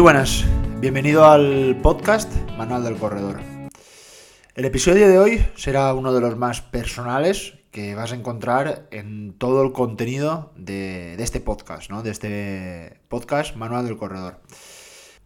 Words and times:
Muy 0.00 0.14
buenas, 0.14 0.46
bienvenido 0.80 1.26
al 1.26 1.76
podcast 1.82 2.32
Manual 2.56 2.84
del 2.84 2.96
Corredor. 2.96 3.38
El 4.54 4.64
episodio 4.64 5.06
de 5.06 5.18
hoy 5.18 5.46
será 5.56 5.92
uno 5.92 6.14
de 6.14 6.22
los 6.22 6.38
más 6.38 6.62
personales 6.62 7.58
que 7.70 7.94
vas 7.94 8.10
a 8.10 8.14
encontrar 8.14 8.88
en 8.92 9.34
todo 9.34 9.62
el 9.62 9.72
contenido 9.72 10.54
de, 10.56 11.22
este 11.22 11.40
podcast, 11.40 11.90
¿no? 11.90 12.02
de 12.02 12.12
este 12.12 12.98
podcast 13.08 13.56
Manual 13.56 13.84
del 13.84 13.98
Corredor. 13.98 14.40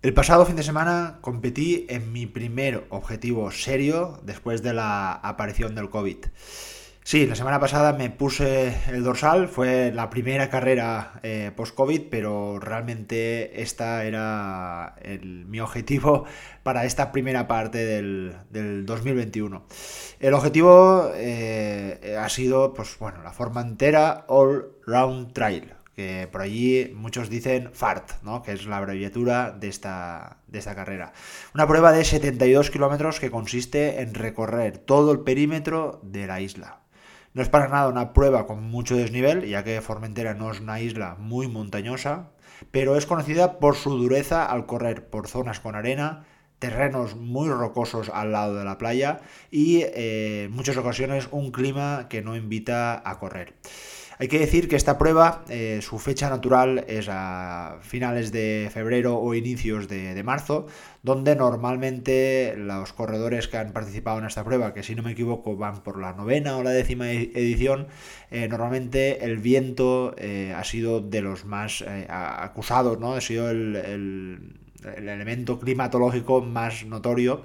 El 0.03 0.13
pasado 0.13 0.45
fin 0.45 0.57
de 0.57 0.65
semana 0.65 1.19
competí 1.21 1.87
en 1.89 2.13
mi 2.13 2.27
primer 2.27 2.85
objetivo 2.89 3.53
serio 3.53 4.19
después 4.25 4.65
de 4.65 4.75
la 4.75 5.13
aparición 5.13 5.77
del 5.77 5.89
COVID. 5.89 6.17
Sí, 7.07 7.27
la 7.27 7.35
semana 7.35 7.61
pasada 7.61 7.93
me 7.93 8.09
puse 8.09 8.75
el 8.89 9.05
dorsal, 9.05 9.49
fue 9.49 9.93
la 9.93 10.09
primera 10.09 10.49
carrera 10.49 11.21
eh, 11.23 11.53
post-COVID, 11.55 12.05
pero 12.11 12.59
realmente 12.59 13.61
esta 13.61 14.05
era 14.07 14.97
mi 15.21 15.61
objetivo 15.61 16.25
para 16.63 16.87
esta 16.87 17.13
primera 17.13 17.47
parte 17.47 17.85
del, 17.85 18.87
2021. 18.87 19.67
El 20.19 20.33
objetivo 20.33 21.11
eh, 21.15 22.17
ha 22.19 22.29
sido, 22.31 22.73
pues 22.73 22.99
bueno, 22.99 23.23
la 23.23 23.33
forma 23.33 23.61
entera 23.61 24.25
All 24.29 24.73
Round 24.87 25.35
Trail, 25.35 25.75
que 25.95 26.27
por 26.33 26.41
allí 26.41 26.91
muchos 26.97 27.29
dicen 27.29 27.69
FART, 27.75 28.23
¿no? 28.23 28.43
que 28.43 28.53
es 28.53 28.65
la 28.65 28.79
abreviatura 28.79 29.51
de 29.51 29.69
esta, 29.69 30.39
de 30.47 30.59
esta 30.59 30.75
carrera. 30.75 31.13
Una 31.55 31.69
prueba 31.69 31.93
de 31.93 32.03
72 32.03 32.71
kilómetros 32.71 33.21
que 33.21 33.31
consiste 33.31 34.01
en 34.01 34.15
recorrer 34.15 34.79
todo 34.79 35.13
el 35.13 35.21
perímetro 35.21 36.01
de 36.03 36.27
la 36.27 36.41
isla. 36.41 36.81
No 37.35 37.43
es 37.43 37.49
para 37.49 37.67
nada 37.67 37.89
una 37.89 38.13
prueba 38.13 38.47
con 38.47 38.63
mucho 38.63 38.95
desnivel, 38.95 39.45
ya 39.45 39.65
que 39.65 39.81
Formentera 39.81 40.35
no 40.35 40.53
es 40.53 40.61
una 40.61 40.81
isla 40.81 41.17
muy 41.19 41.49
montañosa, 41.49 42.31
pero 42.71 42.97
es 42.97 43.07
conocida 43.07 43.59
por 43.59 43.75
su 43.75 43.91
dureza 43.99 44.47
al 44.47 44.67
correr 44.67 45.11
por 45.11 45.27
zonas 45.27 45.59
con 45.59 45.75
arena, 45.75 46.27
terrenos 46.61 47.17
muy 47.17 47.49
rocosos 47.49 48.09
al 48.09 48.31
lado 48.31 48.55
de 48.55 48.65
la 48.65 48.79
playa 48.79 49.21
y 49.51 49.81
eh, 49.83 50.45
en 50.45 50.53
muchas 50.53 50.77
ocasiones 50.77 51.27
un 51.33 51.51
clima 51.51 52.07
que 52.09 52.23
no 52.23 52.37
invita 52.37 53.03
a 53.05 53.19
correr. 53.19 53.55
Hay 54.19 54.29
que 54.29 54.39
decir 54.39 54.69
que 54.69 54.77
esta 54.77 54.97
prueba, 54.97 55.45
eh, 55.49 55.81
su 55.83 55.99
fecha 55.99 56.31
natural 56.31 56.85
es 56.87 57.09
a 57.11 57.79
finales 57.83 58.31
de 58.31 58.71
febrero 58.73 59.19
o 59.19 59.35
inicios 59.35 59.89
de, 59.89 60.23
marzo, 60.23 60.67
donde 61.03 61.35
normalmente 61.35 62.55
los 62.57 62.93
corredores 62.93 63.49
que 63.49 63.59
han 63.59 63.73
participado 63.73 64.19
en 64.21 64.27
esta 64.27 64.45
prueba, 64.45 64.73
que 64.73 64.83
si 64.83 64.95
no 64.95 65.03
me 65.03 65.13
equivoco 65.13 65.57
van 65.57 65.83
por 65.83 65.99
la 66.01 66.13
novena 66.13 66.57
o 66.57 66.63
la 66.63 66.71
décima 66.71 67.11
e-, 67.11 67.33
edición, 67.35 67.89
eh, 68.31 68.47
normalmente 68.49 69.25
el 69.25 69.39
viento 69.39 70.15
eh, 70.17 70.55
ha 70.57 70.65
sido 70.65 71.01
de 71.01 71.21
los 71.21 71.45
más 71.45 71.85
acusados, 72.09 73.01
¿no? 73.01 73.15
Ha 73.15 73.21
sido 73.21 73.51
el 73.51 74.57
elemento 74.85 75.59
climatológico 75.59 76.41
más 76.41 76.85
notorio. 76.85 77.43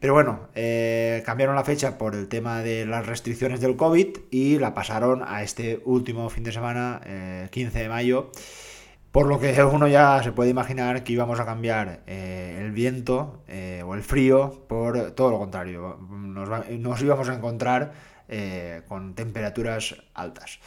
Pero 0.00 0.14
bueno, 0.14 0.48
eh, 0.54 1.22
cambiaron 1.26 1.54
la 1.54 1.64
fecha 1.64 1.98
por 1.98 2.14
el 2.14 2.26
tema 2.28 2.62
de 2.62 2.86
las 2.86 3.06
restricciones 3.06 3.60
del 3.60 3.76
COVID 3.76 4.16
y 4.30 4.58
la 4.58 4.72
pasaron 4.72 5.22
a 5.22 5.42
este 5.42 5.82
último 5.84 6.30
fin 6.30 6.42
de 6.42 6.52
semana, 6.52 7.02
15 7.50 7.78
eh, 7.78 7.82
de 7.82 7.88
mayo. 7.90 8.30
Por 9.12 9.26
lo 9.26 9.38
que 9.38 9.62
uno 9.62 9.88
ya 9.88 10.22
se 10.22 10.32
puede 10.32 10.50
imaginar 10.50 11.04
que 11.04 11.12
íbamos 11.12 11.38
a 11.38 11.44
cambiar 11.44 12.00
eh, 12.06 12.58
el 12.60 12.70
viento 12.70 13.42
o 13.84 13.94
el 13.94 14.02
frío 14.02 14.64
por 14.68 15.10
todo 15.10 15.32
lo 15.32 15.38
contrario. 15.38 15.98
Nos, 16.08 17.02
íbamos 17.02 17.28
a 17.28 17.34
encontrar 17.34 17.92
con 18.88 19.14
temperaturas 19.14 19.96
altas. 20.14 20.60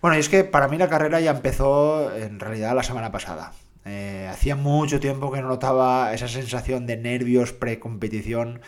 Bueno, 0.00 0.16
y 0.16 0.20
es 0.20 0.30
que 0.30 0.42
para 0.44 0.66
mí 0.66 0.78
la 0.78 0.88
carrera 0.88 1.20
ya 1.20 1.30
empezó 1.30 2.16
en 2.16 2.40
realidad 2.40 2.74
la 2.74 2.82
semana 2.82 3.12
pasada. 3.12 3.52
Hacía 3.84 4.56
mucho 4.56 5.00
tiempo 5.00 5.32
que 5.32 5.40
no 5.42 5.48
notaba 5.48 6.12
esa 6.14 6.28
sensación 6.28 6.86
de 6.86 6.96
nervios 6.96 7.52
pre-competición. 7.52 8.60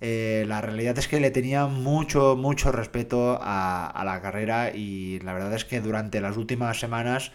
Eh, 0.00 0.44
la 0.46 0.60
realidad 0.60 0.96
es 0.98 1.08
que 1.08 1.18
le 1.20 1.30
tenía 1.30 1.66
mucho, 1.66 2.36
mucho 2.36 2.70
respeto 2.70 3.38
a, 3.42 4.02
la 4.04 4.20
carrera 4.20 4.70
y 4.74 5.18
la 5.20 5.32
verdad 5.32 5.54
es 5.54 5.64
que 5.64 5.80
durante 5.80 6.20
las 6.20 6.36
últimas 6.36 6.78
semanas 6.78 7.32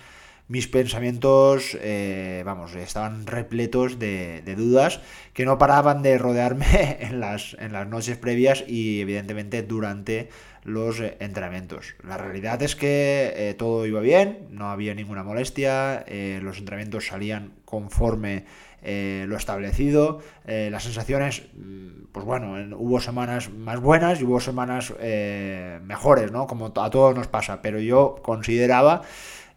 mis 0.54 0.68
pensamientos, 0.68 1.76
eh, 1.82 2.44
vamos, 2.46 2.76
estaban 2.76 3.26
repletos 3.26 3.98
de, 3.98 4.44
dudas 4.56 5.02
que 5.34 5.46
no 5.46 5.58
paraban 5.58 6.04
de 6.04 6.20
rodearme 6.20 6.98
en 7.02 7.20
las, 7.20 7.58
en 7.60 7.74
las 7.74 7.88
noches 7.88 8.20
previas 8.20 8.64
y 8.68 9.02
evidentemente 9.02 9.64
durante 9.64 10.30
los 10.64 11.00
entrenamientos. 11.20 11.96
La 12.08 12.20
realidad 12.20 12.62
es 12.62 12.76
que 12.76 13.34
eh, 13.36 13.56
todo 13.56 13.88
iba 13.88 14.00
bien, 14.00 14.48
no 14.52 14.70
había 14.70 14.94
ninguna 14.94 15.24
molestia, 15.24 16.06
los 16.40 16.60
entrenamientos 16.60 17.08
salían 17.08 17.54
conforme 17.66 18.46
eh, 18.86 19.26
lo 19.30 19.38
establecido. 19.38 20.20
Eh, 20.46 20.68
las 20.70 20.84
sensaciones, 20.84 21.44
mm, 21.56 22.12
pues 22.12 22.26
bueno, 22.26 22.54
hubo 22.78 23.00
semanas 23.00 23.50
más 23.50 23.80
buenas 23.80 24.20
y 24.20 24.26
hubo 24.26 24.42
semanas 24.42 24.94
eh, 25.00 25.80
mejores, 25.84 26.32
¿no? 26.34 26.48
Como 26.48 26.68
a 26.68 26.90
todos 26.90 27.16
nos 27.16 27.28
pasa, 27.28 27.62
pero 27.62 27.80
yo 27.80 28.18
consideraba 28.22 29.02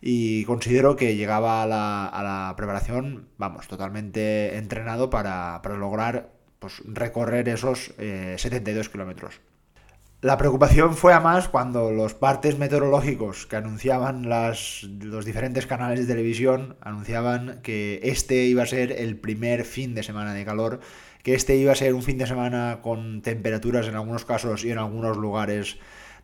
y 0.00 0.44
considero 0.44 0.96
que 0.96 1.16
llegaba 1.16 1.62
a 1.62 1.66
la, 1.66 2.54
preparación, 2.56 3.28
vamos, 3.38 3.68
totalmente 3.68 4.56
entrenado 4.56 5.10
para, 5.10 5.60
para 5.62 5.76
lograr 5.76 6.30
pues, 6.58 6.82
recorrer 6.86 7.48
esos 7.48 7.94
72 7.96 8.88
kilómetros. 8.88 9.40
La 10.22 10.38
preocupación 10.38 10.96
fue 10.96 11.12
a 11.12 11.20
más 11.20 11.48
cuando 11.48 11.92
los 11.92 12.14
partes 12.14 12.58
meteorológicos 12.58 13.46
que 13.46 13.56
anunciaban 13.56 14.28
las, 14.28 14.82
los 14.82 15.26
diferentes 15.26 15.66
canales 15.66 16.00
de 16.00 16.06
televisión 16.06 16.76
anunciaban 16.80 17.60
que 17.62 18.00
este 18.02 18.46
iba 18.46 18.62
a 18.62 18.66
ser 18.66 18.92
el 18.92 19.18
primer 19.18 19.64
fin 19.64 19.94
de 19.94 20.02
semana 20.02 20.32
de 20.32 20.46
calor, 20.46 20.80
que 21.22 21.34
este 21.34 21.56
iba 21.56 21.72
a 21.72 21.76
ser 21.76 21.92
un 21.92 22.02
fin 22.02 22.16
de 22.16 22.26
semana 22.26 22.80
con 22.82 23.20
temperaturas 23.20 23.88
en 23.88 23.94
algunos 23.94 24.24
casos 24.24 24.64
y 24.64 24.70
en 24.70 24.78
algunos 24.78 25.18
lugares 25.18 25.76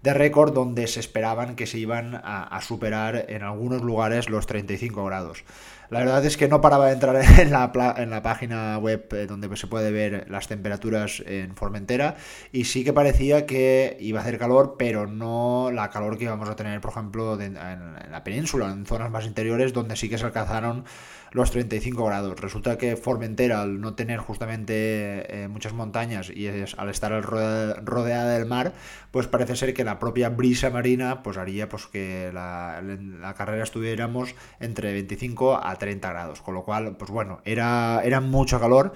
de 0.02 0.14
récord 0.14 0.52
donde 0.52 0.86
se 0.88 1.00
esperaban 1.00 1.54
que 1.54 1.66
se 1.66 1.78
iban 1.78 2.20
a, 2.24 2.60
superar 2.60 3.26
en 3.28 3.42
algunos 3.42 3.82
lugares 3.82 4.28
los 4.28 4.46
35 4.46 5.04
grados. 5.04 5.44
La 5.90 6.00
verdad 6.00 6.24
es 6.24 6.36
que 6.36 6.48
no 6.48 6.60
paraba 6.60 6.86
de 6.86 6.94
entrar 6.94 7.16
en 7.40 7.50
la, 7.50 8.22
página 8.22 8.78
web 8.78 9.06
eh, 9.12 9.26
donde 9.26 9.54
se 9.56 9.66
puede 9.66 9.90
ver 9.90 10.26
las 10.30 10.48
temperaturas 10.48 11.22
en 11.26 11.54
Formentera 11.54 12.16
y 12.50 12.64
sí 12.64 12.82
que 12.82 12.92
parecía 12.92 13.46
que 13.46 13.96
iba 14.00 14.20
a 14.20 14.22
hacer 14.22 14.38
calor, 14.38 14.76
pero 14.78 15.06
no 15.06 15.70
la 15.72 15.90
calor 15.90 16.18
que 16.18 16.24
íbamos 16.24 16.48
a 16.48 16.56
tener, 16.56 16.80
por 16.80 16.92
ejemplo, 16.92 17.40
en 17.40 17.54
la 17.54 18.24
península, 18.24 18.70
en 18.72 18.86
zonas 18.86 19.10
más 19.10 19.26
interiores 19.26 19.72
donde 19.72 19.96
sí 19.96 20.08
que 20.08 20.18
se 20.18 20.24
alcanzaron 20.24 20.84
los 21.32 21.50
35 21.50 22.04
grados. 22.04 22.38
Resulta 22.40 22.78
que 22.78 22.96
Formentera, 22.96 23.62
al 23.62 23.80
no 23.80 23.94
tener 23.94 24.18
justamente 24.18 25.44
eh, 25.44 25.48
muchas 25.48 25.72
montañas 25.72 26.30
y 26.30 26.46
al 26.48 26.88
estar 26.88 27.22
rodeada 27.22 28.34
del 28.34 28.46
mar, 28.46 28.72
pues 29.10 29.26
parece 29.26 29.56
ser 29.56 29.74
que 29.74 29.84
la 29.84 29.98
propia 29.98 30.28
brisa 30.28 30.70
marina 30.70 31.22
pues 31.22 31.38
haría 31.38 31.68
pues 31.68 31.86
que 31.86 32.30
la, 32.32 33.34
carrera 33.36 33.64
estuviéramos 33.64 34.34
entre 34.60 34.92
25 34.92 35.66
a 35.66 35.76
30 35.76 36.10
grados. 36.10 36.42
Con 36.42 36.54
lo 36.54 36.64
cual, 36.64 36.96
pues 36.96 37.10
bueno, 37.10 37.40
era, 37.44 38.02
era 38.04 38.20
mucho 38.20 38.60
calor. 38.60 38.92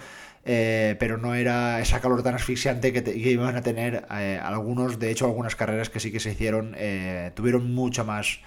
Eh, 0.48 0.94
pero 1.00 1.18
no 1.18 1.34
era 1.34 1.80
esa 1.80 2.00
calor 2.00 2.22
tan 2.22 2.36
asfixiante 2.36 2.92
que, 2.92 3.18
iban 3.18 3.56
a 3.56 3.62
tener 3.62 4.06
eh, 4.12 4.41
algunos, 4.41 5.00
de 5.00 5.10
hecho 5.10 5.24
algunas 5.24 5.56
carreras 5.56 5.91
que 5.91 5.98
sí 5.98 6.12
que 6.12 6.20
se 6.20 6.30
hicieron, 6.30 6.76
tuvieron 7.34 7.74
mucho 7.74 8.04
más, 8.04 8.38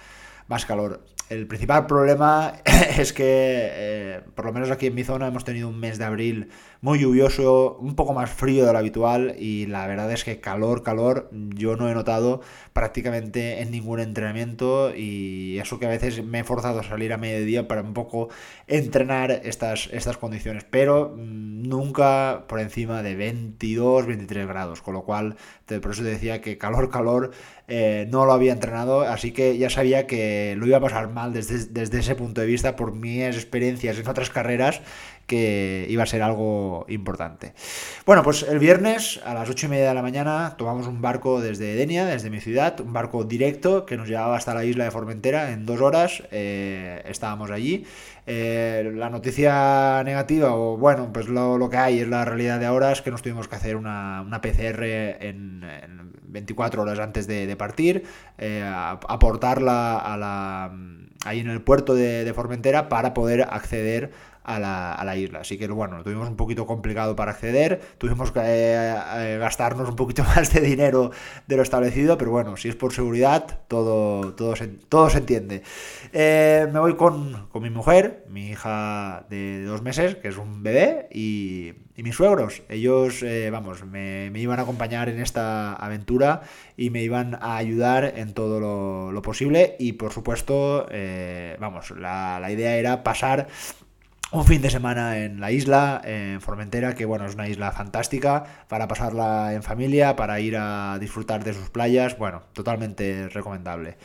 más 0.48 0.64
calor. 0.64 1.02
El 1.30 1.46
principal 1.46 1.86
problema 1.86 2.54
es 2.98 3.12
que, 3.12 3.24
eh, 3.24 4.20
por 4.34 4.46
lo 4.46 4.52
menos 4.52 4.68
aquí 4.72 4.88
en 4.88 4.96
mi 4.96 5.04
zona, 5.04 5.28
hemos 5.28 5.44
tenido 5.44 5.68
un 5.68 5.78
mes 5.78 5.96
de 5.96 6.04
abril 6.04 6.48
muy 6.80 6.98
lluvioso, 6.98 7.76
un 7.78 7.94
poco 7.94 8.14
más 8.14 8.30
frío 8.30 8.64
de 8.64 8.72
lo 8.72 8.78
habitual 8.78 9.34
y 9.38 9.66
la 9.66 9.86
verdad 9.86 10.10
es 10.12 10.24
que 10.24 10.40
calor, 10.40 10.82
calor, 10.82 11.28
yo 11.30 11.76
no 11.76 11.90
he 11.90 11.94
notado 11.94 12.40
prácticamente 12.72 13.60
en 13.60 13.70
ningún 13.70 14.00
entrenamiento 14.00 14.94
y 14.96 15.58
eso 15.58 15.78
que 15.78 15.86
a 15.86 15.90
veces 15.90 16.24
me 16.24 16.40
he 16.40 16.44
forzado 16.44 16.80
a 16.80 16.82
salir 16.82 17.12
a 17.12 17.18
mediodía 17.18 17.68
para 17.68 17.82
un 17.82 17.92
poco 17.92 18.30
entrenar 18.66 19.30
estas, 19.30 19.90
estas 19.92 20.16
condiciones, 20.16 20.64
pero 20.68 21.14
mm, 21.16 21.68
nunca 21.68 22.44
por 22.48 22.60
encima 22.60 23.02
de 23.02 23.14
22, 23.14 24.06
23 24.06 24.46
grados, 24.46 24.80
con 24.80 24.94
lo 24.94 25.02
cual 25.02 25.36
por 25.66 25.92
eso 25.92 26.02
te 26.02 26.08
decía 26.08 26.40
que 26.40 26.58
calor, 26.58 26.90
calor 26.90 27.30
eh, 27.68 28.08
no 28.10 28.24
lo 28.24 28.32
había 28.32 28.52
entrenado, 28.52 29.02
así 29.02 29.32
que 29.32 29.56
ya 29.58 29.70
sabía 29.70 30.06
que 30.06 30.54
lo 30.56 30.66
iba 30.66 30.78
a 30.78 30.80
pasar 30.80 31.08
mal 31.10 31.32
desde, 31.32 31.66
desde 31.66 32.00
ese 32.00 32.14
punto 32.14 32.40
de 32.40 32.46
vista 32.46 32.74
por 32.74 32.92
mis 32.92 33.36
experiencias 33.36 33.98
en 33.98 34.08
otras 34.08 34.30
carreras 34.30 34.80
que 35.30 35.86
iba 35.88 36.02
a 36.02 36.06
ser 36.06 36.22
algo 36.22 36.84
importante. 36.88 37.52
Bueno, 38.04 38.24
pues 38.24 38.42
el 38.42 38.58
viernes 38.58 39.20
a 39.24 39.32
las 39.32 39.48
8 39.48 39.66
y 39.66 39.68
media 39.68 39.88
de 39.90 39.94
la 39.94 40.02
mañana 40.02 40.56
tomamos 40.58 40.88
un 40.88 41.00
barco 41.00 41.40
desde 41.40 41.76
Denia, 41.76 42.04
desde 42.04 42.30
mi 42.30 42.40
ciudad, 42.40 42.80
un 42.80 42.92
barco 42.92 43.22
directo 43.22 43.86
que 43.86 43.96
nos 43.96 44.08
llevaba 44.08 44.36
hasta 44.36 44.54
la 44.54 44.64
isla 44.64 44.82
de 44.82 44.90
Formentera 44.90 45.52
en 45.52 45.66
dos 45.66 45.82
horas. 45.82 46.24
Eh, 46.32 47.00
estábamos 47.06 47.52
allí. 47.52 47.86
Eh, 48.26 48.90
la 48.96 49.08
noticia 49.08 50.02
negativa, 50.02 50.56
o 50.56 50.76
bueno, 50.76 51.12
pues 51.12 51.28
lo, 51.28 51.70
que 51.70 51.76
hay 51.76 52.00
es 52.00 52.08
la 52.08 52.24
realidad 52.24 52.58
de 52.58 52.66
ahora, 52.66 52.90
es 52.90 53.00
que 53.00 53.12
nos 53.12 53.22
tuvimos 53.22 53.46
que 53.46 53.54
hacer 53.54 53.76
una, 53.76 54.40
PCR 54.42 54.82
en, 54.82 56.10
24 56.24 56.82
horas 56.82 56.98
antes 56.98 57.28
de, 57.28 57.56
partir, 57.56 58.02
eh, 58.38 58.64
aportarla 58.64 60.72
ahí 61.24 61.38
en 61.38 61.50
el 61.50 61.60
puerto 61.60 61.94
de, 61.94 62.24
de 62.24 62.34
Formentera 62.34 62.88
para 62.88 63.14
poder 63.14 63.42
acceder 63.42 64.10
a 64.56 65.04
la, 65.04 65.16
isla. 65.16 65.40
Así 65.40 65.58
que 65.58 65.68
bueno, 65.68 65.98
lo 65.98 66.04
tuvimos 66.04 66.28
un 66.28 66.36
poquito 66.36 66.66
complicado 66.66 67.16
para 67.16 67.32
acceder, 67.32 67.80
tuvimos 67.98 68.32
que 68.32 68.40
eh, 68.40 68.94
eh, 69.16 69.38
gastarnos 69.38 69.88
un 69.88 69.96
poquito 69.96 70.24
más 70.36 70.52
de 70.52 70.60
dinero 70.60 71.10
de 71.46 71.56
lo 71.56 71.62
establecido, 71.62 72.18
pero 72.18 72.30
bueno, 72.30 72.56
si 72.56 72.68
es 72.68 72.76
por 72.76 72.92
seguridad, 72.92 73.60
todo, 73.68 74.34
todo, 74.34 74.56
se, 74.56 74.68
todo 74.68 75.10
se 75.10 75.18
entiende. 75.18 75.62
Eh, 76.12 76.68
me 76.72 76.80
voy 76.80 76.96
con, 76.96 77.48
con, 77.50 77.62
mi 77.62 77.70
mujer, 77.70 78.24
mi 78.28 78.50
hija 78.50 79.26
de 79.30 79.64
dos 79.64 79.82
meses, 79.82 80.16
que 80.16 80.28
es 80.28 80.36
un 80.36 80.62
bebé, 80.62 81.08
y, 81.12 81.72
mis 82.00 82.16
suegros. 82.16 82.62
Ellos, 82.70 83.22
vamos, 83.52 83.84
me, 83.84 84.32
iban 84.34 84.58
a 84.58 84.62
acompañar 84.62 85.10
en 85.10 85.20
esta 85.20 85.74
aventura 85.74 86.40
y 86.74 86.88
me 86.88 87.02
iban 87.02 87.34
a 87.42 87.58
ayudar 87.58 88.14
en 88.16 88.32
todo 88.32 89.12
lo, 89.12 89.20
posible 89.20 89.76
y 89.78 89.92
por 89.92 90.10
supuesto, 90.10 90.86
vamos, 91.60 91.90
la, 91.90 92.40
la 92.40 92.50
idea 92.50 92.76
era 92.76 93.02
pasar 93.02 93.48
un 94.32 94.44
fin 94.44 94.62
de 94.62 94.70
semana 94.70 95.18
en 95.18 95.40
la 95.40 95.50
isla, 95.50 96.00
en 96.04 96.40
Formentera, 96.40 96.94
que 96.94 97.04
bueno, 97.04 97.26
es 97.26 97.34
una 97.34 97.48
isla 97.48 97.72
fantástica 97.72 98.44
para 98.68 98.86
pasarla 98.86 99.54
en 99.54 99.62
familia, 99.62 100.14
para 100.14 100.38
ir 100.40 100.56
a 100.56 100.98
disfrutar 101.00 101.42
de 101.42 101.52
sus 101.52 101.70
playas, 101.70 102.16
bueno, 102.16 102.42
totalmente 102.52 103.28
recomendable. 103.28 103.96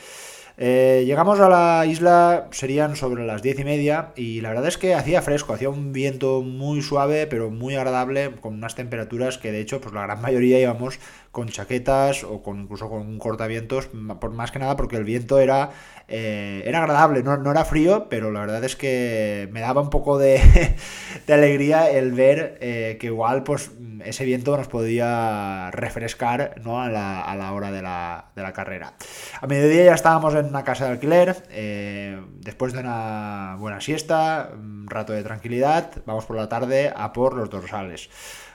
Eh, 0.58 1.04
llegamos 1.06 1.40
a 1.42 1.50
la 1.50 1.86
isla, 1.86 2.48
serían 2.52 2.96
sobre 2.96 3.26
las 3.26 3.42
diez 3.42 3.60
y 3.60 3.66
media, 3.66 4.14
y 4.16 4.40
la 4.40 4.50
verdad 4.50 4.68
es 4.68 4.78
que 4.78 4.94
hacía 4.94 5.22
fresco, 5.22 5.54
hacía 5.54 5.70
un 5.70 5.92
viento 5.92 6.42
muy 6.42 6.82
suave, 6.82 7.28
pero 7.28 7.50
muy 7.52 7.76
agradable, 7.76 8.32
con 8.40 8.54
unas 8.54 8.76
temperaturas 8.76 9.38
que 9.38 9.52
de 9.52 9.60
hecho, 9.60 9.82
pues 9.82 9.94
la 9.94 10.04
gran 10.04 10.22
mayoría 10.22 10.60
íbamos 10.60 11.00
con 11.36 11.50
chaquetas 11.50 12.24
o 12.24 12.42
con 12.42 12.62
incluso 12.62 12.90
con 12.90 13.02
un 13.02 13.20
cortavientos, 13.20 13.90
por 14.22 14.32
más 14.32 14.52
que 14.52 14.60
nada 14.60 14.78
porque 14.78 14.96
el 14.96 15.04
viento 15.04 15.38
era, 15.40 15.72
eh, 16.08 16.64
era 16.66 16.80
agradable, 16.82 17.24
no, 17.24 17.52
era 17.52 17.66
frío, 17.66 18.08
pero 18.10 18.32
la 18.32 18.40
verdad 18.40 18.64
es 18.64 18.78
que 18.78 19.50
me 19.52 19.60
daba 19.60 19.82
un 19.82 19.90
poco 19.90 20.18
de, 20.18 20.40
alegría 21.28 21.90
el 21.90 22.14
ver 22.14 22.58
eh, 22.62 22.96
que 23.02 23.08
igual 23.08 23.44
pues 23.44 23.72
ese 24.06 24.24
viento 24.24 24.56
nos 24.56 24.68
podía 24.68 25.72
refrescar 25.72 26.62
¿no? 26.64 26.82
a, 26.82 26.90
la, 26.90 27.52
hora 27.52 27.72
de 27.72 27.82
la, 27.82 28.28
de 28.34 28.42
la, 28.42 28.54
carrera. 28.54 28.94
A 29.42 29.48
mediodía 29.48 29.86
ya 29.86 29.94
estábamos 29.94 30.36
en 30.36 30.45
una 30.50 30.64
casa 30.64 30.86
de 30.86 30.92
alquiler, 30.92 31.44
eh, 31.50 32.20
después 32.40 32.74
de 32.74 32.80
una 32.80 33.56
buena 33.60 33.82
siesta, 33.82 34.50
un 34.54 34.88
rato 34.88 35.14
de 35.14 35.24
tranquilidad, 35.24 35.92
vamos 36.06 36.26
por 36.26 36.36
la 36.36 36.50
tarde 36.50 36.94
a 36.96 37.14
por 37.14 37.36
los 37.36 37.50
dorsales. 37.50 38.10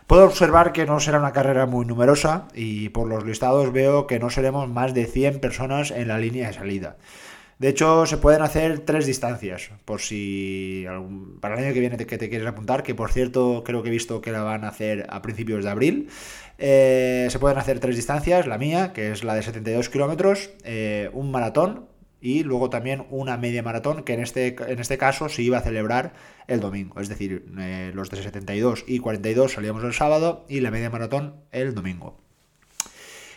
Puedo 0.06 0.24
observar 0.24 0.72
que 0.72 0.86
no 0.86 0.98
será 0.98 1.18
una 1.20 1.32
carrera 1.32 1.66
muy 1.66 1.86
numerosa 1.86 2.48
y 2.52 2.88
por 2.88 3.06
los 3.06 3.24
listados 3.24 3.72
veo 3.72 4.06
que 4.06 4.18
no 4.18 4.28
seremos 4.28 4.68
más 4.68 4.92
de 4.92 5.06
100 5.06 5.38
personas 5.40 5.92
en 5.92 6.08
la 6.08 6.18
línea 6.18 6.48
de 6.48 6.54
salida. 6.54 6.96
De 7.60 7.68
hecho, 7.68 8.06
se 8.06 8.16
pueden 8.16 8.40
hacer 8.40 8.80
tres 8.80 9.04
distancias, 9.04 9.70
por 9.84 10.00
si 10.00 10.86
para 11.40 11.56
el 11.56 11.64
año 11.64 11.74
que 11.74 11.80
viene 11.80 11.98
que 11.98 12.16
te 12.16 12.30
quieres 12.30 12.48
apuntar, 12.48 12.82
que 12.82 12.94
por 12.94 13.12
cierto 13.12 13.62
creo 13.66 13.82
que 13.82 13.90
he 13.90 13.92
visto 13.92 14.22
que 14.22 14.32
la 14.32 14.42
van 14.42 14.64
a 14.64 14.68
hacer 14.68 15.06
a 15.10 15.20
principios 15.20 15.62
de 15.62 15.70
abril. 15.70 16.08
Eh, 16.62 17.28
se 17.30 17.38
pueden 17.38 17.56
hacer 17.56 17.80
tres 17.80 17.96
distancias, 17.96 18.46
la 18.46 18.58
mía, 18.58 18.92
que 18.92 19.12
es 19.12 19.24
la 19.24 19.34
de 19.34 19.42
72 19.42 19.88
kilómetros, 19.88 20.50
eh, 20.62 21.08
un 21.14 21.30
maratón, 21.30 21.86
y 22.20 22.42
luego 22.42 22.68
también 22.68 23.06
una 23.08 23.38
media 23.38 23.62
maratón 23.62 24.02
que 24.02 24.12
en 24.12 24.20
este, 24.20 24.54
en 24.70 24.78
este 24.78 24.98
caso 24.98 25.30
se 25.30 25.40
iba 25.40 25.56
a 25.56 25.62
celebrar 25.62 26.12
el 26.48 26.60
domingo. 26.60 27.00
Es 27.00 27.08
decir, 27.08 27.46
eh, 27.58 27.92
los 27.94 28.10
de 28.10 28.22
72 28.22 28.84
y 28.86 28.98
42 28.98 29.52
salíamos 29.54 29.82
el 29.84 29.94
sábado 29.94 30.44
y 30.50 30.60
la 30.60 30.70
media 30.70 30.90
maratón 30.90 31.36
el 31.50 31.74
domingo. 31.74 32.18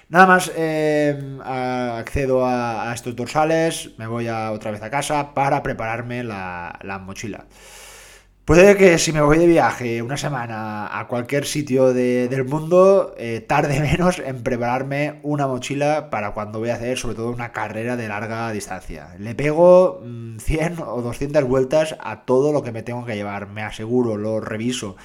Nada 0.10 0.28
más 0.28 0.50
accedo 0.50 2.46
a, 2.46 2.92
estos 2.94 3.16
dorsales, 3.16 3.92
me 3.98 4.06
voy 4.06 4.28
a, 4.28 4.52
otra 4.52 4.72
vez 4.72 4.84
a 4.84 4.90
casa 4.90 5.34
para 5.34 5.64
prepararme 5.64 6.26
la 6.26 7.02
mochila. 7.02 7.46
Puede 8.46 8.76
que 8.76 8.98
si 8.98 9.14
me 9.14 9.22
voy 9.22 9.38
de 9.38 9.48
viaje 9.48 10.02
una 10.02 10.18
semana 10.18 11.00
a 11.00 11.08
cualquier 11.08 11.46
sitio 11.46 11.94
del 11.94 12.44
mundo, 12.44 13.16
eh, 13.18 13.40
tarde 13.40 13.80
menos 13.80 14.20
en 14.20 14.44
prepararme 14.44 15.22
una 15.24 15.48
mochila 15.48 16.10
para 16.10 16.34
cuando 16.34 16.60
voy 16.60 16.70
a 16.70 16.76
hacer 16.76 16.98
sobre 16.98 17.16
todo 17.16 17.32
una 17.32 17.54
carrera 17.54 17.96
de 17.96 18.10
larga 18.10 18.52
distancia. 18.52 19.16
Le 19.18 19.34
pego 19.34 20.04
100 20.40 20.76
mm, 20.76 20.82
o 20.82 21.02
200 21.02 21.42
vueltas 21.46 21.96
a 22.02 22.26
todo 22.26 22.52
lo 22.52 22.64
que 22.64 22.74
me 22.74 22.84
tengo 22.84 23.06
que 23.06 23.16
llevar, 23.16 23.48
me 23.48 23.62
aseguro, 23.62 24.18
lo 24.18 24.42
reviso. 24.42 24.98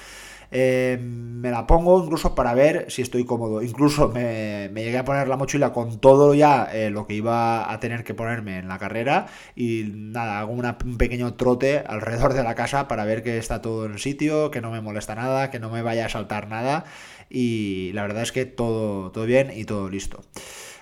Eh, 0.51 0.97
me 0.99 1.51
la 1.51 1.67
pongo 1.67 2.03
incluso 2.03 2.33
para 2.35 2.53
ver 2.53 2.85
si 2.89 3.01
estoy 3.01 3.25
cómodo. 3.25 3.61
Incluso 3.61 4.09
me, 4.09 4.69
llegué 4.73 4.97
a 4.97 5.05
poner 5.05 5.27
la 5.27 5.37
mochila 5.37 5.71
con 5.71 5.99
todo 5.99 6.33
ya 6.33 6.67
eh, 6.71 6.89
lo 6.89 7.05
que 7.05 7.13
iba 7.13 7.71
a 7.71 7.79
tener 7.79 8.03
que 8.03 8.13
ponerme 8.13 8.57
en 8.59 8.67
la 8.67 8.79
carrera 8.79 9.27
y 9.55 9.85
nada, 9.93 10.39
hago 10.39 10.51
un 10.51 10.97
pequeño 10.97 11.33
trote 11.35 11.83
alrededor 11.85 12.33
de 12.33 12.43
la 12.43 12.55
casa 12.55 12.87
para 12.87 13.05
ver 13.05 13.23
que 13.23 13.37
está 13.37 13.61
todo 13.61 13.85
en 13.85 13.93
el 13.93 13.99
sitio, 13.99 14.51
que 14.51 14.61
no 14.61 14.71
me 14.71 14.81
molesta 14.81 15.15
nada, 15.15 15.49
que 15.51 15.59
no 15.59 15.69
me 15.69 15.81
vaya 15.81 16.05
a 16.05 16.09
saltar 16.09 16.47
nada 16.47 16.85
y 17.29 17.91
la 17.93 18.01
verdad 18.03 18.23
es 18.23 18.31
que 18.31 18.45
todo, 18.45 19.11
todo 19.11 19.25
bien 19.25 19.51
y 19.55 19.65
todo 19.65 19.89
listo. 19.89 20.21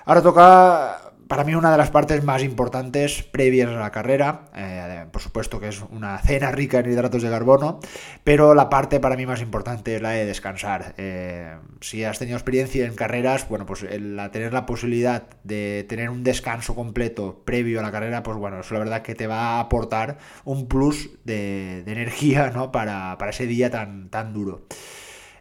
Ahora 0.06 0.22
toca 0.22 1.07
para 1.28 1.44
mí 1.44 1.56
una 1.56 1.72
de 1.72 1.78
las 1.78 1.92
partes 1.92 2.24
más 2.24 2.44
importantes 2.44 3.24
previas 3.24 3.70
a 3.70 3.80
la 3.80 3.92
carrera, 3.92 4.46
eh, 4.56 5.06
por 5.12 5.22
supuesto 5.22 5.60
que 5.60 5.70
es 5.70 5.82
una 5.92 6.18
cena 6.20 6.52
rica 6.52 6.80
en 6.80 6.92
hidratos 6.92 7.22
de 7.22 7.30
carbono, 7.30 7.80
pero 8.24 8.54
la 8.54 8.70
parte 8.70 9.00
para 9.00 9.16
mí 9.16 9.26
más 9.26 9.42
importante 9.42 9.96
es 9.96 10.02
la 10.02 10.12
de 10.12 10.26
descansar. 10.26 10.94
Eh, 10.98 11.56
si 11.82 12.04
has 12.04 12.20
tenido 12.20 12.38
experiencia 12.38 12.86
en 12.86 12.96
carreras, 12.96 13.48
bueno, 13.50 13.66
pues 13.66 13.84
el, 13.84 14.20
tener 14.32 14.54
la 14.54 14.66
posibilidad 14.66 15.24
de 15.44 15.86
tener 15.88 16.10
un 16.10 16.24
descanso 16.24 16.76
completo 16.76 17.44
previo 17.46 17.80
a 17.80 17.84
la 17.84 17.92
carrera, 17.92 18.24
pues 18.24 18.38
bueno, 18.38 18.60
es 18.60 18.72
la 18.72 18.80
verdad 18.80 19.02
que 19.02 19.16
te 19.16 19.28
va 19.28 19.58
a 19.58 19.60
aportar 19.60 20.18
un 20.46 20.68
plus 20.68 21.10
de, 21.26 21.80
energía 21.88 22.52
¿no? 22.52 22.72
para, 22.72 23.18
para 23.18 23.32
ese 23.32 23.48
día 23.48 23.70
tan, 23.70 24.10
tan 24.10 24.34
duro. 24.34 24.66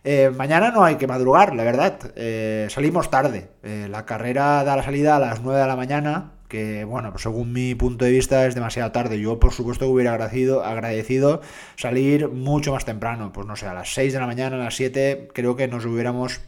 Eh, 0.08 0.31
mañana 0.31 0.70
no 0.70 0.85
hay 0.85 0.94
que 0.99 1.08
madrugar, 1.08 1.53
la 1.56 1.64
verdad. 1.64 1.99
Eh, 2.14 2.69
salimos 2.70 3.11
tarde. 3.11 3.49
Eh, 3.64 3.88
la 3.91 4.06
carrera 4.06 4.62
da 4.62 4.76
la 4.76 4.85
salida 4.85 5.17
a 5.17 5.19
las 5.19 5.43
9 5.43 5.61
de 5.61 5.67
la 5.67 5.75
mañana, 5.75 6.35
que 6.47 6.85
bueno, 6.85 7.11
pues 7.11 7.25
según 7.25 7.53
mi 7.53 7.75
punto 7.75 8.05
de 8.05 8.12
vista 8.12 8.47
es 8.47 8.55
demasiado 8.55 8.93
tarde. 8.93 9.19
Yo 9.19 9.41
por 9.41 9.53
supuesto 9.53 9.88
hubiera 9.88 10.12
agradecido, 10.12 10.64
agradecido 10.64 11.41
salir 11.75 12.29
mucho 12.29 12.70
más 12.70 12.85
temprano. 12.85 13.32
Pues 13.32 13.49
no 13.49 13.56
sé, 13.56 13.67
a 13.67 13.75
las 13.75 13.94
6 13.94 14.12
de 14.12 14.20
la 14.20 14.26
mañana, 14.26 14.55
a 14.55 14.61
las 14.61 14.76
7, 14.76 15.26
creo 15.35 15.56
que 15.56 15.67
nos 15.67 15.85
hubiéramos 15.85 16.41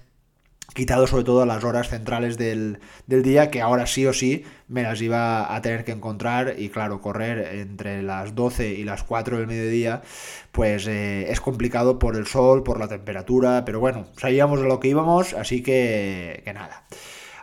quitado 0.75 1.06
sobre 1.06 1.25
todo 1.25 1.47
las 1.47 1.65
horas 1.65 1.88
centrales 1.88 2.37
del, 2.37 2.78
día, 3.07 3.50
que 3.50 3.61
ahora 3.61 3.87
sí 3.87 4.07
o 4.07 4.12
sí 4.12 4.45
me 4.69 4.83
las 4.83 5.00
iba 5.00 5.54
a 5.54 5.62
tener 5.62 5.85
que 5.85 5.93
encontrar 5.93 6.54
y 6.59 6.69
claro, 6.69 7.00
correr 7.00 7.59
entre 7.59 8.02
las 8.02 8.35
12 8.35 8.75
y 8.75 8.85
las 8.85 9.02
4 9.02 9.38
del 9.38 9.47
mediodía, 9.47 10.02
pues 10.52 10.87
eh, 10.87 11.31
es 11.31 11.40
complicado 11.40 11.99
por 11.99 12.16
el 12.16 12.26
sol, 12.26 12.62
por 12.62 12.78
la 12.78 12.88
temperatura, 12.88 13.64
pero 13.64 13.81
bueno, 13.81 14.07
sabíamos 14.16 14.61
de 14.61 14.69
lo 14.69 14.78
que 14.78 14.88
íbamos, 14.88 15.33
así 15.35 15.62
que, 15.62 16.43
que 16.45 16.52
nada. 16.52 16.85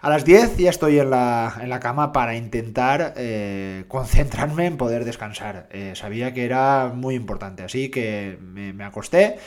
A 0.02 0.10
las 0.10 0.24
10 0.24 0.58
ya 0.58 0.70
estoy 0.70 1.00
en 1.00 1.10
la, 1.10 1.58
en 1.60 1.70
la 1.70 1.80
cama 1.80 2.12
para 2.12 2.36
intentar 2.36 3.16
eh, 3.18 3.86
concentrarme 3.88 4.68
en 4.68 4.78
poder 4.78 5.04
descansar. 5.04 5.68
Eh, 5.72 5.94
sabía 5.96 6.32
que 6.32 6.46
era 6.46 6.92
muy 6.94 7.16
importante, 7.16 7.64
así 7.64 7.90
que 7.90 8.38
me 8.40 8.84
acosté 8.84 9.40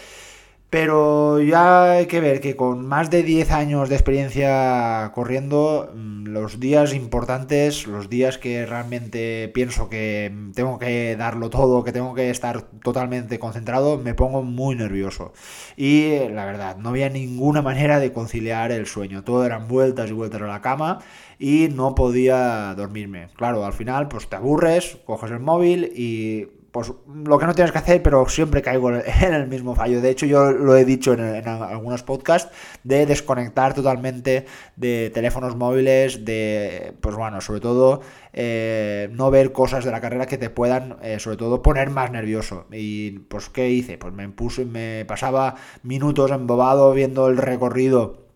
pero 0.70 1.40
ya 1.40 1.92
hay 1.92 2.06
que 2.06 2.20
ver 2.20 2.40
que 2.40 2.54
con 2.54 2.86
más 2.86 3.10
de 3.10 3.22
10 3.22 3.50
años 3.52 3.88
de 3.88 3.94
experiencia 3.94 5.10
corriendo, 5.14 5.90
mm, 5.94 6.26
los 6.26 6.60
días 6.60 6.92
importantes, 6.92 7.86
los 7.86 8.10
días 8.10 8.36
que 8.36 8.66
realmente 8.66 9.50
pienso 9.54 9.88
que 9.88 10.30
tengo 10.54 10.78
que 10.78 11.16
darlo 11.16 11.48
todo, 11.48 11.84
que 11.84 11.92
tengo 11.92 12.14
que 12.14 12.28
estar 12.28 12.62
totalmente 12.82 13.38
concentrado, 13.38 13.96
me 13.96 14.12
pongo 14.12 14.42
muy 14.42 14.74
nervioso. 14.76 15.32
Y 15.76 16.18
la 16.28 16.44
verdad, 16.44 16.76
no 16.76 16.90
había 16.90 17.08
ninguna 17.08 17.62
manera 17.62 17.98
de 17.98 18.12
conciliar 18.12 18.70
el 18.70 18.86
sueño. 18.86 19.24
Todo 19.24 19.46
eran 19.46 19.68
vueltas 19.68 20.10
y 20.10 20.12
vueltas 20.12 20.42
a 20.42 20.46
la 20.46 20.60
cama 20.60 20.98
y 21.38 21.68
no 21.74 21.94
podía 21.94 22.74
dormirme. 22.76 23.28
Claro, 23.36 23.64
al 23.64 23.72
final 23.72 24.08
pues 24.08 24.28
te 24.28 24.36
aburres, 24.36 24.98
coges 25.06 25.30
el 25.30 25.40
móvil 25.40 25.90
y 25.96 26.57
pues 26.72 26.92
lo 27.24 27.38
que 27.38 27.46
no 27.46 27.54
tienes 27.54 27.72
que 27.72 27.78
hacer, 27.78 28.02
pero 28.02 28.28
siempre 28.28 28.62
caigo 28.62 28.90
en 28.90 29.34
el 29.34 29.46
mismo 29.48 29.74
fallo. 29.74 30.00
De 30.00 30.10
hecho, 30.10 30.26
yo 30.26 30.50
lo 30.52 30.76
he 30.76 30.84
dicho 30.84 31.14
en, 31.14 31.48
algunos 31.48 32.02
podcasts, 32.02 32.52
de 32.84 33.06
desconectar 33.06 33.74
totalmente 33.74 34.46
de 34.76 35.10
teléfonos 35.12 35.56
móviles, 35.56 36.24
de, 36.24 36.94
pues 37.00 37.16
bueno, 37.16 37.40
sobre 37.40 37.60
todo 37.60 38.02
eh, 38.32 39.08
no 39.12 39.30
ver 39.30 39.52
cosas 39.52 39.84
de 39.84 39.90
la 39.90 40.00
carrera 40.00 40.26
que 40.26 40.38
te 40.38 40.50
puedan, 40.50 40.96
eh, 41.02 41.18
sobre 41.18 41.36
todo, 41.36 41.62
poner 41.62 41.90
más 41.90 42.10
nervioso. 42.10 42.66
Y 42.70 43.20
pues, 43.20 43.48
¿qué 43.48 43.70
hice? 43.70 43.98
Pues 43.98 44.12
me 44.12 44.28
puse, 44.28 44.64
me 44.64 45.04
pasaba 45.06 45.56
minutos 45.82 46.30
embobado 46.30 46.92
viendo 46.92 47.28
el 47.28 47.38
recorrido 47.38 48.27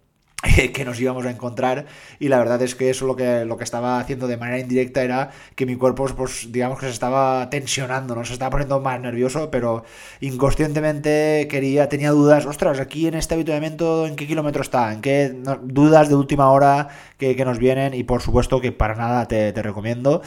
que 0.72 0.84
nos 0.84 1.00
íbamos 1.00 1.24
a 1.24 1.30
encontrar 1.30 1.86
y 2.18 2.28
la 2.28 2.38
verdad 2.38 2.60
es 2.62 2.74
que 2.74 2.90
eso 2.90 3.06
lo 3.06 3.14
que, 3.14 3.44
lo 3.44 3.56
que 3.56 3.64
estaba 3.64 4.00
haciendo 4.00 4.26
de 4.26 4.36
manera 4.36 4.58
indirecta 4.58 5.02
era 5.02 5.30
que 5.54 5.66
mi 5.66 5.76
cuerpo 5.76 6.06
pues 6.16 6.50
digamos 6.50 6.80
que 6.80 6.86
se 6.86 6.92
estaba 6.92 7.48
tensionando, 7.48 8.14
¿no? 8.14 8.24
se 8.24 8.32
estaba 8.32 8.50
poniendo 8.50 8.80
más 8.80 9.00
nervioso 9.00 9.50
pero 9.50 9.84
inconscientemente 10.20 11.46
quería, 11.48 11.88
tenía 11.88 12.10
dudas, 12.10 12.44
ostras, 12.46 12.80
aquí 12.80 13.06
en 13.06 13.14
este 13.14 13.34
habituamiento 13.34 14.06
en 14.06 14.16
qué 14.16 14.26
kilómetro 14.26 14.62
está, 14.62 14.92
en 14.92 15.00
qué 15.00 15.32
dudas 15.62 16.08
de 16.08 16.16
última 16.16 16.50
hora 16.50 16.88
que, 17.18 17.42
nos 17.42 17.58
vienen 17.58 17.92
y 17.92 18.04
por 18.04 18.22
supuesto 18.22 18.60
que 18.60 18.70
para 18.70 18.94
nada 18.94 19.26
te, 19.26 19.52
te 19.52 19.62
recomiendo 19.62 20.22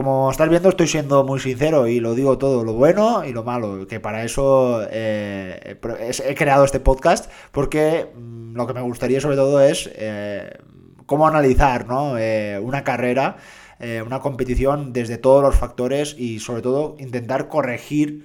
Como 0.00 0.30
estás 0.30 0.48
viendo, 0.48 0.70
estoy 0.70 0.88
siendo 0.88 1.24
muy 1.24 1.40
sincero 1.40 1.86
y 1.86 2.00
lo 2.00 2.14
digo 2.14 2.38
todo, 2.38 2.64
lo 2.64 2.72
bueno 2.72 3.22
y 3.22 3.34
lo 3.34 3.44
malo, 3.44 3.86
que 3.86 4.00
para 4.00 4.24
eso 4.24 4.80
eh, 4.90 5.76
he 6.24 6.34
creado 6.34 6.64
este 6.64 6.80
podcast, 6.80 7.30
porque 7.52 8.06
mm, 8.16 8.56
lo 8.56 8.66
que 8.66 8.72
me 8.72 8.80
gustaría 8.80 9.20
sobre 9.20 9.36
todo 9.36 9.60
es 9.60 9.90
eh, 9.94 10.56
cómo 11.04 11.28
analizar 11.28 11.86
¿no? 11.86 12.16
Eh, 12.16 12.58
una 12.62 12.82
carrera, 12.82 13.36
una 14.06 14.20
competición 14.20 14.94
desde 14.94 15.18
todos 15.18 15.42
los 15.42 15.54
factores 15.54 16.16
y 16.18 16.38
sobre 16.38 16.62
todo 16.62 16.96
intentar 16.98 17.48
corregir 17.48 18.24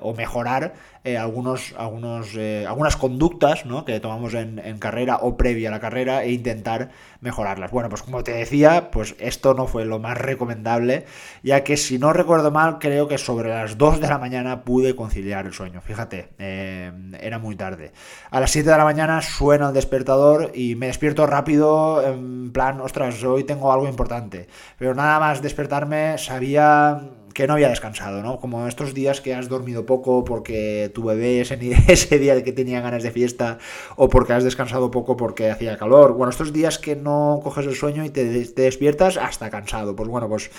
o 0.00 0.14
mejorar 0.14 0.72
eh, 1.06 1.18
algunos, 1.18 1.74
algunos, 1.76 2.34
eh, 2.34 2.64
algunas 2.66 2.96
conductas 2.96 3.66
¿no? 3.66 3.84
que 3.84 4.00
tomamos 4.00 4.32
en, 4.32 4.78
carrera 4.78 5.18
o 5.20 5.36
previa 5.36 5.68
a 5.68 5.72
la 5.72 5.78
carrera 5.78 6.24
e 6.24 6.32
intentar 6.32 6.88
mejorarlas. 7.20 7.70
Bueno, 7.70 7.90
pues 7.90 8.02
como 8.02 8.24
te 8.24 8.32
decía, 8.32 8.90
pues 8.90 9.14
esto 9.18 9.52
no 9.52 9.66
fue 9.66 9.84
lo 9.84 9.98
más 9.98 10.16
recomendable, 10.16 11.04
ya 11.42 11.62
que 11.62 11.76
si 11.76 11.98
no 11.98 12.14
recuerdo 12.14 12.50
mal, 12.50 12.78
creo 12.78 13.06
que 13.06 13.18
sobre 13.18 13.50
las 13.50 13.76
2 13.76 14.00
de 14.00 14.08
la 14.08 14.16
mañana 14.16 14.64
pude 14.64 14.96
conciliar 14.96 15.44
el 15.44 15.52
sueño. 15.52 15.82
Fíjate, 15.82 16.30
eh, 16.38 16.90
era 17.20 17.38
muy 17.38 17.54
tarde. 17.54 17.92
A 18.30 18.40
las 18.40 18.50
7 18.50 18.70
de 18.70 18.78
la 18.78 18.84
mañana 18.84 19.20
suena 19.20 19.68
el 19.68 19.74
despertador 19.74 20.52
y 20.54 20.74
me 20.74 20.86
despierto 20.86 21.26
rápido, 21.26 22.02
en 22.02 22.50
plan, 22.50 22.80
ostras, 22.80 23.22
hoy 23.24 23.44
tengo 23.44 23.70
algo 23.70 23.86
importante. 23.86 24.48
Pero 24.78 24.94
nada 24.94 25.20
más 25.20 25.42
despertarme, 25.42 26.16
sabía 26.16 27.10
que 27.34 27.46
no 27.46 27.54
había 27.54 27.68
descansado, 27.68 28.22
¿no? 28.22 28.38
Como 28.38 28.66
estos 28.68 28.94
días 28.94 29.20
que 29.20 29.34
has 29.34 29.48
dormido 29.48 29.84
poco 29.84 30.24
porque 30.24 30.90
tu 30.94 31.04
bebé 31.04 31.40
ese, 31.42 31.58
ese 31.88 32.18
día 32.18 32.42
que 32.42 32.52
tenía 32.52 32.80
ganas 32.80 33.02
de 33.02 33.10
fiesta 33.10 33.58
o 33.96 34.08
porque 34.08 34.32
has 34.32 34.44
descansado 34.44 34.90
poco 34.90 35.16
porque 35.16 35.50
hacía 35.50 35.76
calor. 35.76 36.14
Bueno, 36.14 36.30
estos 36.30 36.52
días 36.52 36.78
que 36.78 36.96
no 36.96 37.40
coges 37.42 37.66
el 37.66 37.74
sueño 37.74 38.04
y 38.04 38.10
te, 38.10 38.24
despiertas 38.24 39.16
hasta 39.16 39.50
cansado. 39.50 39.96
Pues 39.96 40.08
bueno, 40.08 40.28
pues 40.28 40.50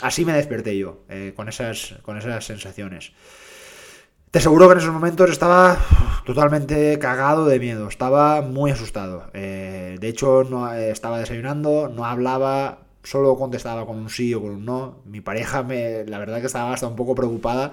así 0.00 0.24
me 0.24 0.32
desperté 0.32 0.78
yo, 0.78 1.02
eh, 1.08 1.32
con, 1.36 1.48
esas, 1.48 1.96
con 2.02 2.16
esas 2.16 2.44
sensaciones. 2.44 3.12
Te 4.30 4.38
aseguro 4.38 4.66
que 4.66 4.72
en 4.72 4.78
esos 4.78 4.92
momentos 4.92 5.30
estaba 5.30 5.78
totalmente 6.24 6.98
cagado 6.98 7.46
de 7.46 7.60
miedo, 7.60 7.86
estaba 7.86 8.42
muy 8.42 8.72
asustado. 8.72 9.30
Eh, 9.32 9.96
de 10.00 10.08
hecho, 10.08 10.42
no 10.42 10.72
eh, 10.74 10.90
estaba 10.90 11.20
desayunando, 11.20 11.88
no 11.88 12.04
hablaba, 12.04 12.78
solo 13.04 13.36
contestaba 13.36 13.86
con 13.86 13.96
un 13.98 14.10
sí 14.10 14.34
o 14.34 14.42
con 14.42 14.50
un 14.50 14.64
no. 14.64 15.02
Mi 15.04 15.20
pareja, 15.20 15.62
me, 15.62 16.04
la 16.06 16.18
verdad 16.18 16.40
que 16.40 16.46
estaba 16.46 16.72
hasta 16.72 16.88
un 16.88 16.96
poco 16.96 17.14
preocupada 17.14 17.72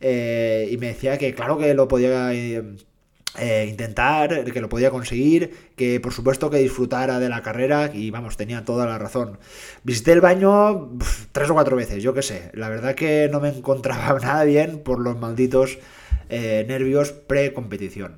eh, 0.00 0.68
y 0.70 0.76
me 0.76 0.88
decía 0.88 1.18
que 1.18 1.34
claro 1.34 1.58
que 1.58 1.74
lo 1.74 1.88
podía 1.88 2.32
eh, 2.34 2.62
eh, 3.38 3.66
intentar, 3.68 4.44
que 4.44 4.60
lo 4.60 4.68
podía 4.68 4.90
conseguir, 4.90 5.72
que 5.76 6.00
por 6.00 6.12
supuesto 6.12 6.50
que 6.50 6.58
disfrutara 6.58 7.18
de 7.18 7.28
la 7.28 7.42
carrera 7.42 7.90
y 7.92 8.10
vamos, 8.10 8.36
tenía 8.36 8.64
toda 8.64 8.86
la 8.86 8.98
razón. 8.98 9.38
Visité 9.84 10.12
el 10.12 10.20
baño 10.20 10.90
tres 11.32 11.50
o 11.50 11.54
cuatro 11.54 11.76
veces, 11.76 12.02
yo 12.02 12.14
qué 12.14 12.22
sé. 12.22 12.50
La 12.54 12.68
verdad 12.68 12.94
que 12.94 13.28
no 13.32 13.40
me 13.40 13.48
encontraba 13.48 14.18
nada 14.22 14.44
bien 14.44 14.82
por 14.82 15.00
los 15.00 15.18
malditos 15.18 15.78
nervios 16.28 17.12
pre-competición. 17.12 18.16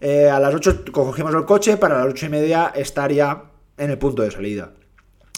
a 0.00 0.40
las 0.40 0.54
8 0.54 0.84
cogimos 0.92 1.34
el 1.34 1.44
coche, 1.44 1.76
para 1.76 1.98
las 1.98 2.06
ocho 2.06 2.26
y 2.26 2.30
media 2.30 2.72
estar 2.74 3.12
ya 3.12 3.44
en 3.76 3.90
el 3.90 3.98
punto 3.98 4.22
de 4.22 4.30
salida. 4.30 4.72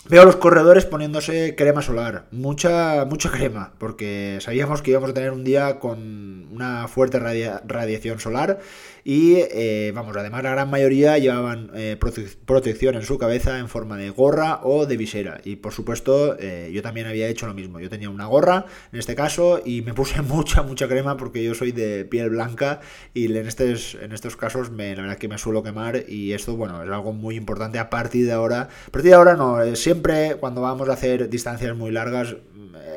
Veo 0.09 0.23
a 0.23 0.25
los 0.25 0.37
corredores 0.37 0.87
poniéndose 0.87 1.55
crema 1.57 1.83
solar, 1.83 2.25
mucha, 2.31 3.05
mucha 3.05 3.31
crema, 3.31 3.75
porque 3.79 4.39
sabíamos 4.41 4.81
que 4.81 4.91
íbamos 4.91 5.11
a 5.11 5.15
tener 5.15 5.31
un 5.31 5.45
día 5.45 5.79
con 5.79 6.49
una 6.51 6.89
fuerte 6.89 7.19
radiación 7.19 8.19
solar 8.19 8.61
y 9.05 9.37
eh, 9.37 9.93
vamos, 9.95 10.17
además 10.17 10.43
la 10.43 10.51
gran 10.51 10.71
mayoría 10.71 11.19
llevaban 11.19 11.71
eh, 11.75 11.99
protección 12.45 12.95
en 12.95 13.03
su 13.03 13.19
cabeza 13.19 13.59
en 13.59 13.69
forma 13.69 13.97
de 13.97 14.11
gorra 14.11 14.61
o 14.63 14.87
de 14.87 14.97
visera. 14.97 15.41
Y 15.45 15.57
por 15.57 15.73
supuesto, 15.73 16.37
eh, 16.39 16.71
yo 16.73 16.83
también 16.83 17.07
había 17.07 17.29
hecho 17.29 17.47
lo 17.47 17.55
mismo. 17.55 17.81
Yo 17.81 17.89
tenía 17.89 18.11
una 18.11 18.27
gorra 18.27 18.67
en 18.93 18.99
este 18.99 19.15
caso 19.15 19.61
y 19.65 19.83
me 19.83 19.95
puse 19.95 20.23
mucha, 20.23 20.63
mucha 20.63 20.89
crema 20.89 21.17
porque 21.17 21.43
yo 21.43 21.55
soy 21.55 21.73
de 21.73 22.05
piel 22.05 22.31
blanca 22.31 22.81
y 23.15 23.27
en 23.27 23.47
estos, 23.47 23.97
en 24.01 24.13
estos 24.13 24.37
casos 24.37 24.71
me, 24.71 24.95
la 24.95 25.03
verdad 25.03 25.19
que 25.19 25.29
me 25.29 25.39
suelo 25.39 25.63
quemar 25.63 26.05
y 26.09 26.33
esto, 26.33 26.57
bueno, 26.57 26.83
es 26.83 26.91
algo 26.91 27.13
muy 27.13 27.37
importante 27.37 27.79
a 27.79 27.91
partir 27.91 28.27
de 28.27 28.33
ahora. 28.33 28.63
A 28.63 28.91
partir 28.91 29.11
de 29.11 29.17
ahora 29.17 29.37
no, 29.37 29.77
siempre 29.77 30.37
cuando 30.37 30.61
vamos 30.63 30.89
a 30.89 30.93
hacer 30.93 31.29
distancias 31.29 31.77
muy 31.77 31.91
largas, 31.91 32.37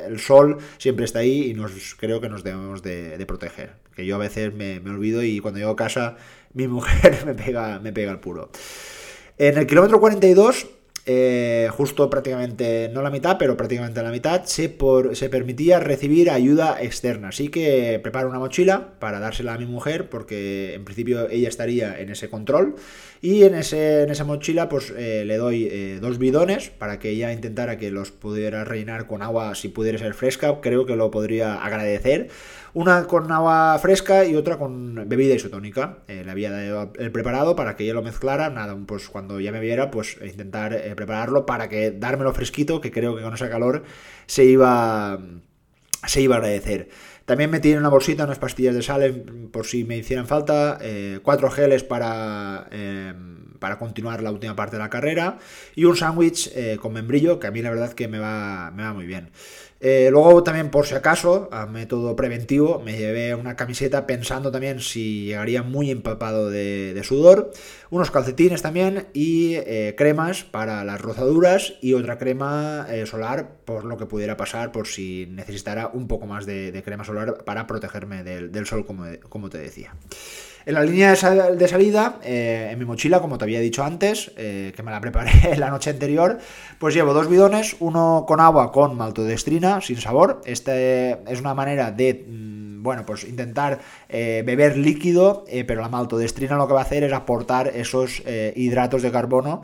el 0.06 0.18
sol 0.20 0.58
siempre 0.78 1.04
está 1.04 1.20
ahí 1.20 1.50
y 1.50 1.54
nos 1.54 1.94
creo 1.94 2.20
que 2.20 2.28
nos 2.28 2.44
debemos 2.44 2.82
de, 2.82 3.24
proteger. 3.26 3.72
Que 3.94 4.06
yo 4.06 4.16
a 4.16 4.18
veces 4.18 4.52
me, 4.54 4.80
me, 4.80 4.90
olvido 4.90 5.22
y 5.22 5.40
cuando 5.40 5.58
llego 5.58 5.72
a 5.72 5.76
casa 5.76 6.16
mi 6.54 6.68
mujer 6.68 7.24
me 7.26 7.34
pega, 7.34 7.78
me 7.78 7.92
pega 7.92 8.12
el 8.12 8.20
puro. 8.20 8.50
En 9.38 9.58
el 9.58 9.66
kilómetro 9.66 10.00
42 10.00 10.66
eh, 11.06 11.68
justo 11.70 12.08
prácticamente, 12.08 12.88
no 12.88 13.02
la 13.02 13.10
mitad, 13.10 13.36
pero 13.38 13.58
prácticamente 13.58 14.02
la 14.02 14.10
mitad, 14.10 14.44
se, 14.44 14.70
por, 14.70 15.14
se 15.14 15.28
permitía 15.28 15.78
recibir 15.78 16.30
ayuda 16.30 16.78
externa. 16.80 17.28
Así 17.28 17.48
que 17.48 18.00
preparo 18.02 18.30
una 18.30 18.38
mochila 18.38 18.98
para 19.00 19.20
dársela 19.20 19.52
a 19.54 19.58
mi 19.58 19.66
mujer, 19.66 20.08
porque 20.08 20.72
en 20.74 20.84
principio 20.84 21.28
ella 21.28 21.48
estaría 21.48 21.98
en 22.00 22.10
ese 22.10 22.30
control. 22.30 22.76
Y 23.20 23.44
en, 23.44 23.54
ese, 23.54 24.02
en 24.02 24.10
esa 24.10 24.24
mochila, 24.24 24.68
pues 24.68 24.92
eh, 24.96 25.24
le 25.26 25.36
doy 25.36 25.68
eh, 25.70 25.98
dos 26.00 26.18
bidones 26.18 26.70
para 26.70 26.98
que 26.98 27.10
ella 27.10 27.32
intentara 27.32 27.76
que 27.76 27.90
los 27.90 28.10
pudiera 28.10 28.64
rellenar 28.64 29.06
con 29.06 29.22
agua 29.22 29.54
si 29.54 29.68
pudiera 29.68 29.98
ser 29.98 30.14
fresca. 30.14 30.60
Creo 30.62 30.86
que 30.86 30.96
lo 30.96 31.10
podría 31.10 31.54
agradecer. 31.62 32.28
Una 32.74 33.06
con 33.06 33.30
agua 33.32 33.78
fresca 33.80 34.24
y 34.24 34.34
otra 34.36 34.58
con 34.58 35.08
bebida 35.08 35.34
isotónica. 35.34 35.98
le 36.08 36.30
había 36.30 36.50
dado 36.50 36.92
el 36.98 37.12
preparado 37.12 37.56
para 37.56 37.76
que 37.76 37.84
ella 37.84 37.94
lo 37.94 38.02
mezclara. 38.02 38.50
Nada, 38.50 38.76
pues 38.86 39.08
cuando 39.08 39.40
ya 39.40 39.52
me 39.52 39.60
viera, 39.60 39.90
pues 39.90 40.18
intentar 40.22 40.78
prepararlo 40.96 41.46
para 41.46 41.68
que 41.68 41.92
dármelo 41.92 42.34
fresquito, 42.34 42.80
que 42.80 42.90
creo 42.90 43.14
que 43.16 43.22
con 43.22 43.32
ese 43.32 43.48
calor 43.48 43.84
se 44.26 44.44
iba, 44.44 45.18
se 46.06 46.20
iba 46.20 46.34
a 46.34 46.38
agradecer. 46.38 46.88
También 47.24 47.50
metí 47.50 47.72
en 47.72 47.78
una 47.78 47.88
bolsita 47.88 48.24
unas 48.24 48.38
pastillas 48.38 48.74
de 48.74 48.82
sal 48.82 49.48
por 49.50 49.66
si 49.66 49.84
me 49.84 49.96
hicieran 49.96 50.26
falta, 50.26 50.78
eh, 50.82 51.20
cuatro 51.22 51.50
geles 51.50 51.82
para, 51.82 52.68
eh, 52.70 53.14
para 53.58 53.78
continuar 53.78 54.22
la 54.22 54.30
última 54.30 54.54
parte 54.54 54.76
de 54.76 54.82
la 54.82 54.90
carrera 54.90 55.38
y 55.74 55.84
un 55.86 55.96
sándwich 55.96 56.50
eh, 56.54 56.76
con 56.78 56.92
membrillo 56.92 57.40
que 57.40 57.46
a 57.46 57.50
mí 57.50 57.62
la 57.62 57.70
verdad 57.70 57.94
que 57.94 58.08
me 58.08 58.18
va, 58.18 58.70
me 58.72 58.82
va 58.82 58.92
muy 58.92 59.06
bien. 59.06 59.30
Eh, 59.86 60.08
luego 60.10 60.42
también 60.42 60.70
por 60.70 60.86
si 60.86 60.94
acaso, 60.94 61.50
a 61.52 61.66
método 61.66 62.16
preventivo, 62.16 62.80
me 62.82 62.96
llevé 62.96 63.34
una 63.34 63.54
camiseta 63.54 64.06
pensando 64.06 64.50
también 64.50 64.80
si 64.80 65.26
llegaría 65.26 65.62
muy 65.62 65.90
empapado 65.90 66.48
de, 66.48 66.98
sudor, 67.04 67.50
unos 67.90 68.10
calcetines 68.10 68.62
también 68.62 69.08
y 69.12 69.56
eh, 69.56 69.94
cremas 69.94 70.42
para 70.42 70.84
las 70.84 71.02
rozaduras 71.02 71.74
y 71.82 71.92
otra 71.92 72.16
crema 72.16 72.86
eh, 72.88 73.04
solar 73.04 73.56
por 73.66 73.84
lo 73.84 73.98
que 73.98 74.06
pudiera 74.06 74.38
pasar 74.38 74.72
por 74.72 74.86
si 74.86 75.26
necesitara 75.28 75.88
un 75.88 76.08
poco 76.08 76.26
más 76.26 76.46
de, 76.46 76.82
crema 76.82 77.04
solar 77.04 77.44
para 77.44 77.66
protegerme 77.66 78.24
del, 78.24 78.66
sol 78.66 78.86
como, 78.86 79.04
como 79.28 79.50
te 79.50 79.58
decía. 79.58 79.94
En 80.66 80.74
la 80.74 80.82
línea 80.82 81.10
de, 81.10 81.68
salida, 81.68 82.18
eh, 82.22 82.70
en 82.70 82.78
mi 82.78 82.86
mochila, 82.86 83.20
como 83.20 83.36
te 83.36 83.44
había 83.44 83.60
dicho 83.60 83.84
antes, 83.84 84.32
eh, 84.38 84.72
que 84.74 84.82
me 84.82 84.90
la 84.90 85.00
preparé 85.00 85.56
la 85.58 85.68
noche 85.68 85.90
anterior, 85.90 86.38
pues 86.78 86.94
llevo 86.94 87.12
dos 87.12 87.28
bidones, 87.28 87.76
uno 87.80 88.24
con 88.26 88.40
agua 88.40 88.72
con 88.72 88.96
maltodestrina, 88.96 89.82
sin 89.82 89.98
sabor. 89.98 90.40
Esta 90.46 90.74
es 90.74 91.38
una 91.38 91.52
manera 91.52 91.90
de, 91.92 92.24
mm, 92.26 92.82
bueno, 92.82 93.04
pues 93.04 93.24
intentar 93.24 93.80
eh, 94.08 94.42
beber 94.46 94.78
líquido, 94.78 95.44
pero 95.66 95.82
la 95.82 95.90
maltodestrina 95.90 96.56
lo 96.56 96.66
que 96.66 96.72
va 96.72 96.80
a 96.80 96.84
hacer 96.84 97.04
es 97.04 97.12
aportar 97.12 97.68
esos 97.68 98.22
hidratos 98.54 99.02
de 99.02 99.10
carbono 99.10 99.62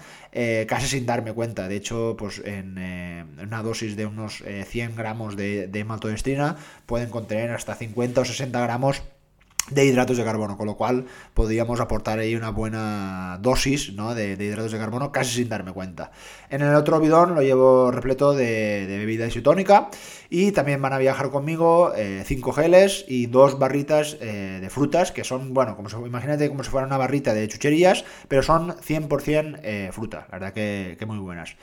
casi 0.66 0.86
sin 0.86 1.06
darme 1.06 1.32
cuenta. 1.32 1.68
De 1.68 1.76
hecho, 1.76 2.14
pues 2.18 2.42
en 2.44 2.78
una 3.42 3.62
dosis 3.62 3.96
de 3.96 4.06
unos 4.06 4.42
100 4.66 4.96
gramos 4.96 5.36
de, 5.36 5.66
de 5.66 5.84
maltodestrina 5.84 6.56
pueden 6.86 7.10
contener 7.10 7.50
hasta 7.50 7.74
50 7.74 8.20
o 8.20 8.24
60 8.24 8.60
gramos 8.60 9.02
de 9.70 9.84
hidratos 9.84 10.16
de 10.16 10.24
carbono, 10.24 10.56
con 10.56 10.66
lo 10.66 10.76
cual 10.76 11.06
podríamos 11.34 11.80
aportar 11.80 12.18
ahí 12.18 12.34
una 12.34 12.50
buena 12.50 13.38
dosis 13.40 13.92
¿no? 13.92 14.14
de, 14.14 14.32
hidratos 14.32 14.72
de 14.72 14.78
carbono 14.78 15.12
casi 15.12 15.36
sin 15.36 15.48
darme 15.48 15.72
cuenta. 15.72 16.10
En 16.48 16.62
el 16.62 16.74
otro 16.74 16.98
bidón 17.00 17.34
lo 17.34 17.42
llevo 17.42 17.90
repleto 17.90 18.34
de, 18.34 18.86
bebida 18.88 19.26
isotónica 19.26 19.88
y 20.28 20.52
también 20.52 20.82
van 20.82 20.92
a 20.92 20.98
viajar 20.98 21.30
conmigo 21.30 21.92
5 21.94 21.96
eh, 21.96 22.54
geles 22.54 23.04
y 23.08 23.26
dos 23.26 23.58
barritas 23.58 24.16
eh, 24.20 24.58
de 24.60 24.70
frutas 24.70 25.12
que 25.12 25.24
son, 25.24 25.54
bueno, 25.54 25.76
como 25.76 25.88
se, 25.88 25.96
imagínate 25.96 26.48
como 26.48 26.64
si 26.64 26.70
fuera 26.70 26.86
una 26.86 26.98
barrita 26.98 27.34
de 27.34 27.46
chucherías, 27.46 28.04
pero 28.28 28.42
son 28.42 28.70
100% 28.76 29.60
eh, 29.62 29.90
fruta, 29.92 30.26
la 30.30 30.38
verdad 30.38 30.52
que, 30.52 30.96
que 30.98 31.06
muy 31.06 31.18
buenas. 31.18 31.56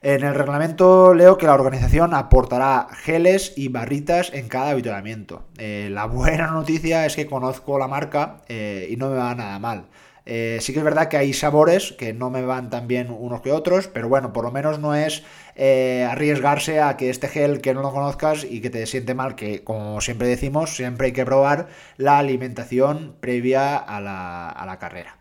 En 0.00 0.22
el 0.22 0.32
reglamento 0.36 1.12
leo 1.12 1.36
que 1.38 1.46
la 1.46 1.54
organización 1.54 2.14
aportará 2.14 2.86
geles 3.02 3.54
y 3.56 3.66
barritas 3.66 4.32
en 4.32 4.46
cada 4.46 4.70
avituallamiento. 4.70 5.42
Eh, 5.58 5.88
la 5.90 6.06
buena 6.06 6.46
noticia 6.52 7.04
es 7.04 7.16
que 7.16 7.26
conozco 7.26 7.80
la 7.80 7.88
marca 7.88 8.42
eh, 8.48 8.86
y 8.90 8.96
no 8.96 9.10
me 9.10 9.16
va 9.16 9.34
nada 9.34 9.58
mal. 9.58 9.86
Eh, 10.24 10.58
sí 10.60 10.72
que 10.72 10.80
es 10.80 10.84
verdad 10.84 11.08
que 11.08 11.16
hay 11.16 11.32
sabores 11.32 11.92
que 11.98 12.12
no 12.12 12.30
me 12.30 12.42
van 12.42 12.70
tan 12.70 12.86
bien 12.86 13.10
unos 13.10 13.40
que 13.40 13.50
otros, 13.50 13.88
pero 13.88 14.08
bueno, 14.08 14.32
por 14.32 14.44
lo 14.44 14.52
menos 14.52 14.78
no 14.78 14.94
es 14.94 15.24
arriesgarse 15.56 16.80
a 16.80 16.96
que 16.96 17.10
este 17.10 17.26
gel 17.26 17.60
que 17.60 17.74
no 17.74 17.82
lo 17.82 17.90
conozcas 17.90 18.44
y 18.48 18.60
que 18.60 18.70
te 18.70 18.86
siente 18.86 19.14
mal, 19.14 19.34
que 19.34 19.64
como 19.64 20.00
siempre 20.00 20.28
decimos, 20.28 20.76
siempre 20.76 21.06
hay 21.06 21.12
que 21.12 21.24
probar 21.24 21.66
la 21.96 22.18
alimentación 22.18 23.16
previa 23.20 23.76
a 23.76 24.00
la 24.00 24.78
carrera. 24.78 25.16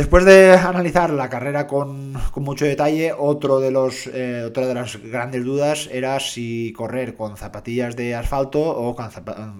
Después 0.00 0.24
de 0.24 0.52
analizar 0.52 1.10
la 1.10 1.28
carrera 1.28 1.66
con, 1.66 2.14
mucho 2.36 2.64
detalle, 2.64 3.08
eh, 3.08 3.12
otra 3.12 3.58
de 3.58 4.74
las 4.74 4.96
grandes 4.96 5.44
dudas 5.44 5.90
era 5.92 6.18
si 6.20 6.72
correr 6.74 7.16
con 7.16 7.36
zapatillas 7.36 7.96
de 7.96 8.14
asfalto 8.14 8.62
o 8.62 8.96
con 8.96 9.10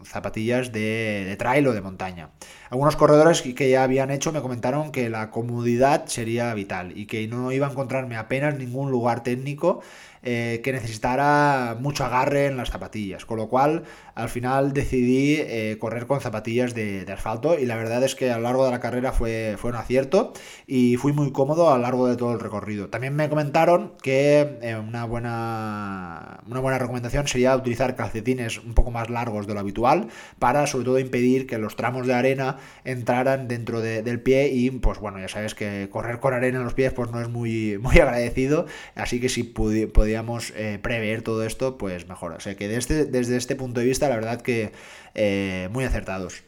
zapatillas 0.06 0.72
de, 0.72 1.26
de 1.26 1.36
trail 1.36 1.66
o 1.66 1.74
de 1.74 1.82
montaña. 1.82 2.30
Algunos 2.70 2.96
corredores 2.96 3.42
que 3.42 3.68
ya 3.68 3.82
habían 3.82 4.10
hecho 4.10 4.32
me 4.32 4.40
comentaron 4.40 4.92
que 4.92 5.10
la 5.10 5.30
comodidad 5.30 6.06
sería 6.06 6.54
vital 6.54 6.96
y 6.96 7.04
que 7.04 7.28
no 7.28 7.52
iba 7.52 7.66
a 7.66 7.70
encontrarme 7.70 8.16
apenas 8.16 8.56
ningún 8.56 8.90
lugar 8.90 9.22
técnico 9.22 9.82
eh, 10.22 10.60
que 10.62 10.72
necesitara 10.72 11.78
mucho 11.80 12.04
agarre 12.04 12.44
en 12.44 12.58
las 12.58 12.70
zapatillas, 12.70 13.24
con 13.24 13.38
lo 13.38 13.48
cual 13.48 13.84
al 14.14 14.28
final 14.28 14.74
decidí 14.74 15.36
eh, 15.38 15.78
correr 15.80 16.06
con 16.06 16.20
zapatillas 16.20 16.74
de, 16.74 17.06
asfalto 17.10 17.58
y 17.58 17.64
la 17.64 17.76
verdad 17.76 18.04
es 18.04 18.14
que 18.14 18.30
a 18.30 18.36
lo 18.36 18.42
largo 18.42 18.66
de 18.66 18.70
la 18.70 18.80
carrera 18.80 19.12
fue, 19.12 19.56
fue 19.58 19.70
un 19.70 19.76
acierto 19.76 20.34
y 20.66 20.96
fui 20.96 21.14
muy 21.14 21.32
cómodo 21.32 21.70
a 21.70 21.76
lo 21.76 21.82
largo 21.82 22.06
de 22.06 22.16
todo 22.16 22.34
el 22.34 22.40
recorrido. 22.40 22.88
También 22.88 23.16
me 23.16 23.30
comentaron 23.30 23.94
que 24.02 24.58
eh, 24.60 24.76
una, 24.76 25.06
buena, 25.06 26.40
una 26.46 26.60
buena 26.60 26.78
recomendación 26.78 27.26
sería 27.26 27.56
utilizar 27.56 27.96
calcetines 27.96 28.58
un 28.58 28.74
poco 28.74 28.90
más 28.90 29.08
largos 29.08 29.46
de 29.46 29.54
lo 29.54 29.60
habitual 29.60 30.08
para 30.38 30.66
sobre 30.66 30.84
todo 30.84 30.98
impedir 30.98 31.46
que 31.46 31.56
los 31.56 31.76
tramos 31.76 32.06
de 32.06 32.12
arena 32.12 32.58
entraran 32.84 33.48
dentro 33.48 33.80
del 33.80 34.20
pie 34.20 34.48
y 34.48 34.70
pues 34.70 34.98
bueno, 34.98 35.18
ya 35.18 35.28
sabes 35.28 35.54
que 35.54 35.88
correr 35.90 36.20
con 36.20 36.34
arena 36.34 36.58
en 36.58 36.64
los 36.64 36.74
pies 36.74 36.92
pues 36.92 37.10
no 37.10 37.22
es 37.22 37.28
muy, 37.30 37.78
muy 37.82 37.98
agradecido, 37.98 38.66
así 38.94 39.18
que 39.18 39.30
si 39.30 39.44
podía 39.44 40.09
podíamos 40.10 40.52
eh, 40.56 40.80
prever 40.82 41.22
todo 41.22 41.44
esto, 41.44 41.78
pues 41.78 42.08
mejor. 42.08 42.32
O 42.32 42.40
sea 42.40 42.56
que 42.56 42.66
desde, 42.66 43.04
desde 43.04 43.36
este 43.36 43.54
punto 43.54 43.78
de 43.78 43.86
vista, 43.86 44.08
la 44.08 44.16
verdad 44.16 44.40
que 44.40 44.72
eh, 45.14 45.68
muy 45.70 45.84
acertados. 45.84 46.42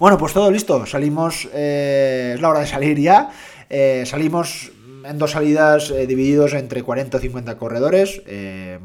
Bueno, 0.00 0.18
pues 0.18 0.32
todo 0.32 0.50
listo. 0.50 0.84
Salimos, 0.84 1.48
eh, 1.54 2.32
es 2.34 2.40
la 2.40 2.48
hora 2.48 2.58
de 2.58 2.66
salir 2.66 2.98
ya. 2.98 3.30
salimos 4.04 4.72
en 5.04 5.16
dos 5.16 5.30
salidas 5.30 5.92
divididos 6.08 6.54
entre 6.54 6.82
40 6.82 7.18
o 7.18 7.20
50 7.20 7.56
corredores 7.56 8.20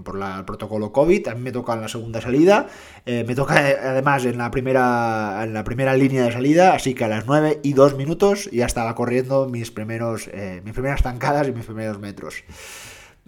por 0.04 0.22
el 0.22 0.46
protocolo 0.46 0.92
COVID. 0.92 1.30
A 1.30 1.34
mí 1.34 1.42
me 1.42 1.52
toca 1.52 1.74
en 1.74 1.82
la 1.82 1.88
segunda 1.88 2.22
salida. 2.22 2.68
me 3.04 3.34
toca 3.34 3.56
además 3.56 4.26
en 4.26 4.38
la, 4.38 4.52
primera, 4.52 5.42
en 5.44 5.56
la 5.56 5.64
primera 5.64 5.96
línea 5.96 6.24
de 6.24 6.32
salida. 6.32 6.76
Así 6.76 6.94
que 6.94 7.04
a 7.04 7.08
las 7.08 7.26
9 7.26 7.62
y 7.64 7.74
2 7.74 7.96
minutos 7.96 8.48
ya 8.52 8.68
estaba 8.68 8.94
corriendo 8.94 9.50
mis, 9.50 9.72
primeros, 9.72 10.30
mis 10.64 10.74
primeras 10.74 11.02
zancadas 11.02 11.48
y 11.48 11.52
mis 11.52 11.66
primeros 11.66 12.00
metros. 12.00 12.44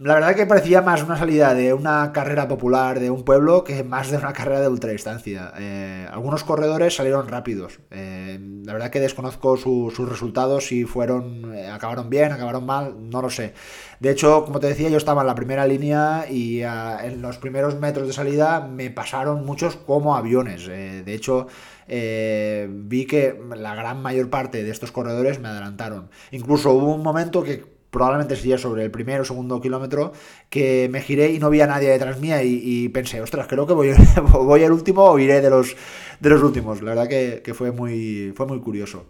La 0.01 0.13
verdad 0.13 0.33
que 0.33 0.45
parecía 0.45 0.81
más 0.81 1.03
una 1.03 1.17
salida 1.17 1.53
de 1.53 1.73
una 1.73 2.13
carrera 2.13 2.47
popular 2.47 3.01
de 3.01 3.09
un 3.09 3.25
pueblo 3.25 3.65
que 3.65 3.83
más 3.83 4.09
de 4.09 4.15
una 4.15 4.31
carrera 4.33 4.61
de 4.61 4.69
ultradistancia. 4.69 5.51
Eh, 5.59 6.07
algunos 6.09 6.45
corredores 6.45 6.95
salieron 6.95 7.27
rápidos. 7.27 7.81
Eh, 7.91 8.39
la 8.63 8.71
verdad 8.71 8.91
que 8.91 9.01
desconozco 9.01 9.57
sus 9.57 10.07
resultados, 10.07 10.67
si 10.67 10.85
fueron, 10.85 11.53
eh, 11.53 11.67
acabaron 11.67 12.09
bien, 12.09 12.31
acabaron 12.31 12.65
mal, 12.65 13.09
no 13.09 13.21
lo 13.21 13.29
sé. 13.29 13.53
De 13.99 14.09
hecho, 14.09 14.45
como 14.45 14.61
te 14.61 14.67
decía, 14.67 14.87
yo 14.87 14.95
estaba 14.95 15.19
en 15.19 15.27
la 15.27 15.35
primera 15.35 15.67
línea 15.67 16.27
y 16.31 16.61
ah, 16.61 16.99
en 17.03 17.21
los 17.21 17.37
primeros 17.37 17.77
metros 17.77 18.07
de 18.07 18.13
salida 18.13 18.61
me 18.61 18.91
pasaron 18.91 19.45
muchos 19.45 19.75
como 19.75 20.15
aviones. 20.15 20.65
de 20.65 21.13
hecho, 21.13 21.47
vi 21.87 23.05
que 23.05 23.37
la 23.53 23.75
gran 23.75 24.01
mayor 24.01 24.29
parte 24.29 24.63
de 24.63 24.71
estos 24.71 24.93
corredores 24.93 25.41
me 25.41 25.49
adelantaron. 25.49 26.09
Incluso 26.31 26.71
hubo 26.71 26.95
un 26.95 27.03
momento 27.03 27.43
que 27.43 27.78
probablemente 27.91 28.35
sería 28.35 28.57
sobre 28.57 28.83
el 28.83 28.91
primero 28.91 29.23
o 29.23 29.25
segundo 29.25 29.59
kilómetro, 29.61 30.13
que 30.49 30.89
me 30.91 31.01
giré 31.01 31.31
y 31.31 31.39
no 31.39 31.49
vi 31.49 31.61
a 31.61 31.67
nadie 31.67 31.89
detrás 31.89 32.19
mía 32.19 32.43
y, 32.43 32.89
pensé, 32.89 33.21
ostras, 33.21 33.47
creo 33.47 33.65
que 33.65 33.73
voy, 33.73 33.91
voy 34.21 34.63
al 34.63 34.71
último 34.71 35.05
o 35.05 35.19
iré 35.19 35.41
de 35.41 35.49
los, 35.49 35.75
de 36.19 36.29
los 36.29 36.41
últimos. 36.43 36.81
La 36.81 36.93
verdad 36.93 37.07
que, 37.07 37.53
fue, 37.53 37.71
muy, 37.71 38.33
fue 38.35 38.45
muy 38.45 38.59
curioso. 38.59 39.05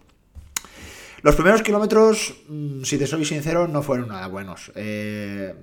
Los 1.22 1.34
primeros 1.34 1.62
kilómetros, 1.62 2.34
mm, 2.48 2.82
si 2.82 2.96
te 2.96 3.06
soy 3.06 3.24
sincero, 3.24 3.68
no 3.68 3.82
fueron 3.82 4.08
nada 4.08 4.26
buenos. 4.28 4.72
Eh, 4.74 5.54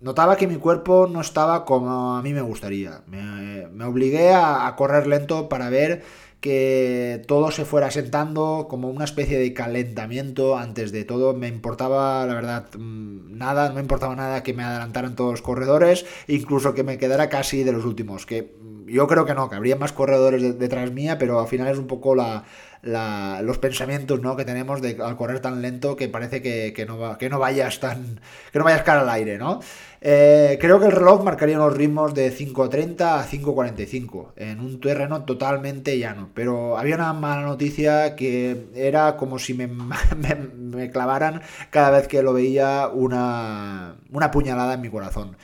notaba 0.00 0.36
que 0.36 0.46
mi 0.46 0.56
cuerpo 0.56 1.08
no 1.10 1.20
estaba 1.20 1.64
como 1.64 2.16
a 2.16 2.22
mí 2.22 2.32
me 2.32 2.42
gustaría. 2.42 3.02
Me, 3.08 3.84
obligué 3.84 4.32
a 4.32 4.72
correr 4.76 5.08
lento 5.08 5.48
para 5.48 5.70
ver 5.70 6.04
que 6.40 7.22
todo 7.26 7.50
se 7.50 7.64
fuera 7.64 7.90
sentando 7.90 8.66
como 8.68 8.88
una 8.88 9.04
especie 9.04 9.38
de 9.38 9.52
calentamiento 9.52 10.56
antes 10.56 10.92
de 10.92 11.04
todo. 11.04 11.34
Me 11.34 11.48
importaba, 11.48 12.24
la 12.26 12.34
verdad, 12.34 12.68
mm, 12.76 13.36
nada, 13.36 13.68
no 13.68 13.74
me 13.74 13.80
importaba 13.80 14.14
nada 14.16 14.42
que 14.42 14.54
me 14.54 14.62
adelantaran 14.62 15.16
todos 15.16 15.32
los 15.32 15.42
corredores, 15.42 16.06
incluso 16.28 16.74
que 16.74 16.84
me 16.84 16.98
quedara 16.98 17.28
casi 17.28 17.64
de 17.64 17.72
los 17.72 17.84
últimos, 17.84 18.26
que 18.26 18.42
mm, 18.60 18.75
yo 18.86 19.06
creo 19.06 19.24
que 19.24 19.34
no, 19.34 19.48
que 19.48 19.56
habría 19.56 19.76
más 19.76 19.92
corredores 19.92 20.58
detrás 20.58 20.90
mía, 20.92 21.18
pero 21.18 21.40
al 21.40 21.48
final 21.48 21.68
es 21.68 21.78
un 21.78 21.86
poco 21.86 22.14
la, 22.14 22.44
los 22.82 23.58
pensamientos 23.58 24.20
¿no? 24.20 24.36
que 24.36 24.44
tenemos 24.44 24.80
de, 24.80 24.96
al 25.02 25.16
correr 25.16 25.40
tan 25.40 25.60
lento 25.60 25.96
que 25.96 26.08
parece 26.08 26.40
que, 26.40 26.86
no, 26.86 27.18
que 27.18 27.28
no 27.28 27.38
vayas 27.38 27.80
tan 27.80 28.20
que 28.52 28.58
no 28.58 28.64
vayas 28.64 28.82
cara 28.82 29.00
al 29.00 29.10
aire 29.10 29.38
¿no? 29.38 29.60
Eh, 30.00 30.58
creo 30.60 30.78
que 30.78 30.86
el 30.86 30.92
reloj 30.92 31.24
marcaría 31.24 31.56
unos 31.56 31.76
ritmos 31.76 32.14
de 32.14 32.32
5.30 32.32 33.00
a 33.00 33.26
5.45 33.26 34.32
en 34.36 34.60
un 34.60 34.78
terreno 34.78 35.24
totalmente 35.24 35.98
llano 35.98 36.28
pero 36.32 36.78
había 36.78 36.94
una 36.94 37.12
mala 37.12 37.42
noticia 37.42 38.14
que 38.14 38.68
era 38.74 39.16
como 39.16 39.38
si 39.38 39.54
me, 39.54 39.66
me, 40.56 40.90
clavaran 40.90 41.42
cada 41.70 41.90
vez 41.90 42.06
que 42.06 42.22
lo 42.22 42.32
veía 42.32 42.88
una, 42.88 43.96
una 44.12 44.30
puñalada 44.30 44.74
en 44.74 44.80
mi 44.82 44.90
corazón 44.90 45.36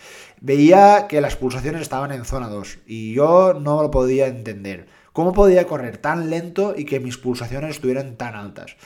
veía 0.43 1.07
que 1.09 1.21
las 1.21 1.37
pulsaciones 1.37 1.81
estaban 1.81 2.13
en 2.13 2.25
zona 2.25 2.49
2 2.49 2.79
y 2.87 3.15
yo 3.15 3.55
no 3.55 3.83
lo 3.83 3.91
podía 3.91 4.27
entender 4.27 4.87
¿Cómo 5.13 5.35
podía 5.35 5.67
correr 5.67 5.99
tan 5.99 6.31
lento 6.31 6.75
y 6.77 6.85
que 6.87 6.99
mis 6.99 7.19
pulsaciones 7.19 7.73
estuvieran 7.73 8.17
tan 8.17 8.35
altas? 8.35 8.77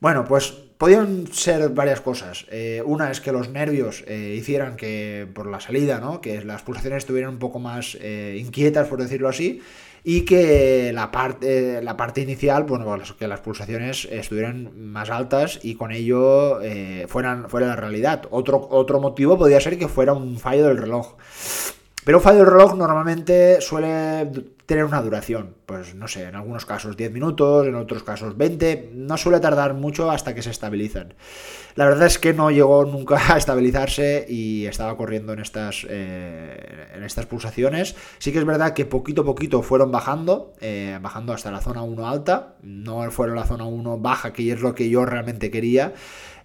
Bueno, 0.00 0.24
pues 0.24 0.52
podían 0.52 1.26
ser 1.32 1.70
varias 1.70 2.00
cosas. 2.00 2.46
Eh, 2.50 2.80
una 2.86 3.10
es 3.10 3.20
que 3.20 3.32
los 3.32 3.48
nervios 3.48 4.04
eh, 4.06 4.36
hicieran 4.38 4.76
que 4.76 5.26
por 5.34 5.48
la 5.48 5.58
salida, 5.58 5.98
¿no? 5.98 6.20
Que 6.20 6.44
las 6.44 6.62
pulsaciones 6.62 6.98
estuvieran 6.98 7.30
un 7.30 7.38
poco 7.40 7.58
más 7.58 7.98
eh, 8.00 8.38
inquietas, 8.40 8.86
por 8.86 9.02
decirlo 9.02 9.28
así, 9.28 9.60
y 10.04 10.22
que 10.22 10.92
la 10.92 11.10
parte, 11.10 11.82
la 11.82 11.96
parte 11.96 12.20
inicial, 12.20 12.64
bueno, 12.64 12.84
pues 12.84 13.12
que 13.12 13.28
las 13.28 13.40
pulsaciones 13.40 14.08
estuvieran 14.10 14.70
más 14.90 15.10
altas 15.10 15.58
y 15.62 15.74
con 15.74 15.92
ello 15.92 16.60
fueran 17.08 17.48
fuera 17.48 17.66
la 17.66 17.76
realidad. 17.76 18.22
Otro, 18.30 18.66
otro 18.70 19.00
motivo 19.00 19.38
podría 19.38 19.60
ser 19.60 19.78
que 19.78 19.88
fuera 19.88 20.12
un 20.12 20.38
fallo 20.38 20.66
del 20.68 20.78
reloj. 20.78 21.16
Pero 22.04 22.18
un 22.18 22.24
fallo 22.24 22.38
del 22.38 22.46
reloj 22.46 22.74
normalmente 22.74 23.60
suele 23.60 24.30
tener 24.68 24.84
una 24.84 25.00
duración, 25.00 25.54
pues 25.64 25.94
no 25.94 26.08
sé, 26.08 26.24
en 26.24 26.36
algunos 26.36 26.66
casos 26.66 26.94
10 26.94 27.10
minutos, 27.10 27.66
en 27.66 27.74
otros 27.74 28.02
casos 28.02 28.36
20, 28.36 28.90
no 28.92 29.16
suele 29.16 29.40
tardar 29.40 29.72
mucho 29.72 30.10
hasta 30.10 30.34
que 30.34 30.42
se 30.42 30.50
estabilizan. 30.50 31.14
La 31.74 31.86
verdad 31.86 32.06
es 32.06 32.18
que 32.18 32.34
no 32.34 32.50
llegó 32.50 32.84
nunca 32.84 33.18
a 33.32 33.38
estabilizarse 33.38 34.26
y 34.28 34.66
estaba 34.66 34.94
corriendo 34.98 35.32
en 35.32 35.38
estas, 35.38 35.86
eh, 35.88 36.86
en 36.94 37.02
estas 37.02 37.24
pulsaciones. 37.24 37.96
Sí 38.18 38.30
que 38.30 38.40
es 38.40 38.44
verdad 38.44 38.74
que 38.74 38.84
poquito 38.84 39.22
a 39.22 39.24
poquito 39.24 39.62
fueron 39.62 39.90
bajando, 39.90 40.52
eh, 40.60 40.98
bajando 41.00 41.32
hasta 41.32 41.50
la 41.50 41.62
zona 41.62 41.80
1 41.80 42.06
alta, 42.06 42.56
no 42.60 43.10
fueron 43.10 43.36
la 43.36 43.46
zona 43.46 43.64
1 43.64 43.98
baja, 44.00 44.34
que 44.34 44.52
es 44.52 44.60
lo 44.60 44.74
que 44.74 44.90
yo 44.90 45.06
realmente 45.06 45.50
quería. 45.50 45.94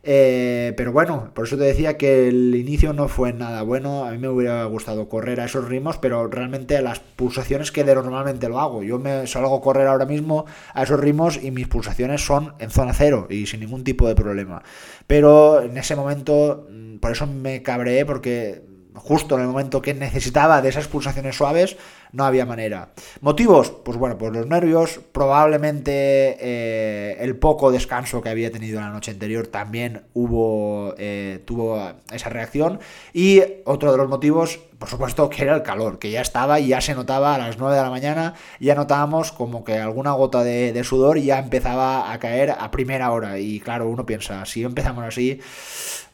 Eh, 0.05 0.73
pero 0.75 0.91
bueno, 0.91 1.31
por 1.33 1.47
eso 1.47 1.57
te 1.57 1.63
decía 1.63 1.97
que 1.97 2.27
el 2.27 2.53
inicio 2.55 2.91
no 2.91 3.07
fue 3.07 3.31
nada 3.31 3.61
bueno. 3.61 4.03
A 4.03 4.11
mí 4.11 4.17
me 4.17 4.27
hubiera 4.27 4.65
gustado 4.65 5.07
correr 5.07 5.39
a 5.39 5.45
esos 5.45 5.67
ritmos, 5.67 5.97
pero 5.97 6.27
realmente 6.27 6.75
a 6.75 6.81
las 6.81 6.99
pulsaciones 6.99 7.71
que 7.71 7.85
de 7.85 7.95
normalmente 7.95 8.49
lo 8.49 8.59
hago. 8.59 8.83
Yo 8.83 8.99
me 8.99 9.25
salgo 9.27 9.55
a 9.55 9.61
correr 9.61 9.87
ahora 9.87 10.05
mismo 10.05 10.45
a 10.73 10.83
esos 10.83 10.99
ritmos 10.99 11.41
y 11.41 11.51
mis 11.51 11.67
pulsaciones 11.67 12.25
son 12.25 12.53
en 12.59 12.69
zona 12.69 12.93
cero 12.93 13.27
y 13.29 13.45
sin 13.45 13.61
ningún 13.61 13.85
tipo 13.85 14.07
de 14.07 14.15
problema. 14.15 14.61
Pero 15.07 15.61
en 15.61 15.77
ese 15.77 15.95
momento, 15.95 16.67
mm, 16.69 16.97
por 16.97 17.11
eso 17.11 17.25
me 17.25 17.63
cabreé, 17.63 18.05
porque 18.05 18.72
justo 18.95 19.35
en 19.35 19.41
el 19.41 19.47
momento 19.47 19.81
que 19.81 19.93
necesitaba 19.93 20.61
de 20.61 20.69
esas 20.69 20.87
pulsaciones 20.87 21.35
suaves, 21.35 21.77
no 22.11 22.25
había 22.25 22.45
manera. 22.45 22.89
¿Motivos? 23.21 23.71
Pues 23.71 23.97
bueno, 23.97 24.17
pues 24.17 24.31
los 24.31 24.45
nervios, 24.47 24.99
probablemente 25.11 26.37
eh, 26.39 27.17
el 27.19 27.35
poco 27.35 27.71
descanso 27.71 28.21
que 28.21 28.29
había 28.29 28.51
tenido 28.51 28.79
la 28.79 28.89
noche 28.89 29.11
anterior 29.11 29.47
también 29.47 30.03
hubo, 30.13 30.93
eh, 30.97 31.41
tuvo 31.45 31.91
esa 32.11 32.29
reacción. 32.29 32.79
Y 33.13 33.41
otro 33.65 33.91
de 33.91 33.97
los 33.97 34.09
motivos, 34.09 34.59
por 34.77 34.89
supuesto, 34.89 35.27
que 35.29 35.41
era 35.41 35.55
el 35.55 35.63
calor, 35.63 35.97
que 35.97 36.11
ya 36.11 36.21
estaba 36.21 36.59
y 36.59 36.67
ya 36.67 36.81
se 36.81 36.93
notaba 36.93 37.33
a 37.33 37.39
las 37.39 37.57
9 37.57 37.75
de 37.75 37.81
la 37.81 37.89
mañana, 37.89 38.35
ya 38.59 38.75
notábamos 38.75 39.31
como 39.31 39.63
que 39.63 39.79
alguna 39.79 40.11
gota 40.11 40.43
de, 40.43 40.71
de 40.71 40.83
sudor 40.83 41.17
ya 41.17 41.39
empezaba 41.39 42.13
a 42.13 42.19
caer 42.19 42.51
a 42.51 42.69
primera 42.69 43.11
hora. 43.11 43.39
Y 43.39 43.59
claro, 43.59 43.89
uno 43.89 44.05
piensa, 44.05 44.45
si 44.45 44.63
empezamos 44.63 45.03
así, 45.03 45.39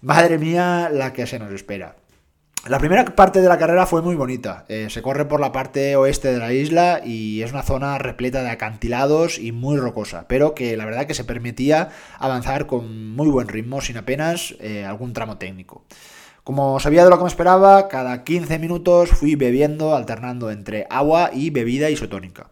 madre 0.01 0.37
mía, 0.37 0.89
la 0.93 1.11
que 1.11 1.27
se 1.27 1.39
nos 1.39 1.51
espera. 1.51 1.95
La 2.67 2.77
primera 2.77 3.05
parte 3.05 3.41
de 3.41 3.47
la 3.47 3.57
carrera 3.57 3.85
fue 3.85 4.01
muy 4.01 4.15
bonita. 4.15 4.65
Eh, 4.67 4.87
se 4.89 5.01
corre 5.01 5.25
por 5.25 5.39
la 5.39 5.53
parte 5.53 5.95
oeste 5.95 6.33
de 6.33 6.39
la 6.39 6.51
isla 6.51 7.01
y 7.03 7.41
es 7.41 7.51
una 7.51 7.63
zona 7.63 7.97
repleta 7.97 8.43
de 8.43 8.49
acantilados 8.49 9.39
y 9.39 9.53
muy 9.53 9.77
rocosa, 9.77 10.25
pero 10.27 10.53
que 10.53 10.75
la 10.75 10.85
verdad 10.85 11.05
que 11.05 11.13
se 11.13 11.23
permitía 11.23 11.89
avanzar 12.19 12.67
con 12.67 13.15
muy 13.15 13.29
buen 13.29 13.47
ritmo 13.47 13.79
sin 13.79 13.97
apenas 13.97 14.55
eh, 14.59 14.85
algún 14.85 15.13
tramo 15.13 15.37
técnico. 15.37 15.85
Como 16.43 16.79
sabía 16.81 17.05
de 17.05 17.09
lo 17.09 17.17
que 17.17 17.23
me 17.23 17.29
esperaba, 17.29 17.87
cada 17.87 18.25
15 18.25 18.59
minutos 18.59 19.09
fui 19.09 19.35
bebiendo, 19.35 19.95
alternando 19.95 20.51
entre 20.51 20.85
agua 20.89 21.31
y 21.33 21.51
bebida 21.51 21.89
isotónica. 21.89 22.49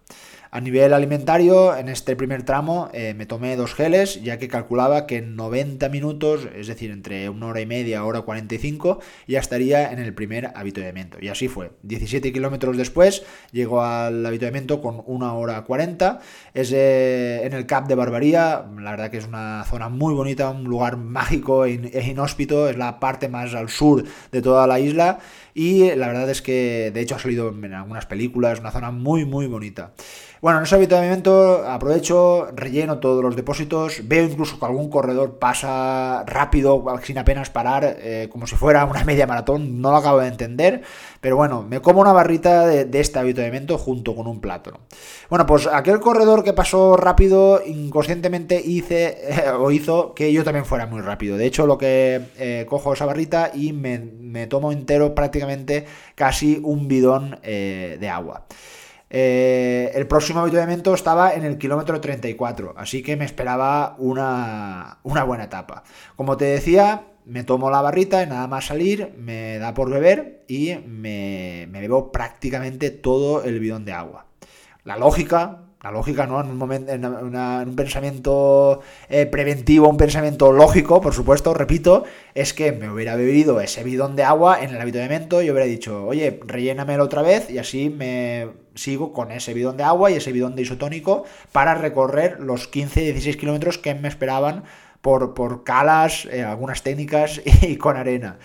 A 0.50 0.62
nivel 0.62 0.94
alimentario, 0.94 1.76
en 1.76 1.90
este 1.90 2.16
primer 2.16 2.44
tramo 2.44 2.90
eh, 2.94 3.14
me 3.14 3.26
tomé 3.26 3.56
dos 3.56 3.74
geles, 3.74 4.24
ya 4.24 4.38
que 4.38 4.48
calculaba 4.48 5.06
que 5.06 5.18
en 5.18 5.36
90 5.36 5.90
minutos, 5.90 6.48
es 6.56 6.68
decir, 6.68 6.92
entre 6.92 7.30
una 7.30 7.48
hora 7.48 7.62
y 7.62 7.66
media, 7.66 8.06
hora 8.06 8.22
45, 8.22 9.00
ya 9.28 9.40
estaría 9.40 9.92
en 9.92 10.00
el 10.00 10.14
primer 10.14 10.52
habituamiento. 10.56 11.18
Y 11.20 11.28
así 11.28 11.48
fue. 11.48 11.72
17 11.84 12.32
kilómetros 12.32 12.78
después, 12.78 13.24
llego 13.52 13.82
al 13.82 14.26
habituamiento 14.26 14.82
con 14.82 15.04
una 15.06 15.34
hora 15.34 15.62
40. 15.64 16.20
Es 16.54 16.72
eh, 16.72 17.42
en 17.44 17.54
el 17.54 17.66
Cap 17.66 17.88
de 17.88 17.96
Barbaría, 17.96 18.66
la 18.80 18.92
verdad 18.92 19.12
que 19.12 19.18
es 19.18 19.28
una 19.28 19.66
zona 19.70 19.90
muy 19.90 20.14
bonita, 20.14 20.50
un 20.50 20.64
lugar 20.64 20.98
mágico 20.98 21.66
e, 21.66 21.74
e 21.94 22.10
inhóspito, 22.10 22.70
es 22.70 22.78
la 22.78 23.00
parte 23.00 23.28
más 23.28 23.54
al 23.54 23.70
sur 23.70 24.04
de 24.32 24.42
toda 24.42 24.66
la 24.66 24.80
isla 24.80 25.20
y 25.58 25.96
la 25.96 26.06
verdad 26.06 26.30
es 26.30 26.44
que 26.44 26.92
de 26.94 27.02
hecho 27.02 27.16
ha 27.16 27.20
salido 27.20 27.50
en 27.50 27.74
algunas 27.74 28.06
películas, 28.06 28.60
una 28.60 28.70
zona 28.70 28.92
muy 28.92 29.26
muy 29.26 29.48
bonita. 29.48 29.92
Bueno, 30.40 30.60
en 30.60 30.66
ese 30.66 30.76
habituamiento 30.76 31.66
aprovecho, 31.68 32.50
relleno 32.54 33.00
todos 33.00 33.24
los 33.24 33.36
depósitos, 33.36 34.08
veo 34.08 34.24
incluso 34.24 34.60
que 34.60 34.66
algún 34.68 34.88
corredor 34.88 35.40
pasa 35.40 36.24
rápido, 36.28 36.86
sin 37.04 37.18
apenas 37.18 37.50
parar, 37.50 37.98
eh, 38.00 38.30
como 38.32 38.46
si 38.46 38.56
fuera 38.56 38.86
una 38.86 39.04
media 39.04 39.26
maratón, 39.26 39.82
no 39.82 39.90
lo 39.90 39.98
acabo 39.98 40.20
de 40.20 40.28
entender, 40.28 40.84
pero 41.22 41.38
bueno, 41.38 41.64
me 41.64 41.82
como 41.82 42.02
una 42.02 42.14
barrita 42.14 42.68
de, 42.68 43.00
este 43.00 43.18
habituamiento 43.18 43.80
junto 43.80 44.16
con 44.16 44.28
un 44.28 44.40
plátano. 44.40 44.80
Bueno, 45.30 45.48
pues 45.48 45.68
aquel 45.68 46.00
corredor 46.00 46.44
que 46.44 46.54
pasó 46.54 46.96
rápido, 46.98 47.62
inconscientemente 47.66 48.62
hice 48.64 49.18
o 49.60 49.72
hizo 49.72 50.14
que 50.14 50.32
yo 50.32 50.44
también 50.44 50.66
fuera 50.66 50.86
muy 50.86 51.02
rápido. 51.02 51.36
De 51.38 51.48
hecho, 51.48 51.66
lo 51.66 51.80
que 51.80 52.22
eh, 52.38 52.66
cojo 52.70 52.94
esa 52.94 53.06
barrita 53.06 53.52
y 53.54 53.74
me, 53.74 54.46
tomo 54.48 54.72
entero 54.72 55.16
prácticamente 55.16 55.47
casi 56.16 56.60
un 56.64 56.88
bidón 56.88 57.40
eh, 57.44 57.98
de 58.00 58.10
agua. 58.10 58.46
Eh, 59.10 59.92
el 59.96 60.06
próximo 60.08 60.42
avituallamiento 60.42 60.94
estaba 60.94 61.34
en 61.34 61.46
el 61.46 61.58
kilómetro 61.58 62.02
34, 62.02 62.74
así 62.78 63.02
que 63.02 63.16
me 63.16 63.26
esperaba 63.26 63.96
una, 64.00 65.00
buena 65.04 65.46
etapa. 65.46 65.84
Como 66.16 66.36
te 66.36 66.46
decía, 66.46 67.08
me 67.26 67.44
tomo 67.44 67.72
la 67.72 67.82
barrita 67.82 68.22
y 68.24 68.28
nada 68.28 68.48
más 68.48 68.66
salir, 68.66 69.14
me 69.18 69.60
da 69.60 69.74
por 69.74 69.90
beber 69.90 70.44
y 70.48 70.76
me, 70.86 71.68
me 71.70 71.82
bebo 71.82 72.12
prácticamente 72.12 72.90
todo 72.90 73.44
el 73.44 73.60
bidón 73.60 73.86
de 73.86 73.94
agua. 73.94 74.26
La 74.84 74.98
lógica, 74.98 75.67
la 75.84 75.92
lógica, 75.92 76.26
¿no? 76.26 76.42
En 76.42 76.50
un, 76.50 76.58
momento, 76.58 76.92
en, 76.92 77.06
un 77.06 77.76
pensamiento 77.76 78.82
eh, 79.10 79.26
preventivo, 79.26 79.88
un 79.88 79.98
pensamiento 79.98 80.52
lógico, 80.52 81.02
por 81.02 81.14
supuesto, 81.14 81.54
repito, 81.54 82.04
es 82.34 82.54
que 82.54 82.72
me 82.72 82.90
hubiera 82.90 83.16
bebido 83.16 83.62
ese 83.62 83.84
bidón 83.84 84.16
de 84.16 84.24
agua 84.24 84.64
en 84.64 84.72
el 84.72 84.82
habituamiento 84.82 85.42
y 85.42 85.52
hubiera 85.52 85.68
dicho, 85.68 86.06
oye, 86.06 86.40
rellénamelo 86.46 87.04
otra 87.04 87.22
vez 87.22 87.50
y 87.50 87.60
así 87.60 87.90
me 87.90 88.48
sigo 88.74 89.14
con 89.14 89.32
ese 89.32 89.54
bidón 89.54 89.78
de 89.78 89.84
agua 89.84 90.10
y 90.12 90.16
ese 90.16 90.32
bidón 90.32 90.56
de 90.56 90.64
isotónico 90.64 91.26
para 91.52 91.76
recorrer 91.76 92.40
los 92.40 92.72
15-16 92.72 93.38
kilómetros 93.38 93.78
que 93.78 93.94
me 93.96 94.08
esperaban 94.08 94.64
por, 95.02 95.34
por 95.34 95.64
calas, 95.64 96.26
eh, 96.26 96.44
algunas 96.44 96.82
técnicas 96.82 97.42
y 97.62 97.78
con 97.78 97.98
arena. 97.98 98.40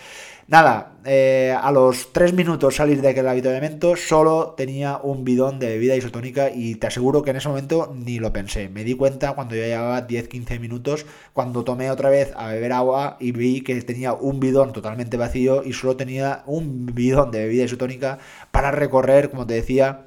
Nada, 0.49 0.99
eh, 1.05 1.57
a 1.59 1.71
los 1.71 2.13
3 2.13 2.33
minutos 2.33 2.77
salir 2.77 3.01
de 3.01 3.09
aquel 3.09 3.29
habituamiento 3.29 3.95
solo 3.97 4.55
tenía 4.57 4.99
un 4.99 5.25
bidón 5.25 5.59
de 5.61 5.69
bebida 5.69 5.97
isotónica 5.97 6.51
y 6.51 6.75
te 6.75 6.89
aseguro 6.89 7.23
que 7.23 7.31
en 7.31 7.37
ese 7.37 7.49
momento 7.49 7.95
ni 7.95 8.19
lo 8.19 8.33
pensé. 8.33 8.69
Me 8.69 8.83
di 8.83 8.95
cuenta 8.95 9.35
cuando 9.35 9.55
ya 9.55 9.67
llevaba 9.67 10.07
10-15 10.07 10.59
minutos, 10.59 11.07
cuando 11.33 11.63
tomé 11.63 11.91
otra 11.91 12.11
vez 12.11 12.33
a 12.37 12.49
beber 12.49 12.73
agua 12.73 13.17
y 13.21 13.31
vi 13.33 13.63
que 13.63 13.81
tenía 13.83 14.15
un 14.15 14.41
bidón 14.41 14.73
totalmente 14.73 15.17
vacío 15.17 15.63
y 15.65 15.73
solo 15.73 15.97
tenía 15.97 16.43
un 16.47 16.87
bidón 16.87 17.31
de 17.31 17.45
bebida 17.45 17.65
isotónica 17.65 18.19
para 18.51 18.73
recorrer, 18.73 19.31
como 19.31 19.47
te 19.47 19.55
decía, 19.55 20.07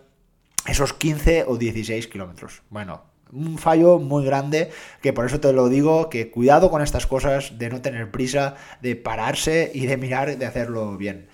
esos 0.67 0.93
15 0.93 1.45
o 1.47 1.57
16 1.57 2.07
kilómetros. 2.07 2.61
Bueno, 2.69 3.03
un 3.35 3.57
fallo 3.57 3.99
muy 3.99 4.25
grande, 4.25 4.71
que 5.01 5.13
por 5.13 5.25
eso 5.25 5.39
te 5.39 5.53
lo 5.53 5.69
digo, 5.69 6.09
que 6.09 6.31
cuidado 6.31 6.71
con 6.71 6.81
estas 6.81 7.05
cosas, 7.07 7.57
de 7.57 7.69
no 7.69 7.81
tener 7.81 8.11
prisa, 8.11 8.55
de 8.81 8.95
pararse 8.95 9.71
y 9.73 9.85
de 9.85 9.97
mirar, 9.97 10.37
de 10.37 10.45
hacerlo 10.45 10.97
bien. 10.97 11.27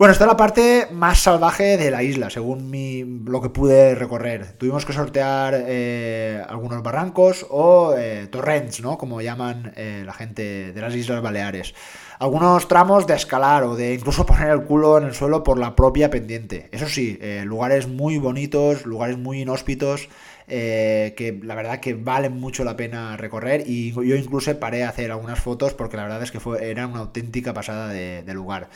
Bueno, 0.00 0.12
esta 0.12 0.24
es 0.24 0.28
la 0.28 0.36
parte 0.38 0.88
más 0.92 1.18
salvaje 1.18 1.76
de 1.76 1.90
la 1.90 2.02
isla, 2.02 2.30
según 2.30 3.22
lo 3.26 3.42
que 3.42 3.50
pude 3.50 3.94
recorrer. 3.94 4.52
Tuvimos 4.56 4.86
que 4.86 4.94
sortear 4.94 5.54
eh, 5.54 6.42
algunos 6.48 6.82
barrancos 6.82 7.44
o 7.50 7.94
eh, 7.98 8.26
torrents, 8.28 8.80
¿no? 8.80 8.96
Como 8.96 9.20
llaman 9.20 9.74
eh, 9.76 10.02
la 10.06 10.14
gente 10.14 10.72
de 10.72 10.80
las 10.80 10.94
Islas 10.94 11.20
Baleares. 11.20 11.74
Algunos 12.18 12.66
tramos 12.66 13.06
de 13.06 13.12
escalar 13.12 13.64
o 13.64 13.76
de 13.76 13.92
incluso 13.92 14.24
poner 14.26 14.48
el 14.48 14.62
culo 14.62 14.96
en 14.96 15.04
el 15.04 15.12
suelo 15.12 15.42
por 15.42 15.58
la 15.58 15.76
propia 15.76 16.08
pendiente. 16.08 16.70
Eso 16.72 16.88
sí, 16.88 17.18
lugares 17.44 17.86
muy 17.86 18.16
bonitos, 18.16 18.86
lugares 18.86 19.18
muy 19.18 19.42
inhóspitos. 19.42 20.08
Que 20.50 21.40
la 21.44 21.54
verdad 21.54 21.80
que 21.80 21.94
valen 21.94 22.38
mucho 22.40 22.64
la 22.64 22.76
pena 22.76 23.16
recorrer 23.16 23.62
y 23.66 23.92
yo 23.92 24.16
incluso 24.16 24.58
paré 24.58 24.84
a 24.84 24.88
hacer 24.88 25.10
algunas 25.12 25.38
fotos 25.38 25.74
porque 25.74 25.96
la 25.96 26.02
verdad 26.02 26.22
es 26.22 26.32
que 26.32 26.40
fue, 26.40 26.70
era 26.70 26.86
una 26.86 27.00
auténtica 27.00 27.54
pasada 27.54 27.88
de 27.88 28.34
lugar. 28.34 28.68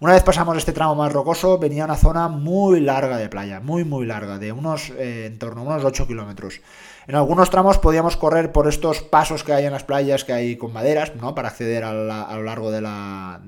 Una 0.00 0.12
vez 0.12 0.22
pasamos 0.24 0.58
este 0.58 0.72
tramo 0.72 0.96
más 0.96 1.12
rocoso, 1.12 1.56
venía 1.58 1.84
una 1.84 1.96
zona 1.96 2.28
muy 2.28 2.80
larga 2.80 3.16
de 3.16 3.28
playa, 3.28 3.60
muy 3.60 3.84
muy 3.84 4.04
larga, 4.04 4.38
de 4.38 4.50
unos 4.50 4.90
eh, 4.90 5.26
en 5.26 5.38
torno 5.38 5.60
a 5.62 5.64
unos 5.64 5.84
8 5.84 6.08
kilómetros. 6.08 6.60
En 7.06 7.16
algunos 7.16 7.50
tramos 7.50 7.78
podíamos 7.78 8.16
correr 8.16 8.50
por 8.52 8.66
estos 8.66 9.02
pasos 9.02 9.44
que 9.44 9.52
hay 9.52 9.66
en 9.66 9.72
las 9.72 9.84
playas 9.84 10.24
que 10.24 10.32
hay 10.32 10.56
con 10.56 10.72
maderas, 10.72 11.14
¿no? 11.16 11.34
Para 11.34 11.48
acceder 11.48 11.84
a, 11.84 11.92
lo 11.92 12.42
largo 12.42 12.70
de 12.70 12.80
la, 12.80 13.40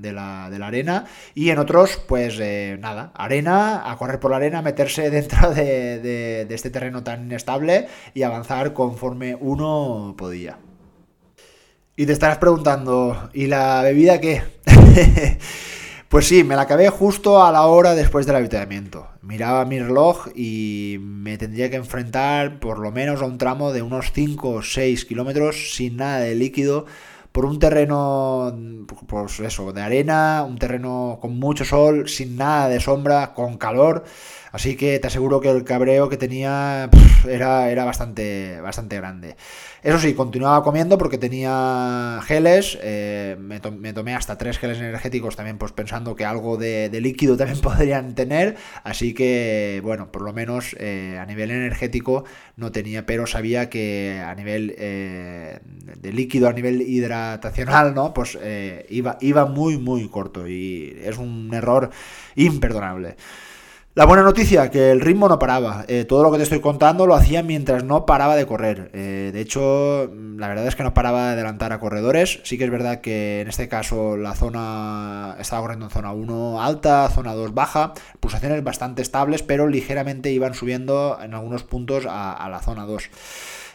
arena. 0.61 1.05
Y 1.33 1.49
en 1.49 1.57
otros, 1.59 1.97
pues 2.07 2.37
eh, 2.39 2.77
nada, 2.79 3.11
arena, 3.15 3.89
a 3.89 3.97
correr 3.97 4.19
por 4.19 4.31
la 4.31 4.37
arena, 4.37 4.61
meterse 4.61 5.09
dentro 5.11 5.51
de, 5.51 5.99
de 5.99 6.55
este 6.55 6.69
terreno 6.69 7.03
tan 7.03 7.25
inestable 7.25 7.87
y 8.13 8.23
avanzar 8.23 8.73
conforme 8.73 9.35
uno 9.35 10.15
podía. 10.17 10.57
Y 11.95 12.05
te 12.05 12.13
estarás 12.13 12.37
preguntando, 12.37 13.29
¿y 13.33 13.47
la 13.47 13.81
bebida 13.81 14.21
qué? 14.21 14.43
Pues 16.09 16.25
sí, 16.25 16.45
me 16.45 16.55
la 16.55 16.61
acabé 16.61 16.87
justo 16.87 17.43
a 17.43 17.51
la 17.51 17.65
hora 17.65 17.93
después 17.93 18.25
del 18.25 18.37
avituallamiento. 18.37 19.09
Miraba 19.21 19.65
mi 19.65 19.77
reloj 19.77 20.29
y 20.33 20.97
me 21.01 21.37
tendría 21.37 21.69
que 21.69 21.75
enfrentar 21.75 22.61
por 22.61 22.79
lo 22.79 22.93
menos 22.93 23.21
a 23.21 23.25
un 23.25 23.37
tramo 23.37 23.73
de 23.73 23.81
unos 23.81 24.13
5 24.13 24.49
o 24.49 24.61
6 24.61 25.03
kilómetros 25.03 25.75
sin 25.75 25.97
nada 25.97 26.19
de 26.19 26.33
líquido 26.33 26.85
por 27.33 27.43
un 27.43 27.59
terreno, 27.59 28.57
pues 29.05 29.41
eso, 29.41 29.73
de 29.73 29.81
arena, 29.81 30.45
un 30.47 30.57
terreno 30.57 31.19
con 31.21 31.37
mucho 31.37 31.65
sol, 31.65 32.07
sin 32.07 32.37
nada 32.37 32.69
de 32.69 32.79
sombra, 32.79 33.33
con 33.33 33.57
calor. 33.57 34.05
Así 34.51 34.75
que 34.75 34.99
te 34.99 35.07
aseguro 35.07 35.39
que 35.41 35.49
el 35.49 35.63
cabreo 35.63 36.09
que 36.09 36.17
tenía 36.17 36.89
era, 37.27 37.69
era 37.69 37.85
bastante, 37.85 38.59
bastante 38.61 38.95
grande. 38.97 39.35
Eso 39.83 39.99
sí, 39.99 40.13
continuaba 40.15 40.63
comiendo 40.63 40.97
porque 40.97 41.17
tenía 41.17 42.19
geles, 42.25 42.77
eh, 42.81 43.37
me, 43.39 43.59
tomé 43.59 44.15
hasta 44.15 44.37
tres 44.37 44.57
geles 44.57 44.79
energéticos 44.79 45.35
también, 45.35 45.57
pues 45.57 45.71
pensando 45.71 46.15
que 46.15 46.25
algo 46.25 46.57
de, 46.57 46.89
líquido 46.99 47.37
también 47.37 47.59
podrían 47.61 48.15
tener. 48.15 48.57
Así 48.83 49.13
que, 49.13 49.79
bueno, 49.83 50.11
por 50.11 50.23
lo 50.23 50.33
menos 50.33 50.75
eh, 50.79 51.17
a 51.21 51.25
nivel 51.25 51.51
energético 51.51 52.25
no 52.55 52.71
tenía, 52.71 53.05
pero 53.05 53.27
sabía 53.27 53.69
que 53.69 54.21
a 54.25 54.33
nivel 54.35 54.75
eh, 54.77 55.59
de 55.63 56.11
líquido, 56.11 56.49
a 56.49 56.53
nivel 56.53 56.81
hidratacional, 56.81 57.93
¿no? 57.93 58.13
Pues 58.13 58.37
iba, 58.89 59.17
iba 59.21 59.45
muy, 59.45 59.77
muy 59.77 60.09
corto 60.09 60.47
y 60.47 60.99
es 61.03 61.17
un 61.17 61.53
error 61.53 61.91
imperdonable. 62.35 63.15
La 63.97 64.05
buena 64.05 64.21
noticia, 64.21 64.69
que 64.69 64.91
el 64.91 65.01
ritmo 65.01 65.27
no 65.27 65.39
paraba. 65.39 65.83
Eh, 65.87 66.05
todo 66.05 66.21
lo 66.21 66.31
que 66.31 66.37
te 66.37 66.43
estoy 66.43 66.61
contando 66.61 67.07
lo 67.07 67.15
hacía 67.15 67.41
mientras 67.41 67.83
no 67.83 68.05
paraba 68.05 68.35
de 68.35 68.45
correr. 68.45 68.91
Eh, 68.93 69.31
de 69.33 69.41
hecho, 69.41 70.13
la 70.37 70.47
verdad 70.47 70.67
es 70.67 70.75
que 70.75 70.83
no 70.83 70.93
paraba 70.93 71.25
de 71.25 71.31
adelantar 71.31 71.73
a 71.73 71.79
corredores. 71.79 72.39
Sí 72.43 72.59
que 72.59 72.65
es 72.65 72.69
verdad 72.69 73.01
que 73.01 73.41
en 73.41 73.47
este 73.47 73.67
caso 73.67 74.15
la 74.15 74.35
zona 74.35 75.35
estaba 75.39 75.63
corriendo 75.63 75.87
en 75.87 75.91
zona 75.91 76.11
1 76.11 76.61
alta, 76.61 77.09
zona 77.09 77.33
2 77.33 77.55
baja, 77.55 77.93
pulsaciones 78.19 78.63
bastante 78.63 79.01
estables, 79.01 79.41
pero 79.41 79.67
ligeramente 79.67 80.29
iban 80.29 80.53
subiendo 80.53 81.17
en 81.19 81.33
algunos 81.33 81.63
puntos 81.63 82.05
a, 82.05 82.33
a 82.33 82.49
la 82.49 82.61
zona 82.61 82.85
2 82.85 83.09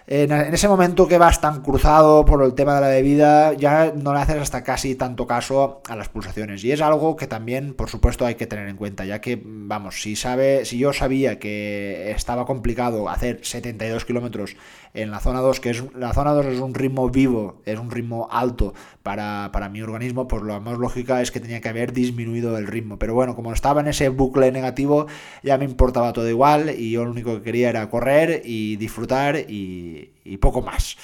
en, 0.06 0.32
ese 0.32 0.68
momento 0.68 1.06
que 1.06 1.18
vas 1.18 1.40
tan 1.40 1.62
cruzado 1.62 2.24
por 2.24 2.42
el 2.42 2.54
tema 2.54 2.74
de 2.74 2.80
la 2.80 2.88
bebida, 2.88 3.52
ya 3.54 3.92
no 3.94 4.12
le 4.12 4.20
haces 4.20 4.36
hasta 4.36 4.64
casi 4.64 4.94
tanto 4.94 5.26
caso 5.26 5.80
a 5.88 5.96
las 5.96 6.08
pulsaciones. 6.08 6.64
Y 6.64 6.72
es 6.72 6.80
algo 6.80 7.16
que 7.16 7.26
también, 7.26 7.74
por 7.74 7.88
supuesto, 7.88 8.26
hay 8.26 8.34
que 8.34 8.46
tener 8.46 8.68
en 8.68 8.76
cuenta, 8.76 9.04
ya 9.04 9.20
que, 9.20 9.40
vamos, 9.44 10.02
si 10.02 10.16
sabe, 10.16 10.64
si 10.64 10.78
yo 10.78 10.92
sabía 10.92 11.38
que 11.38 12.10
estaba 12.10 12.46
complicado 12.46 13.08
hacer 13.08 13.40
72 13.42 14.04
kilómetros 14.04 14.56
en 14.94 15.10
la 15.10 15.20
zona 15.20 15.40
2, 15.40 15.60
que 15.60 15.70
es 15.70 15.82
la 15.94 16.12
zona 16.12 16.32
2 16.32 16.46
es 16.46 16.60
un 16.60 16.74
ritmo 16.74 17.08
vivo, 17.08 17.62
es 17.64 17.78
un 17.78 17.90
ritmo 17.90 18.28
alto 18.30 18.74
para, 19.02 19.50
para 19.52 19.68
mi 19.68 19.82
organismo, 19.82 20.28
pues 20.28 20.42
lo 20.42 20.60
más 20.60 20.78
lógica 20.78 21.22
es 21.22 21.30
que 21.30 21.40
tenía 21.40 21.60
que 21.60 21.68
haber 21.68 21.92
disminuido 21.92 22.56
el 22.58 22.66
ritmo. 22.66 22.98
Pero 22.98 23.14
bueno, 23.14 23.34
como 23.34 23.52
estaba 23.52 23.80
en 23.80 23.88
ese 23.88 24.08
bucle 24.08 24.52
negativo, 24.52 25.06
ya 25.42 25.58
me 25.58 25.64
importaba 25.64 26.12
todo 26.12 26.28
igual 26.28 26.70
y 26.76 26.92
yo 26.92 27.04
lo 27.04 27.10
único 27.10 27.34
que 27.36 27.42
quería 27.42 27.70
era 27.70 27.88
correr 27.90 28.42
y 28.44 28.76
disfrutar 28.76 29.36
y, 29.36 30.10
y 30.24 30.36
poco 30.38 30.62
más. 30.62 30.96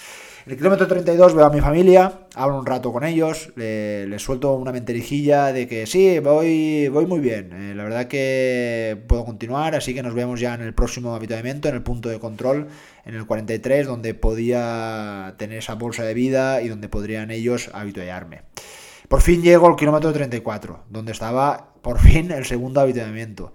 El 0.48 0.56
kilómetro 0.56 0.88
32 0.88 1.34
veo 1.34 1.44
a 1.44 1.50
mi 1.50 1.60
familia, 1.60 2.20
hablo 2.34 2.58
un 2.58 2.64
rato 2.64 2.90
con 2.90 3.04
ellos, 3.04 3.52
les 3.54 4.22
suelto 4.22 4.54
una 4.54 4.72
menterijilla 4.72 5.52
de 5.52 5.68
que 5.68 5.86
sí, 5.86 6.20
voy, 6.20 6.88
voy 6.88 7.04
muy 7.04 7.20
bien, 7.20 7.52
eh, 7.52 7.74
la 7.74 7.84
verdad 7.84 8.06
que 8.06 8.96
puedo 9.08 9.26
continuar, 9.26 9.74
así 9.74 9.92
que 9.92 10.02
nos 10.02 10.14
vemos 10.14 10.40
ya 10.40 10.54
en 10.54 10.62
el 10.62 10.72
próximo 10.72 11.14
habituamiento, 11.14 11.68
en 11.68 11.74
el 11.74 11.82
punto 11.82 12.08
de 12.08 12.18
control, 12.18 12.68
en 13.04 13.14
el 13.14 13.26
43, 13.26 13.86
donde 13.86 14.14
podía 14.14 15.34
tener 15.36 15.58
esa 15.58 15.74
bolsa 15.74 16.02
de 16.04 16.14
vida 16.14 16.62
y 16.62 16.68
donde 16.68 16.88
podrían 16.88 17.30
ellos 17.30 17.68
habituallarme. 17.74 18.40
Por 19.06 19.20
fin 19.20 19.42
llego 19.42 19.66
al 19.66 19.76
kilómetro 19.76 20.14
34, 20.14 20.84
donde 20.88 21.12
estaba 21.12 21.74
por 21.82 21.98
fin 21.98 22.30
el 22.30 22.46
segundo 22.46 22.80
habituamiento. 22.80 23.52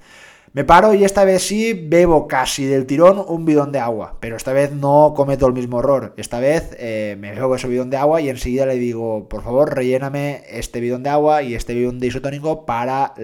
Me 0.55 0.63
paro 0.63 0.93
y 0.93 1.03
esta 1.03 1.25
vez 1.25 1.41
sí 1.41 1.73
bebo 1.73 2.27
casi 2.27 2.65
del 2.65 2.85
tirón 2.85 3.23
un 3.27 3.43
bidón 3.43 3.71
de 3.71 3.79
agua, 3.79 4.17
pero 4.19 4.37
esta 4.37 4.53
vez 4.53 4.71
no 4.71 5.15
cometo 5.15 5.47
el 5.47 5.53
mismo 5.53 5.79
error. 5.79 6.13
Esta 6.15 6.39
vez 6.39 6.75
eh, 6.77 7.17
me 7.19 7.33
bebo 7.33 7.55
ese 7.55 7.67
bidón 7.67 7.89
de 7.89 7.97
agua 7.97 8.21
y 8.21 8.29
enseguida 8.29 8.67
le 8.67 8.75
digo, 8.75 9.27
por 9.27 9.41
favor, 9.41 9.73
relléname 9.73 10.43
este 10.47 10.79
bidón 10.79 11.01
de 11.01 11.09
agua 11.09 11.41
y 11.41 11.55
este 11.55 11.73
bidón 11.73 11.97
de 11.97 12.05
isotónico 12.05 12.67
para 12.67 13.15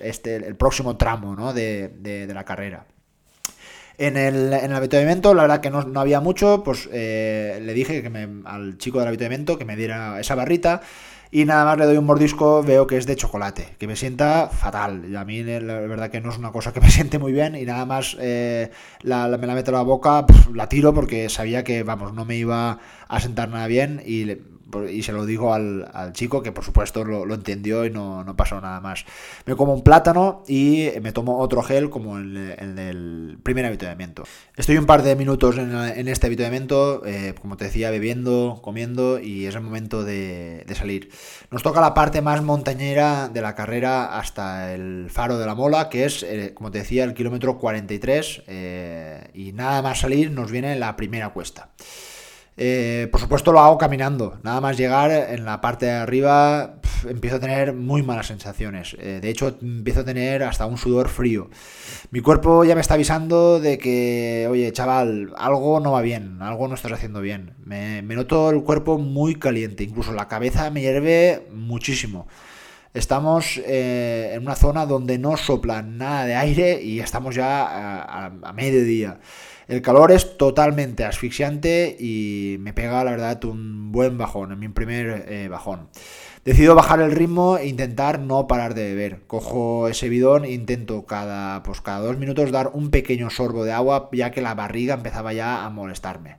este, 0.00 0.36
el 0.36 0.54
próximo 0.54 0.96
tramo 0.96 1.34
¿no? 1.34 1.52
de, 1.52 2.30
la 2.32 2.44
carrera. 2.44 2.86
En 3.98 4.16
el, 4.16 4.52
en 4.52 4.66
el 4.66 4.74
habituamiento, 4.74 5.34
la 5.34 5.42
verdad 5.42 5.60
que 5.60 5.70
no, 5.70 6.00
había 6.00 6.20
mucho, 6.20 6.62
pues 6.62 6.88
eh, 6.92 7.58
le 7.62 7.74
dije 7.74 8.00
que 8.00 8.10
me, 8.10 8.28
al 8.44 8.78
chico 8.78 9.00
del 9.00 9.08
habituamiento 9.08 9.58
que 9.58 9.64
me 9.64 9.74
diera 9.74 10.20
esa 10.20 10.36
barrita 10.36 10.82
y 11.30 11.44
nada 11.44 11.64
más 11.64 11.78
le 11.78 11.86
doy 11.86 11.96
un 11.96 12.06
mordisco, 12.06 12.62
veo 12.62 12.86
que 12.86 12.96
es 12.96 13.06
de 13.06 13.16
chocolate, 13.16 13.74
que 13.78 13.86
me 13.86 13.96
sienta 13.96 14.48
fatal. 14.48 15.04
Y 15.10 15.16
a 15.16 15.24
mí 15.24 15.42
la 15.42 15.80
verdad 15.80 16.10
que 16.10 16.20
no 16.20 16.30
es 16.30 16.38
una 16.38 16.52
cosa 16.52 16.72
que 16.72 16.80
me 16.80 16.90
siente 16.96 17.18
muy 17.18 17.32
bien 17.32 17.54
y 17.54 17.64
nada 17.64 17.84
más 17.84 18.16
eh, 18.20 18.70
la, 19.02 19.28
me 19.28 19.46
la 19.46 19.54
meto 19.54 19.70
a 19.70 19.74
la 19.74 19.82
boca, 19.82 20.26
la 20.52 20.68
tiro 20.68 20.94
porque 20.94 21.28
sabía 21.28 21.64
que, 21.64 21.82
vamos, 21.82 22.14
no 22.14 22.24
me 22.24 22.36
iba 22.36 22.78
a 23.08 23.20
sentar 23.20 23.48
nada 23.48 23.66
bien 23.66 24.02
y 24.04 24.55
y 24.90 25.02
se 25.02 25.12
lo 25.12 25.26
digo 25.26 25.54
al, 25.54 26.12
chico 26.12 26.42
que 26.42 26.52
por 26.52 26.64
supuesto 26.64 27.04
lo, 27.04 27.34
entendió 27.34 27.84
y 27.84 27.90
no, 27.90 28.24
pasó 28.36 28.60
nada 28.60 28.80
más. 28.80 29.04
Me 29.44 29.56
como 29.56 29.74
un 29.74 29.82
plátano 29.82 30.42
y 30.48 30.88
me 31.02 31.12
tomo 31.12 31.38
otro 31.38 31.62
gel 31.62 31.90
como 31.90 32.18
el, 32.18 32.54
el 32.58 32.76
del 32.76 33.38
primer 33.42 33.66
habituamiento. 33.66 34.24
Estoy 34.56 34.78
un 34.78 34.86
par 34.86 35.02
de 35.02 35.16
minutos 35.16 35.58
en, 35.58 36.08
este 36.08 36.26
habituamiento, 36.26 37.02
eh, 37.04 37.34
como 37.40 37.56
te 37.56 37.66
decía, 37.66 37.90
bebiendo, 37.90 38.60
comiendo 38.62 39.18
y 39.18 39.46
es 39.46 39.54
el 39.54 39.60
momento 39.60 40.04
de, 40.04 40.64
salir. 40.74 41.10
Nos 41.50 41.62
toca 41.62 41.80
la 41.80 41.94
parte 41.94 42.22
más 42.22 42.42
montañera 42.42 43.28
de 43.28 43.42
la 43.42 43.54
carrera 43.54 44.18
hasta 44.18 44.72
el 44.74 45.08
faro 45.10 45.38
de 45.38 45.46
la 45.46 45.54
mola, 45.54 45.88
que 45.88 46.04
es, 46.04 46.22
eh, 46.22 46.52
como 46.54 46.70
te 46.70 46.78
decía, 46.78 47.04
el 47.04 47.14
kilómetro 47.14 47.58
43 47.58 48.42
eh, 48.46 49.30
y 49.34 49.52
nada 49.52 49.82
más 49.82 50.00
salir 50.00 50.30
nos 50.30 50.50
viene 50.50 50.76
la 50.76 50.96
primera 50.96 51.30
cuesta. 51.30 51.70
Eh, 52.58 53.08
por 53.12 53.20
supuesto 53.20 53.52
lo 53.52 53.60
hago 53.60 53.76
caminando. 53.76 54.38
Nada 54.42 54.60
más 54.60 54.76
llegar 54.76 55.10
en 55.10 55.44
la 55.44 55.60
parte 55.60 55.86
de 55.86 55.92
arriba 55.92 56.76
empiezo 57.06 57.36
a 57.36 57.40
tener 57.40 57.74
muy 57.74 58.02
malas 58.02 58.26
sensaciones. 58.26 58.96
Eh, 58.98 59.20
de 59.20 59.28
hecho 59.28 59.58
empiezo 59.60 60.00
a 60.00 60.04
tener 60.04 60.42
hasta 60.42 60.66
un 60.66 60.78
sudor 60.78 61.08
frío. 61.08 61.50
Mi 62.10 62.20
cuerpo 62.20 62.64
ya 62.64 62.74
me 62.74 62.80
está 62.80 62.94
avisando 62.94 63.60
de 63.60 63.76
que, 63.78 64.46
oye 64.50 64.72
chaval, 64.72 65.32
algo 65.36 65.80
no 65.80 65.92
va 65.92 66.00
bien, 66.00 66.40
algo 66.40 66.68
no 66.68 66.74
estás 66.74 66.92
haciendo 66.92 67.20
bien. 67.20 67.54
Me, 67.64 68.02
noto 68.02 68.50
el 68.50 68.62
cuerpo 68.62 68.96
muy 68.98 69.34
caliente, 69.34 69.84
incluso 69.84 70.12
la 70.12 70.28
cabeza 70.28 70.70
me 70.70 70.80
hierve 70.80 71.46
muchísimo. 71.52 72.26
Estamos 72.94 73.60
eh, 73.66 74.32
en 74.32 74.42
una 74.42 74.54
zona 74.54 74.86
donde 74.86 75.18
no 75.18 75.36
sopla 75.36 75.82
nada 75.82 76.24
de 76.24 76.34
aire 76.34 76.82
y 76.82 77.00
estamos 77.00 77.34
ya 77.34 77.66
a, 77.66 78.32
a 78.42 78.52
mediodía. 78.54 79.18
El 79.68 79.82
calor 79.82 80.12
es 80.12 80.36
totalmente 80.36 81.04
asfixiante 81.04 81.96
y 81.98 82.56
me 82.60 82.72
pega, 82.72 83.02
la 83.02 83.10
verdad, 83.10 83.44
un 83.44 83.90
buen 83.90 84.16
bajón, 84.16 84.52
en 84.52 84.60
mi 84.60 84.68
primer 84.68 85.26
eh, 85.28 85.48
bajón. 85.48 85.88
Decido 86.44 86.76
bajar 86.76 87.00
el 87.00 87.10
ritmo 87.10 87.58
e 87.58 87.66
intentar 87.66 88.20
no 88.20 88.46
parar 88.46 88.74
de 88.74 88.94
beber. 88.94 89.26
Cojo 89.26 89.88
ese 89.88 90.08
bidón 90.08 90.44
e 90.44 90.52
intento 90.52 91.04
cada, 91.04 91.64
pues 91.64 91.80
cada 91.80 91.98
dos 91.98 92.16
minutos 92.16 92.52
dar 92.52 92.70
un 92.74 92.90
pequeño 92.90 93.28
sorbo 93.28 93.64
de 93.64 93.72
agua, 93.72 94.08
ya 94.12 94.30
que 94.30 94.40
la 94.40 94.54
barriga 94.54 94.94
empezaba 94.94 95.32
ya 95.32 95.64
a 95.64 95.70
molestarme. 95.70 96.36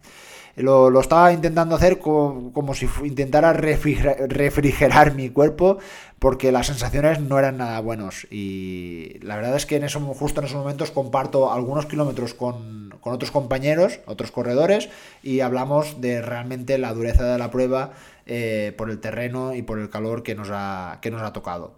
Lo, 0.58 1.00
estaba 1.00 1.32
intentando 1.32 1.76
hacer 1.76 2.00
como, 2.00 2.74
si 2.74 2.90
intentara 3.04 3.54
refrigerar, 3.54 5.14
mi 5.14 5.30
cuerpo 5.30 5.78
porque 6.18 6.52
las 6.52 6.66
sensaciones 6.66 7.20
no 7.20 7.38
eran 7.38 7.58
nada 7.58 7.80
buenos. 7.80 8.26
Y 8.32 9.20
la 9.22 9.36
verdad 9.36 9.56
es 9.56 9.68
que 9.68 9.76
en 9.76 9.84
eso, 9.84 10.00
justo 10.00 10.42
en 10.42 10.48
esos 10.48 10.58
momentos 10.58 10.90
comparto 10.90 11.54
algunos 11.54 11.86
kilómetros 11.86 12.34
con, 12.34 12.96
con 13.02 13.14
otros 13.14 13.30
compañeros, 13.30 14.00
otros 14.08 14.32
corredores, 14.32 14.90
y 15.22 15.42
hablamos 15.42 16.02
de 16.02 16.24
realmente 16.24 16.80
la 16.80 16.92
dureza 16.92 17.24
de 17.24 17.38
la 17.38 17.52
prueba 17.52 17.92
eh, 18.30 18.74
por 18.78 18.90
el 18.90 19.00
terreno 19.00 19.56
y 19.56 19.62
por 19.62 19.80
el 19.80 19.90
calor 19.90 20.22
que 20.22 20.36
nos 20.36 20.50
ha, 20.52 21.00
que 21.02 21.12
nos 21.12 21.22
ha 21.22 21.32
tocado. 21.32 21.76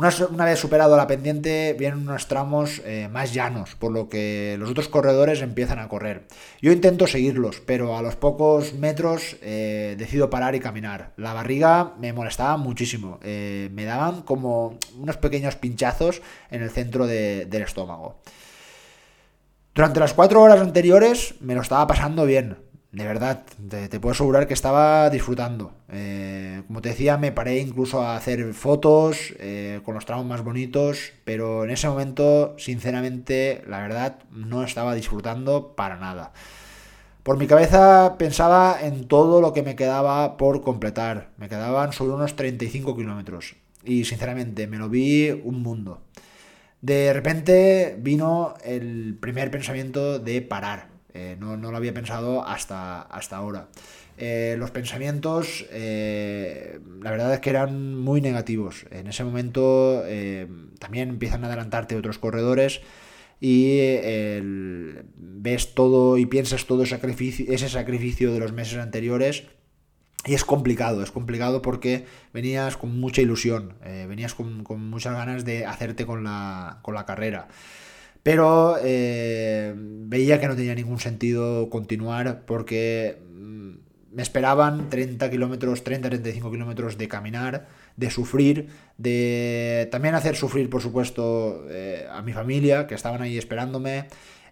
Una, 0.00 0.46
vez 0.46 0.58
superado 0.58 0.96
la 0.96 1.06
pendiente, 1.06 1.76
vienen 1.78 2.08
unos 2.08 2.26
tramos 2.26 2.80
eh, 2.86 3.10
más 3.12 3.34
llanos, 3.34 3.74
por 3.74 3.92
lo 3.92 4.08
que 4.08 4.56
los 4.58 4.70
otros 4.70 4.88
corredores 4.88 5.42
empiezan 5.42 5.78
a 5.78 5.88
correr. 5.88 6.22
Yo 6.62 6.72
intento 6.72 7.06
seguirlos, 7.06 7.60
pero 7.60 7.98
a 7.98 8.00
los 8.00 8.16
pocos 8.16 8.72
metros 8.72 9.36
eh, 9.42 9.96
decido 9.98 10.30
parar 10.30 10.54
y 10.54 10.60
caminar. 10.60 11.12
La 11.18 11.34
barriga 11.34 11.92
me 12.00 12.14
molestaba 12.14 12.56
muchísimo, 12.56 13.20
me 13.22 13.84
daban 13.84 14.22
como 14.22 14.78
unos 14.98 15.18
pequeños 15.18 15.56
pinchazos 15.56 16.22
en 16.50 16.62
el 16.62 16.70
centro 16.70 17.06
del 17.06 17.62
estómago. 17.62 18.22
Durante 19.74 20.00
las 20.00 20.14
cuatro 20.14 20.40
horas 20.40 20.60
anteriores 20.60 21.34
me 21.40 21.54
lo 21.54 21.60
estaba 21.60 21.86
pasando 21.86 22.24
bien, 22.24 22.56
de 22.92 23.06
verdad, 23.06 23.44
te, 23.68 24.00
puedo 24.00 24.12
asegurar 24.12 24.48
que 24.48 24.54
estaba 24.54 25.08
disfrutando. 25.10 25.72
Eh, 25.90 26.62
como 26.66 26.82
te 26.82 26.88
decía, 26.88 27.16
me 27.18 27.30
paré 27.30 27.60
incluso 27.60 28.02
a 28.02 28.16
hacer 28.16 28.52
fotos 28.52 29.32
eh, 29.38 29.80
con 29.84 29.94
los 29.94 30.06
tramos 30.06 30.26
más 30.26 30.42
bonitos, 30.42 31.12
pero 31.24 31.64
en 31.64 31.70
ese 31.70 31.88
momento, 31.88 32.56
sinceramente, 32.58 33.62
la 33.68 33.80
verdad, 33.80 34.18
no 34.32 34.64
estaba 34.64 34.96
disfrutando 34.96 35.76
para 35.76 35.98
nada. 35.98 36.32
Por 37.22 37.36
mi 37.38 37.46
cabeza 37.46 38.16
pensaba 38.18 38.78
en 38.82 39.06
todo 39.06 39.40
lo 39.40 39.52
que 39.52 39.62
me 39.62 39.76
quedaba 39.76 40.36
por 40.36 40.62
completar. 40.62 41.30
Me 41.36 41.48
quedaban 41.48 41.92
solo 41.92 42.16
unos 42.16 42.34
35 42.34 42.96
kilómetros. 42.96 43.54
Y 43.84 44.04
sinceramente, 44.04 44.66
me 44.66 44.78
lo 44.78 44.88
vi 44.88 45.30
un 45.30 45.62
mundo. 45.62 46.02
De 46.80 47.12
repente 47.12 47.96
vino 48.00 48.54
el 48.64 49.16
primer 49.20 49.50
pensamiento 49.52 50.18
de 50.18 50.42
parar 50.42 50.89
eh, 51.14 51.36
no, 51.38 51.56
lo 51.56 51.76
había 51.76 51.94
pensado 51.94 52.46
hasta, 52.46 53.02
hasta 53.02 53.36
ahora. 53.36 53.68
Eh, 54.18 54.56
los 54.58 54.70
pensamientos, 54.70 55.66
eh, 55.70 56.78
la 57.02 57.10
verdad 57.10 57.32
es 57.34 57.40
que 57.40 57.50
eran 57.50 57.96
muy 57.96 58.20
negativos. 58.20 58.86
En 58.90 59.06
ese 59.06 59.24
momento 59.24 60.02
también 60.78 61.08
empiezan 61.08 61.44
a 61.44 61.46
adelantarte 61.46 61.96
otros 61.96 62.18
corredores 62.18 62.80
y 63.40 63.78
ves 65.16 65.74
todo 65.74 66.18
y 66.18 66.26
piensas 66.26 66.66
todo 66.66 66.82
ese 66.82 66.96
sacrificio, 66.96 67.46
ese 67.48 67.68
sacrificio 67.68 68.32
de 68.32 68.40
los 68.40 68.52
meses 68.52 68.78
anteriores. 68.78 69.44
Y 70.26 70.34
es 70.34 70.44
complicado, 70.44 71.02
es 71.02 71.10
complicado 71.10 71.62
porque 71.62 72.04
venías 72.34 72.76
con 72.76 73.00
mucha 73.00 73.22
ilusión, 73.22 73.72
venías 74.06 74.34
con, 74.34 74.64
con, 74.64 74.90
muchas 74.90 75.14
ganas 75.14 75.46
de 75.46 75.64
hacerte 75.64 76.04
con 76.04 76.24
la, 76.24 76.80
con 76.82 76.94
la 76.94 77.06
carrera. 77.06 77.48
Pero 78.22 78.76
eh, 78.82 79.72
veía 79.76 80.40
que 80.40 80.48
no 80.48 80.56
tenía 80.56 80.74
ningún 80.74 81.00
sentido 81.00 81.70
continuar 81.70 82.42
porque 82.44 83.18
mm, 83.34 83.70
me 84.12 84.22
esperaban 84.22 84.90
30 84.90 85.30
kilómetros, 85.30 85.84
30-35 85.84 86.50
kilómetros 86.50 86.98
de 86.98 87.08
caminar, 87.08 87.68
de 87.96 88.10
sufrir, 88.10 88.68
de 88.98 89.88
también 89.90 90.14
hacer 90.14 90.36
sufrir, 90.36 90.68
por 90.68 90.82
supuesto, 90.82 91.66
eh, 91.70 92.06
a 92.10 92.20
mi 92.22 92.32
familia, 92.32 92.86
que 92.86 92.94
estaban 92.94 93.22
ahí 93.22 93.38
esperándome, 93.38 94.06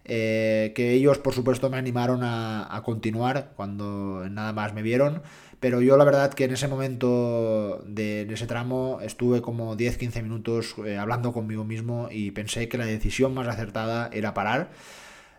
eh, 0.05 0.71
que 0.75 0.93
ellos, 0.93 1.19
por 1.19 1.33
supuesto, 1.33 1.69
me 1.69 1.77
animaron 1.77 2.23
a, 2.23 2.75
a 2.75 2.81
continuar 2.81 3.51
cuando 3.55 4.27
nada 4.29 4.53
más 4.53 4.73
me 4.73 4.81
vieron. 4.81 5.21
Pero 5.59 5.81
yo 5.81 5.97
la 5.97 6.05
verdad 6.05 6.33
que 6.33 6.45
en 6.45 6.51
ese 6.51 6.67
momento 6.67 7.83
de 7.85 8.21
ese 8.31 8.47
tramo 8.47 8.99
estuve 9.01 9.41
como 9.41 9.75
10-15 9.75 10.23
minutos 10.23 10.75
eh, 10.85 10.97
hablando 10.97 11.33
conmigo 11.33 11.65
mismo 11.65 12.07
y 12.09 12.31
pensé 12.31 12.69
que 12.69 12.77
la 12.77 12.85
decisión 12.85 13.33
más 13.33 13.47
acertada 13.47 14.09
era 14.13 14.33
parar. 14.33 14.69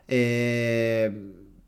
Eh, 0.09 1.11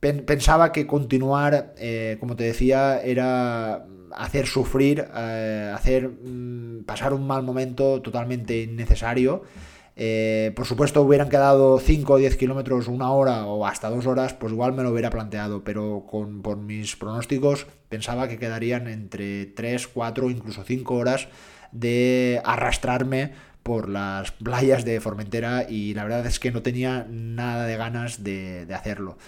pensaba 0.01 0.73
que 0.73 0.87
continuar, 0.87 1.75
eh, 1.79 2.17
como 2.21 2.37
te 2.37 2.45
decía, 2.45 3.01
era 3.01 3.87
hacer 4.15 4.47
sufrir, 4.47 5.01
hacer 5.01 6.09
mm, 6.09 6.85
pasar 6.85 7.15
un 7.15 7.27
mal 7.27 7.43
momento 7.43 8.03
totalmente 8.03 8.61
innecesario. 8.63 9.45
Eh, 9.95 10.53
por 10.57 10.67
supuesto, 10.67 11.03
hubieran 11.03 11.29
quedado 11.29 11.79
5 11.79 12.13
o 12.15 12.17
10 12.17 12.37
kilómetros, 12.37 12.89
una 12.89 13.11
hora 13.11 13.47
o 13.47 13.67
hasta 13.67 13.91
dos 13.91 14.07
horas, 14.07 14.33
pues 14.33 14.53
igual 14.53 14.73
me 14.73 14.83
lo 14.83 14.91
hubiera 14.91 15.11
planteado, 15.11 15.65
pero 15.65 16.07
con, 16.09 16.43
por 16.43 16.57
mis 16.57 16.97
pronósticos 16.97 17.67
pensaba 17.89 18.29
que 18.29 18.39
quedarían 18.39 18.89
entre 18.89 19.47
3, 19.47 19.89
4, 19.89 20.31
incluso 20.31 20.65
5 20.65 20.95
horas 20.95 21.29
de 21.73 22.41
arrastrarme 22.45 23.33
por 23.63 23.89
las 23.89 24.33
playas 24.33 24.85
de 24.85 25.01
Formentera 25.01 25.67
y 25.69 25.95
la 25.95 26.05
verdad 26.05 26.27
es 26.27 26.41
que 26.41 26.51
no 26.51 26.63
tenía 26.63 27.07
nada 27.09 27.67
de 27.67 27.77
ganas 27.77 28.25
de, 28.25 28.67
hacerlo. 28.75 29.19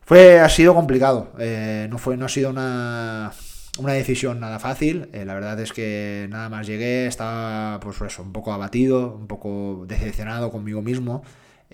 Fue, 0.00 0.40
ha 0.40 0.48
sido 0.48 0.74
complicado, 0.74 1.32
eh, 1.38 1.86
no, 1.90 1.98
fue, 1.98 2.16
no 2.16 2.26
ha 2.26 2.28
sido 2.28 2.50
una 2.50 3.32
una 3.78 3.92
decisión 3.92 4.40
nada 4.40 4.58
fácil. 4.58 5.08
Eh, 5.12 5.24
la 5.24 5.34
verdad 5.34 5.58
es 5.60 5.72
que 5.72 6.26
nada 6.30 6.48
más 6.48 6.66
llegué, 6.66 7.06
estaba 7.06 7.80
pues 7.80 8.00
eso, 8.00 8.22
un 8.22 8.32
poco 8.32 8.52
abatido, 8.52 9.14
un 9.14 9.26
poco 9.26 9.84
decepcionado 9.86 10.50
conmigo 10.50 10.82
mismo. 10.82 11.22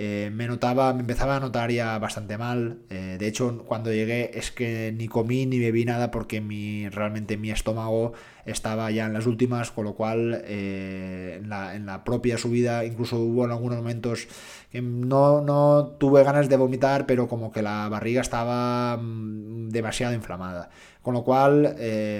Eh, 0.00 0.30
me 0.32 0.46
notaba, 0.46 0.94
me 0.94 1.00
empezaba 1.00 1.34
a 1.34 1.40
notar 1.40 1.72
ya 1.72 1.98
bastante 1.98 2.38
mal. 2.38 2.78
Eh, 2.88 3.16
de 3.18 3.26
hecho, 3.26 3.64
cuando 3.66 3.92
llegué 3.92 4.30
es 4.38 4.52
que 4.52 4.94
ni 4.96 5.08
comí 5.08 5.44
ni 5.44 5.58
bebí 5.58 5.84
nada 5.84 6.12
porque 6.12 6.40
mi, 6.40 6.88
realmente 6.88 7.36
mi 7.36 7.50
estómago 7.50 8.12
estaba 8.46 8.92
ya 8.92 9.06
en 9.06 9.12
las 9.12 9.26
últimas, 9.26 9.72
con 9.72 9.86
lo 9.86 9.94
cual 9.94 10.40
eh, 10.44 11.40
en, 11.42 11.48
la, 11.86 12.04
propia 12.04 12.38
subida 12.38 12.84
incluso 12.84 13.18
hubo 13.18 13.44
en 13.44 13.50
algunos 13.50 13.78
momentos 13.78 14.28
que 14.70 14.80
no, 14.80 15.40
no 15.40 15.96
tuve 15.98 16.22
ganas 16.22 16.48
de 16.48 16.56
vomitar, 16.56 17.04
pero 17.04 17.26
como 17.26 17.50
que 17.50 17.62
la 17.62 17.88
barriga 17.88 18.20
estaba 18.20 18.96
mm, 18.98 19.70
demasiado 19.70 20.14
inflamada. 20.14 20.70
Con 21.08 21.14
lo 21.14 21.24
cual 21.24 21.74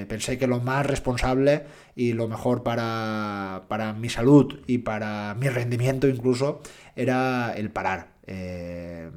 pensé 0.08 0.38
que 0.38 0.46
lo 0.46 0.60
más 0.60 0.86
responsable 0.86 1.66
y 1.94 2.14
lo 2.14 2.26
mejor 2.26 2.62
para, 2.62 3.64
para 3.68 3.92
mi 3.92 4.08
salud 4.08 4.60
y 4.66 4.78
para 4.78 5.34
mi 5.38 5.50
rendimiento 5.50 6.08
incluso 6.08 6.62
era 6.96 7.52
el 7.54 7.70
parar. 7.70 8.12
Eh, 8.26 9.10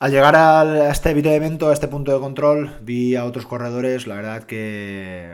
al 0.00 0.10
llegar 0.10 0.34
a 0.34 0.90
este 0.90 1.10
evento, 1.10 1.68
a 1.68 1.72
este 1.72 1.86
punto 1.86 2.12
de 2.12 2.18
control, 2.18 2.76
vi 2.82 3.14
a 3.14 3.24
otros 3.24 3.46
corredores, 3.46 4.08
la 4.08 4.16
verdad 4.16 4.42
que 4.42 5.32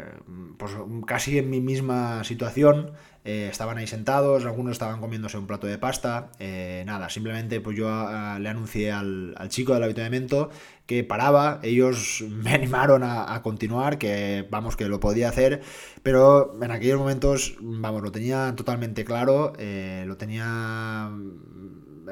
pues, 0.58 0.72
casi 1.06 1.38
en 1.38 1.48
mi 1.48 1.62
misma 1.62 2.22
situación, 2.22 2.90
eh, 3.24 3.48
estaban 3.50 3.78
ahí 3.78 3.86
sentados, 3.86 4.44
algunos 4.44 4.72
estaban 4.72 5.00
comiéndose 5.00 5.38
un 5.38 5.46
plato 5.46 5.66
de 5.66 5.78
pasta, 5.78 6.30
eh, 6.38 6.82
nada, 6.86 7.08
simplemente 7.10 7.60
pues 7.60 7.76
yo 7.76 7.88
ah, 7.90 8.38
le 8.40 8.48
anuncié 8.48 8.92
al, 8.92 9.34
chico 9.48 9.74
del 9.74 9.98
evento 9.98 10.50
que 10.86 11.04
paraba, 11.04 11.60
ellos 11.62 12.24
me 12.28 12.52
animaron 12.52 13.02
a, 13.04 13.40
continuar, 13.42 13.98
que 13.98 14.46
vamos, 14.50 14.76
que 14.76 14.88
lo 14.88 15.00
podía 15.00 15.28
hacer, 15.28 15.60
pero 16.02 16.58
en 16.62 16.70
aquellos 16.70 16.98
momentos, 16.98 17.56
vamos, 17.60 18.02
lo 18.02 18.12
tenía 18.12 18.54
totalmente 18.56 19.04
claro, 19.04 19.52
eh, 19.58 20.04
lo 20.06 20.16
tenía 20.16 21.10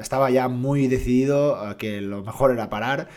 estaba 0.01 0.31
ya 0.31 0.49
muy 0.49 0.87
decidido 0.87 1.57
a 1.57 1.77
que 1.77 2.01
lo 2.01 2.23
mejor 2.23 2.53
era 2.53 2.71
parar. 2.71 3.09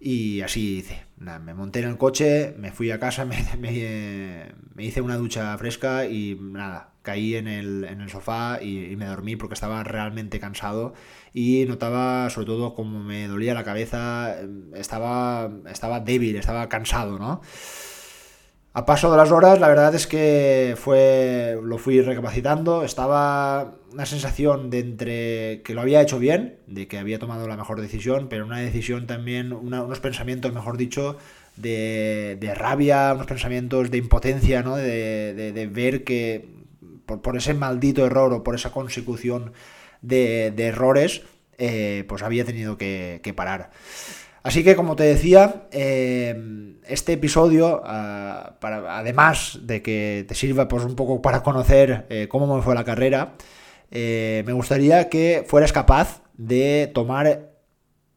Y 0.00 0.42
así 0.42 0.78
hice. 0.78 1.06
me 1.16 1.54
monté 1.54 1.80
en 1.80 1.88
el 1.88 1.96
coche, 1.96 2.54
me 2.58 2.72
fui 2.72 2.90
a 2.90 2.98
casa, 2.98 3.24
me, 3.58 4.52
hice 4.78 5.00
una 5.00 5.16
ducha 5.16 5.56
fresca 5.56 6.06
y 6.06 6.38
nada, 6.40 6.93
caí 7.04 7.36
en 7.36 7.46
el, 7.46 7.84
en 7.84 8.00
el 8.00 8.10
sofá 8.10 8.58
y, 8.60 8.96
me 8.96 9.06
dormí 9.06 9.36
porque 9.36 9.54
estaba 9.54 9.84
realmente 9.84 10.40
cansado 10.40 10.94
y 11.32 11.64
notaba 11.68 12.28
sobre 12.30 12.46
todo 12.46 12.74
como 12.74 12.98
me 12.98 13.28
dolía 13.28 13.54
la 13.54 13.62
cabeza, 13.62 14.36
estaba, 14.74 15.50
estaba 15.70 16.00
débil, 16.00 16.34
estaba 16.36 16.68
cansado, 16.68 17.18
¿no? 17.18 17.42
A 18.76 18.86
paso 18.86 19.08
de 19.08 19.16
las 19.16 19.30
horas, 19.30 19.60
la 19.60 19.68
verdad 19.68 19.94
es 19.94 20.08
que 20.08 20.74
fue. 20.76 21.56
lo 21.62 21.78
fui 21.78 22.00
recapacitando. 22.00 22.82
Estaba 22.82 23.76
una 23.92 24.04
sensación 24.04 24.68
de 24.68 24.80
entre 24.80 25.62
que 25.62 25.74
lo 25.74 25.80
había 25.80 26.02
hecho 26.02 26.18
bien, 26.18 26.58
de 26.66 26.88
que 26.88 26.98
había 26.98 27.20
tomado 27.20 27.46
la 27.46 27.56
mejor 27.56 27.80
decisión, 27.80 28.26
pero 28.28 28.44
una 28.44 28.58
decisión 28.58 29.06
también, 29.06 29.52
unos 29.52 30.00
pensamientos, 30.00 30.52
mejor 30.52 30.76
dicho, 30.76 31.18
de, 31.56 32.52
rabia, 32.56 33.12
unos 33.14 33.26
pensamientos 33.26 33.92
de 33.92 33.98
impotencia, 33.98 34.64
¿no? 34.64 34.74
De, 34.74 35.70
ver 35.72 36.02
que 36.02 36.63
por, 37.06 37.36
ese 37.36 37.54
maldito 37.54 38.04
error 38.04 38.32
o 38.32 38.42
por 38.42 38.54
esa 38.54 38.70
consecución 38.70 39.52
de, 40.02 40.52
errores, 40.58 41.22
eh, 41.58 42.04
pues 42.08 42.22
había 42.22 42.44
tenido 42.44 42.76
que, 42.76 43.32
parar. 43.36 43.70
Así 44.42 44.62
que, 44.62 44.76
como 44.76 44.94
te 44.96 45.04
decía, 45.04 45.66
eh, 45.72 46.74
este 46.86 47.14
episodio, 47.14 47.82
ah, 47.84 48.56
además 48.60 49.60
de 49.62 49.80
que 49.82 50.24
te 50.28 50.34
sirva 50.34 50.68
pues, 50.68 50.84
un 50.84 50.96
poco 50.96 51.22
para 51.22 51.42
conocer 51.42 52.06
eh, 52.10 52.28
cómo 52.28 52.54
me 52.54 52.62
fue 52.62 52.74
la 52.74 52.84
carrera, 52.84 53.34
me 53.90 54.52
gustaría 54.52 55.08
que 55.08 55.44
fueras 55.46 55.72
capaz 55.72 56.22
de 56.36 56.90
tomar 56.92 57.53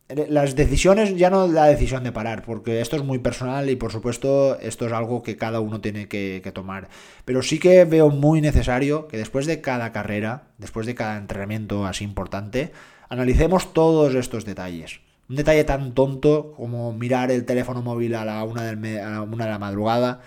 las 0.09 0.55
decisiones, 0.55 1.17
ya 1.17 1.29
no 1.29 1.47
la 1.47 1.65
decisión 1.65 2.03
de 2.03 2.13
parar, 2.13 2.43
porque 2.43 2.79
esto 2.79 2.95
es 2.95 3.03
muy 3.03 3.19
personal 3.19 3.69
y 3.69 3.75
por 3.75 3.91
supuesto 3.91 4.57
esto 4.59 4.87
es 4.87 4.93
algo 4.93 5.21
que 5.21 5.35
cada 5.35 5.59
uno 5.59 5.81
tiene 5.81 6.07
que, 6.07 6.51
tomar. 6.53 6.87
Pero 7.25 7.41
sí 7.41 7.59
que 7.59 7.83
veo 7.83 8.09
muy 8.09 8.39
necesario 8.39 9.07
que 9.07 9.17
después 9.17 9.45
de 9.45 9.59
cada 9.59 9.91
carrera, 9.91 10.43
después 10.57 10.85
de 10.87 10.95
cada 10.95 11.17
entrenamiento 11.17 11.85
así 11.85 12.05
importante, 12.05 12.71
analicemos 13.09 13.73
todos 13.73 14.15
estos 14.15 14.45
detalles. 14.45 15.01
Un 15.29 15.35
detalle 15.35 15.65
tan 15.65 15.93
tonto 15.93 16.53
como 16.55 16.93
mirar 16.93 17.29
el 17.31 17.43
teléfono 17.43 17.81
móvil 17.81 18.15
a 18.15 18.23
la 18.23 18.43
una, 18.45 18.63
de 18.63 18.75
la 18.75 19.59
madrugada. 19.59 20.21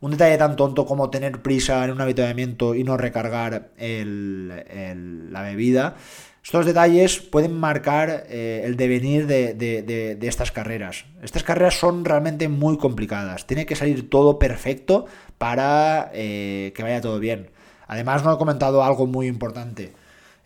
Un 0.00 0.10
detalle 0.10 0.38
tan 0.38 0.56
tonto 0.56 0.86
como 0.86 1.08
tener 1.08 1.40
prisa 1.40 1.84
en 1.84 1.92
un 1.92 2.00
habituamiento 2.00 2.74
y 2.74 2.82
no 2.82 2.96
recargar 2.96 3.70
la 3.78 5.42
bebida. 5.42 5.94
Estos 6.42 6.64
detalles 6.64 7.20
pueden 7.20 7.52
marcar 7.52 8.24
eh, 8.28 8.62
el 8.64 8.76
devenir 8.76 9.26
de, 9.26 10.18
estas 10.22 10.50
carreras. 10.50 11.04
Estas 11.22 11.44
carreras 11.44 11.74
son 11.74 12.04
realmente 12.04 12.48
muy 12.48 12.78
complicadas. 12.78 13.46
Tiene 13.46 13.66
que 13.66 13.76
salir 13.76 14.08
todo 14.08 14.38
perfecto 14.38 15.06
para 15.36 16.10
eh, 16.14 16.72
que 16.74 16.82
vaya 16.82 17.00
todo 17.00 17.18
bien. 17.18 17.50
Además, 17.86 18.24
no 18.24 18.32
he 18.32 18.38
comentado 18.38 18.82
algo 18.82 19.06
muy 19.06 19.26
importante. 19.26 19.92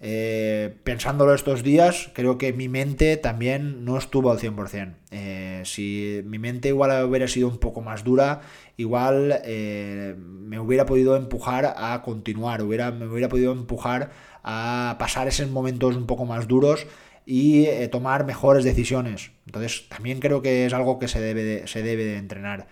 Eh, 0.01 0.75
pensándolo 0.83 1.33
estos 1.33 1.63
días, 1.63 2.11
creo 2.13 2.37
que 2.37 2.53
mi 2.53 2.69
mente 2.69 3.17
también 3.17 3.85
no 3.85 3.97
estuvo 3.97 4.33
al 4.33 4.39
100%. 4.39 4.97
Eh, 5.13 5.63
si 5.65 6.23
mi 6.27 6.39
mente 6.39 6.69
igual 6.69 7.05
hubiera 7.05 7.29
sido 7.29 7.49
un 7.49 7.59
poco 7.59 7.81
más 7.81 8.03
dura, 8.03 8.41
igual 8.77 9.41
me 9.47 10.59
hubiera 10.59 10.85
podido 10.85 11.17
empujar 11.17 11.73
a 11.77 12.03
continuar, 12.03 12.63
hubiera, 12.63 12.91
me 12.91 13.07
hubiera 13.07 13.29
podido 13.29 13.53
empujar 13.53 14.11
a 14.45 14.97
pasar 14.99 15.27
esos 15.27 15.51
momentos 15.51 15.97
un 15.97 16.07
poco 16.07 16.25
más 16.27 16.47
duros 16.47 16.87
y 17.27 17.67
tomar 17.89 18.25
mejores 18.25 18.65
decisiones. 18.65 19.33
Entonces 19.47 19.89
también 19.89 20.21
creo 20.21 20.43
que 20.43 20.67
es 20.67 20.73
algo 20.73 20.99
que 20.99 21.09
se 21.09 21.21
debe 21.21 21.67
se 21.67 21.83
debe 21.83 22.05
de 22.05 22.19
entrenar. 22.19 22.69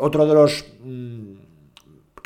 otro 0.00 0.26
de 0.26 0.34
los... 0.34 0.64
Mm, 0.82 1.46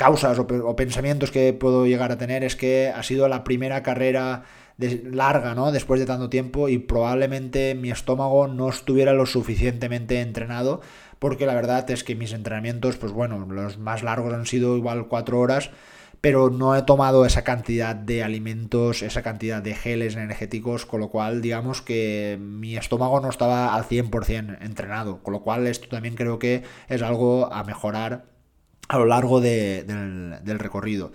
causas 0.01 0.39
o, 0.39 0.77
pensamientos 0.77 1.31
que 1.31 1.53
puedo 1.53 1.85
llegar 1.85 2.11
a 2.11 2.17
tener 2.17 2.43
es 2.43 2.57
que 2.57 2.89
ha 2.89 3.03
sido 3.03 3.29
la 3.29 3.45
primera 3.45 3.83
carrera 3.83 4.45
larga, 4.79 5.55
¿no? 5.55 5.73
Después 5.73 6.01
de 6.01 6.07
tanto 6.07 6.31
tiempo 6.31 6.71
y 6.71 6.79
probablemente 6.79 7.75
mi 7.75 7.91
estómago 7.91 8.49
no 8.49 8.71
estuviera 8.71 9.13
lo 9.13 9.27
suficientemente 9.27 10.23
entrenado 10.23 10.81
porque 11.19 11.45
la 11.45 11.55
verdad 11.55 11.91
es 11.91 12.03
que 12.03 12.15
mis 12.15 12.33
entrenamientos, 12.33 12.97
pues 12.97 13.13
bueno, 13.13 13.47
los 13.51 13.77
más 13.77 14.03
largos 14.03 14.33
han 14.33 14.47
sido 14.47 14.75
igual 14.75 15.07
cuatro 15.07 15.39
horas, 15.39 15.71
pero 16.21 16.51
no 16.51 16.77
he 16.77 16.83
tomado 16.83 17.25
esa 17.25 17.45
cantidad 17.45 17.97
de 17.97 18.23
alimentos, 18.23 19.03
esa 19.03 19.23
cantidad 19.23 19.63
de 19.63 19.75
geles 19.75 20.17
energéticos, 20.17 20.85
con 20.85 21.01
lo 21.01 21.09
cual 21.09 21.41
digamos 21.41 21.81
que 21.81 22.39
mi 22.41 22.77
estómago 22.77 23.21
no 23.21 23.31
estaba 23.31 23.75
al 23.75 23.85
100% 23.85 24.59
entrenado, 24.61 25.23
con 25.23 25.33
lo 25.33 25.41
cual 25.41 25.67
esto 25.67 25.89
también 25.89 26.17
creo 26.17 26.39
que 26.39 26.63
es 26.89 27.03
algo 27.03 27.53
a 27.53 27.65
mejorar 27.65 28.27
a 28.89 28.99
lo 28.99 29.07
largo 29.07 29.41
del, 29.41 30.59
recorrido. 30.59 31.13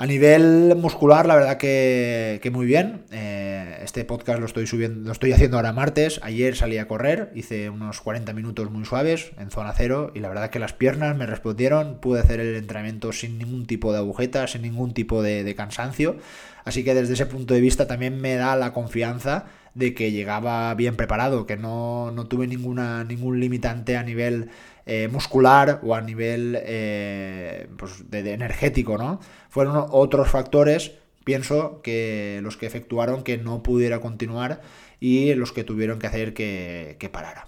A 0.00 0.06
nivel 0.06 0.74
muscular, 0.76 1.26
la 1.26 1.34
verdad 1.34 1.58
que, 1.58 2.50
muy 2.50 2.64
bien. 2.64 3.04
Eh, 3.10 3.80
este 3.82 4.06
podcast 4.06 4.40
lo 4.40 4.46
estoy 4.46 4.66
subiendo, 4.66 5.06
lo 5.06 5.12
estoy 5.12 5.32
haciendo 5.32 5.58
ahora 5.58 5.74
martes. 5.74 6.20
Ayer 6.22 6.56
salí 6.56 6.78
a 6.78 6.88
correr, 6.88 7.30
hice 7.34 7.68
unos 7.68 8.00
40 8.00 8.32
minutos 8.32 8.70
muy 8.70 8.86
suaves 8.86 9.32
en 9.38 9.50
zona 9.50 9.74
cero 9.76 10.10
y 10.14 10.20
la 10.20 10.30
verdad 10.30 10.48
que 10.48 10.58
las 10.58 10.72
piernas 10.72 11.14
me 11.18 11.26
respondieron. 11.26 11.98
Pude 12.00 12.20
hacer 12.20 12.40
el 12.40 12.56
entrenamiento 12.56 13.12
sin 13.12 13.36
ningún 13.36 13.66
tipo 13.66 13.92
de 13.92 13.98
agujeta, 13.98 14.46
sin 14.46 14.62
ningún 14.62 14.94
tipo 14.94 15.22
de, 15.22 15.54
cansancio. 15.54 16.16
Así 16.64 16.82
que 16.82 16.94
desde 16.94 17.12
ese 17.12 17.26
punto 17.26 17.52
de 17.52 17.60
vista 17.60 17.86
también 17.86 18.22
me 18.22 18.36
da 18.36 18.56
la 18.56 18.72
confianza 18.72 19.48
de 19.74 19.92
que 19.92 20.12
llegaba 20.12 20.72
bien 20.76 20.96
preparado, 20.96 21.44
que 21.44 21.58
no, 21.58 22.10
no 22.10 22.26
tuve 22.26 22.46
ninguna, 22.46 23.04
ningún 23.04 23.38
limitante 23.38 23.98
a 23.98 24.02
nivel 24.02 24.48
eh, 24.86 25.08
muscular 25.08 25.80
o 25.82 25.94
a 25.94 26.00
nivel 26.00 26.58
eh, 26.60 27.68
pues 27.76 28.10
de, 28.10 28.32
energético, 28.32 28.98
¿no? 28.98 29.20
Fueron 29.48 29.86
otros 29.90 30.28
factores, 30.28 30.92
pienso, 31.24 31.80
que 31.82 32.40
los 32.42 32.56
que 32.56 32.66
efectuaron 32.66 33.22
que 33.22 33.38
no 33.38 33.62
pudiera 33.62 34.00
continuar 34.00 34.60
y 35.00 35.34
los 35.34 35.52
que 35.52 35.64
tuvieron 35.64 35.98
que 35.98 36.06
hacer 36.06 36.34
que, 36.34 36.96
que 36.98 37.08
parara. 37.08 37.46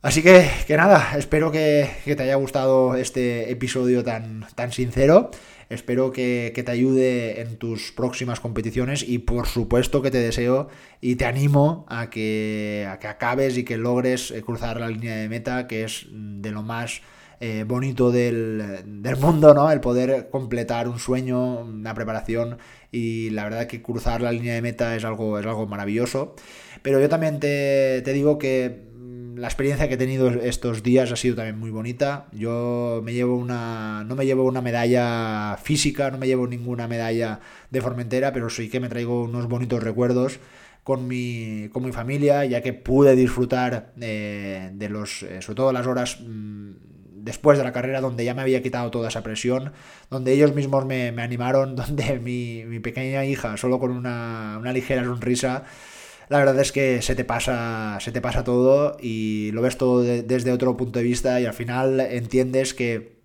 Así 0.00 0.22
que, 0.22 0.48
que 0.66 0.76
nada, 0.76 1.16
espero 1.18 1.50
que, 1.50 1.90
que, 2.04 2.14
te 2.14 2.22
haya 2.22 2.36
gustado 2.36 2.94
este 2.94 3.50
episodio 3.50 4.04
tan, 4.04 4.46
tan 4.54 4.72
sincero. 4.72 5.30
Espero 5.68 6.12
que, 6.12 6.52
te 6.54 6.70
ayude 6.70 7.42
en 7.42 7.58
tus 7.58 7.92
próximas 7.92 8.40
competiciones 8.40 9.06
y 9.06 9.18
por 9.18 9.46
supuesto 9.46 10.00
que 10.00 10.10
te 10.10 10.18
deseo 10.18 10.68
y 11.00 11.16
te 11.16 11.26
animo 11.26 11.84
a 11.88 12.08
que, 12.08 12.88
que 13.00 13.06
acabes 13.06 13.58
y 13.58 13.64
que 13.64 13.76
logres 13.76 14.30
eh, 14.30 14.42
cruzar 14.42 14.80
la 14.80 14.88
línea 14.88 15.16
de 15.16 15.28
meta, 15.28 15.66
que 15.66 15.84
es 15.84 16.06
de 16.10 16.50
lo 16.50 16.62
más 16.62 17.02
eh, 17.40 17.64
bonito 17.66 18.10
del, 18.10 18.82
mundo, 19.20 19.54
¿no? 19.54 19.70
El 19.70 19.80
poder 19.80 20.28
completar 20.30 20.88
un 20.88 20.98
sueño, 20.98 21.60
una 21.60 21.94
preparación 21.94 22.58
y 22.90 23.30
la 23.30 23.44
verdad 23.44 23.66
que 23.66 23.80
cruzar 23.82 24.22
la 24.22 24.32
línea 24.32 24.54
de 24.54 24.62
meta 24.62 24.96
es 24.96 25.04
algo, 25.04 25.38
es 25.38 25.46
algo 25.46 25.66
maravilloso. 25.66 26.34
Pero 26.82 26.98
yo 26.98 27.08
también 27.08 27.38
te, 27.40 28.02
te 28.02 28.12
digo 28.12 28.38
que 28.38 28.88
la 29.38 29.46
experiencia 29.46 29.88
que 29.88 29.94
he 29.94 29.98
tenido 29.98 30.28
estos 30.28 30.82
días 30.82 31.12
ha 31.12 31.16
sido 31.16 31.36
también 31.36 31.58
muy 31.58 31.70
bonita. 31.70 32.26
Yo 32.32 33.00
me 33.04 33.12
llevo 33.14 33.36
una, 33.36 34.04
no 34.04 34.16
me 34.16 34.26
llevo 34.26 34.44
una 34.44 34.60
medalla 34.60 35.56
física, 35.62 36.10
no 36.10 36.18
me 36.18 36.26
llevo 36.26 36.46
ninguna 36.46 36.88
medalla 36.88 37.40
de 37.70 37.80
Formentera, 37.80 38.32
pero 38.32 38.50
sí 38.50 38.68
que 38.68 38.80
me 38.80 38.88
traigo 38.88 39.22
unos 39.22 39.48
bonitos 39.48 39.82
recuerdos 39.82 40.40
con 40.82 41.06
mi, 41.06 41.68
con 41.72 41.84
mi 41.84 41.92
familia, 41.92 42.44
ya 42.46 42.62
que 42.62 42.72
pude 42.72 43.14
disfrutar 43.14 43.92
eh, 44.00 44.70
de 44.72 44.88
los, 44.88 45.22
eh, 45.22 45.40
sobre 45.42 45.56
todo 45.56 45.72
las 45.72 45.86
horas 45.86 46.18
mm, 46.20 46.70
después 47.28 47.58
de 47.58 47.64
la 47.64 47.72
carrera 47.72 48.00
donde 48.00 48.24
ya 48.24 48.34
me 48.34 48.42
había 48.42 48.62
quitado 48.62 48.90
toda 48.90 49.08
esa 49.08 49.22
presión, 49.22 49.72
donde 50.10 50.32
ellos 50.32 50.54
mismos 50.54 50.86
me, 50.86 51.08
animaron, 51.20 51.76
donde 51.76 52.18
mi, 52.18 52.64
mi, 52.64 52.80
pequeña 52.80 53.24
hija, 53.24 53.56
solo 53.56 53.78
con 53.78 53.90
una, 53.90 54.56
una 54.58 54.72
ligera 54.72 55.04
sonrisa, 55.04 55.64
la 56.28 56.38
verdad 56.38 56.58
es 56.60 56.72
que 56.72 57.00
se 57.02 57.14
te 57.14 57.24
pasa, 57.24 57.98
se 58.00 58.12
te 58.12 58.20
pasa 58.20 58.44
todo 58.44 58.96
y 59.00 59.50
lo 59.52 59.62
ves 59.62 59.78
todo 59.78 60.02
desde 60.02 60.52
otro 60.52 60.76
punto 60.76 60.98
de 60.98 61.04
vista 61.04 61.40
y 61.40 61.46
al 61.46 61.54
final 61.54 62.00
entiendes 62.00 62.74
que, 62.74 63.18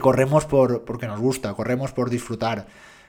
corremos 0.00 0.46
por, 0.46 0.84
porque 0.84 1.06
nos 1.06 1.20
gusta, 1.20 1.52
corremos 1.54 1.92
por 1.92 2.10
disfrutar, 2.10 2.66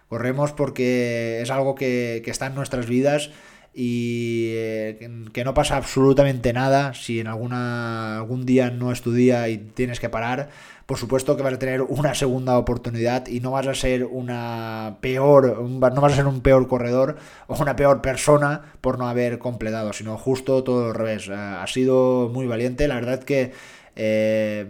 corremos 0.10 0.52
porque 0.52 1.40
es 1.42 1.50
algo 1.50 1.76
que, 1.76 2.22
que 2.26 2.32
está 2.32 2.48
en 2.48 2.56
nuestras 2.56 2.88
vidas 2.88 3.32
y 3.74 4.50
eh, 4.50 5.10
que 5.32 5.44
no 5.46 5.54
pasa 5.54 5.78
absolutamente 5.78 6.52
nada 6.52 6.94
si 6.94 7.20
en 7.20 7.28
alguna, 7.28 8.18
algún 8.18 8.46
día 8.46 8.70
no 8.70 8.92
es 8.92 9.02
tu 9.02 9.14
día 9.14 9.48
y 9.50 9.58
tienes 9.58 10.00
que 10.00 10.10
parar. 10.10 10.50
Por 10.86 10.98
supuesto 10.98 11.38
que 11.38 11.44
vas 11.44 11.54
a 11.54 11.60
tener 11.60 11.82
una 11.82 12.14
segunda 12.16 12.58
oportunidad 12.58 13.28
y 13.28 13.40
no 13.40 13.52
vas 13.52 13.68
a 13.68 13.74
ser 13.74 14.04
una 14.04 14.98
peor, 15.00 15.62
no 15.62 16.02
vas 16.02 16.14
a 16.14 16.16
ser 16.18 16.28
un 16.28 16.42
peor 16.42 16.68
corredor 16.68 17.16
o 17.48 17.56
una 17.62 17.78
peor 17.78 18.02
persona 18.02 18.74
por 18.82 19.00
no 19.00 19.08
haber 19.08 19.40
completado, 19.40 19.94
sino 19.94 20.18
justo 20.18 20.66
todo 20.66 20.88
al 20.88 20.96
revés. 20.96 21.30
Ha 21.30 21.66
sido 21.68 22.30
muy 22.34 22.46
valiente, 22.46 22.90
la 22.90 22.96
verdad 22.96 23.24
que 23.24 23.54
eh, 23.96 24.66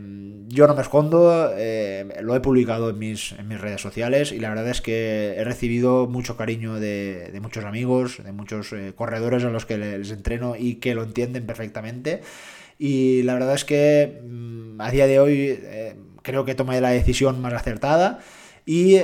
yo 0.47 0.67
no 0.67 0.75
me 0.75 0.81
escondo, 0.81 1.51
eh, 1.55 2.05
lo 2.21 2.35
he 2.35 2.39
publicado 2.39 2.89
en 2.89 2.99
mis, 2.99 3.33
en 3.33 3.47
mis 3.47 3.61
redes 3.61 3.81
sociales 3.81 4.31
y 4.31 4.39
la 4.39 4.49
verdad 4.49 4.69
es 4.69 4.81
que 4.81 5.35
he 5.37 5.43
recibido 5.43 6.07
mucho 6.07 6.37
cariño 6.37 6.79
de, 6.79 7.37
muchos 7.41 7.63
amigos, 7.65 8.23
de 8.23 8.31
muchos 8.31 8.73
eh, 8.73 8.93
corredores 8.95 9.43
a 9.43 9.49
los 9.49 9.65
que 9.65 9.77
les 9.77 10.11
entreno 10.11 10.55
y 10.57 10.75
que 10.75 10.95
lo 10.95 11.03
entienden 11.03 11.45
perfectamente. 11.45 12.21
Y 12.79 13.21
la 13.23 13.35
verdad 13.35 13.53
es 13.53 13.63
que 13.63 14.21
mm, 14.23 14.81
a 14.81 14.89
día 14.89 15.05
de 15.05 15.19
hoy 15.19 15.59
creo 16.23 16.45
que 16.45 16.55
tomé 16.55 16.81
la 16.81 16.89
decisión 16.89 17.41
más 17.41 17.53
acertada. 17.53 18.19
Y 18.65 18.97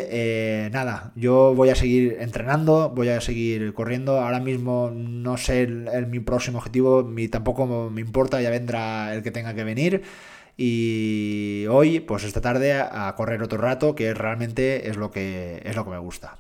nada, 0.72 1.12
yo 1.16 1.54
voy 1.56 1.70
a 1.70 1.76
seguir 1.76 2.18
entrenando, 2.20 2.90
voy 2.90 3.10
a 3.10 3.22
seguir 3.22 3.74
corriendo. 3.74 4.20
Ahora 4.20 4.40
mismo 4.40 4.92
no 4.94 5.38
sé 5.38 5.64
el, 5.64 6.08
mi 6.08 6.20
próximo 6.20 6.60
objetivo, 6.60 7.04
ni 7.04 7.28
tampoco 7.28 7.90
me 7.90 8.02
importa, 8.02 8.42
ya 8.42 8.50
vendrá 8.50 9.14
el 9.14 9.24
que 9.24 9.32
tenga 9.32 9.54
que 9.54 9.64
venir. 9.64 10.04
Y 10.58 11.66
hoy, 11.70 12.00
pues 12.00 12.24
esta 12.24 12.42
tarde, 12.42 12.74
a 12.74 13.14
correr 13.16 13.44
otro 13.44 13.60
rato, 13.60 13.94
que 13.94 14.14
realmente 14.14 14.90
es 14.90 14.98
lo 14.98 15.12
que, 15.12 15.62
es 15.64 15.76
lo 15.76 15.84
que 15.84 15.92
me 15.92 16.00
gusta. 16.00 16.40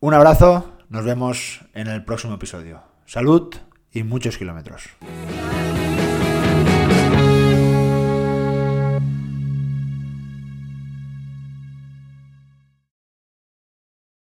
Un 0.00 0.14
abrazo, 0.14 0.78
nos 0.88 1.04
vemos 1.04 1.60
en 1.74 1.86
el 1.86 2.04
próximo 2.04 2.34
episodio. 2.34 2.82
Salud 3.06 3.54
y 3.92 4.02
muchos 4.02 4.38
kilómetros. 4.38 4.88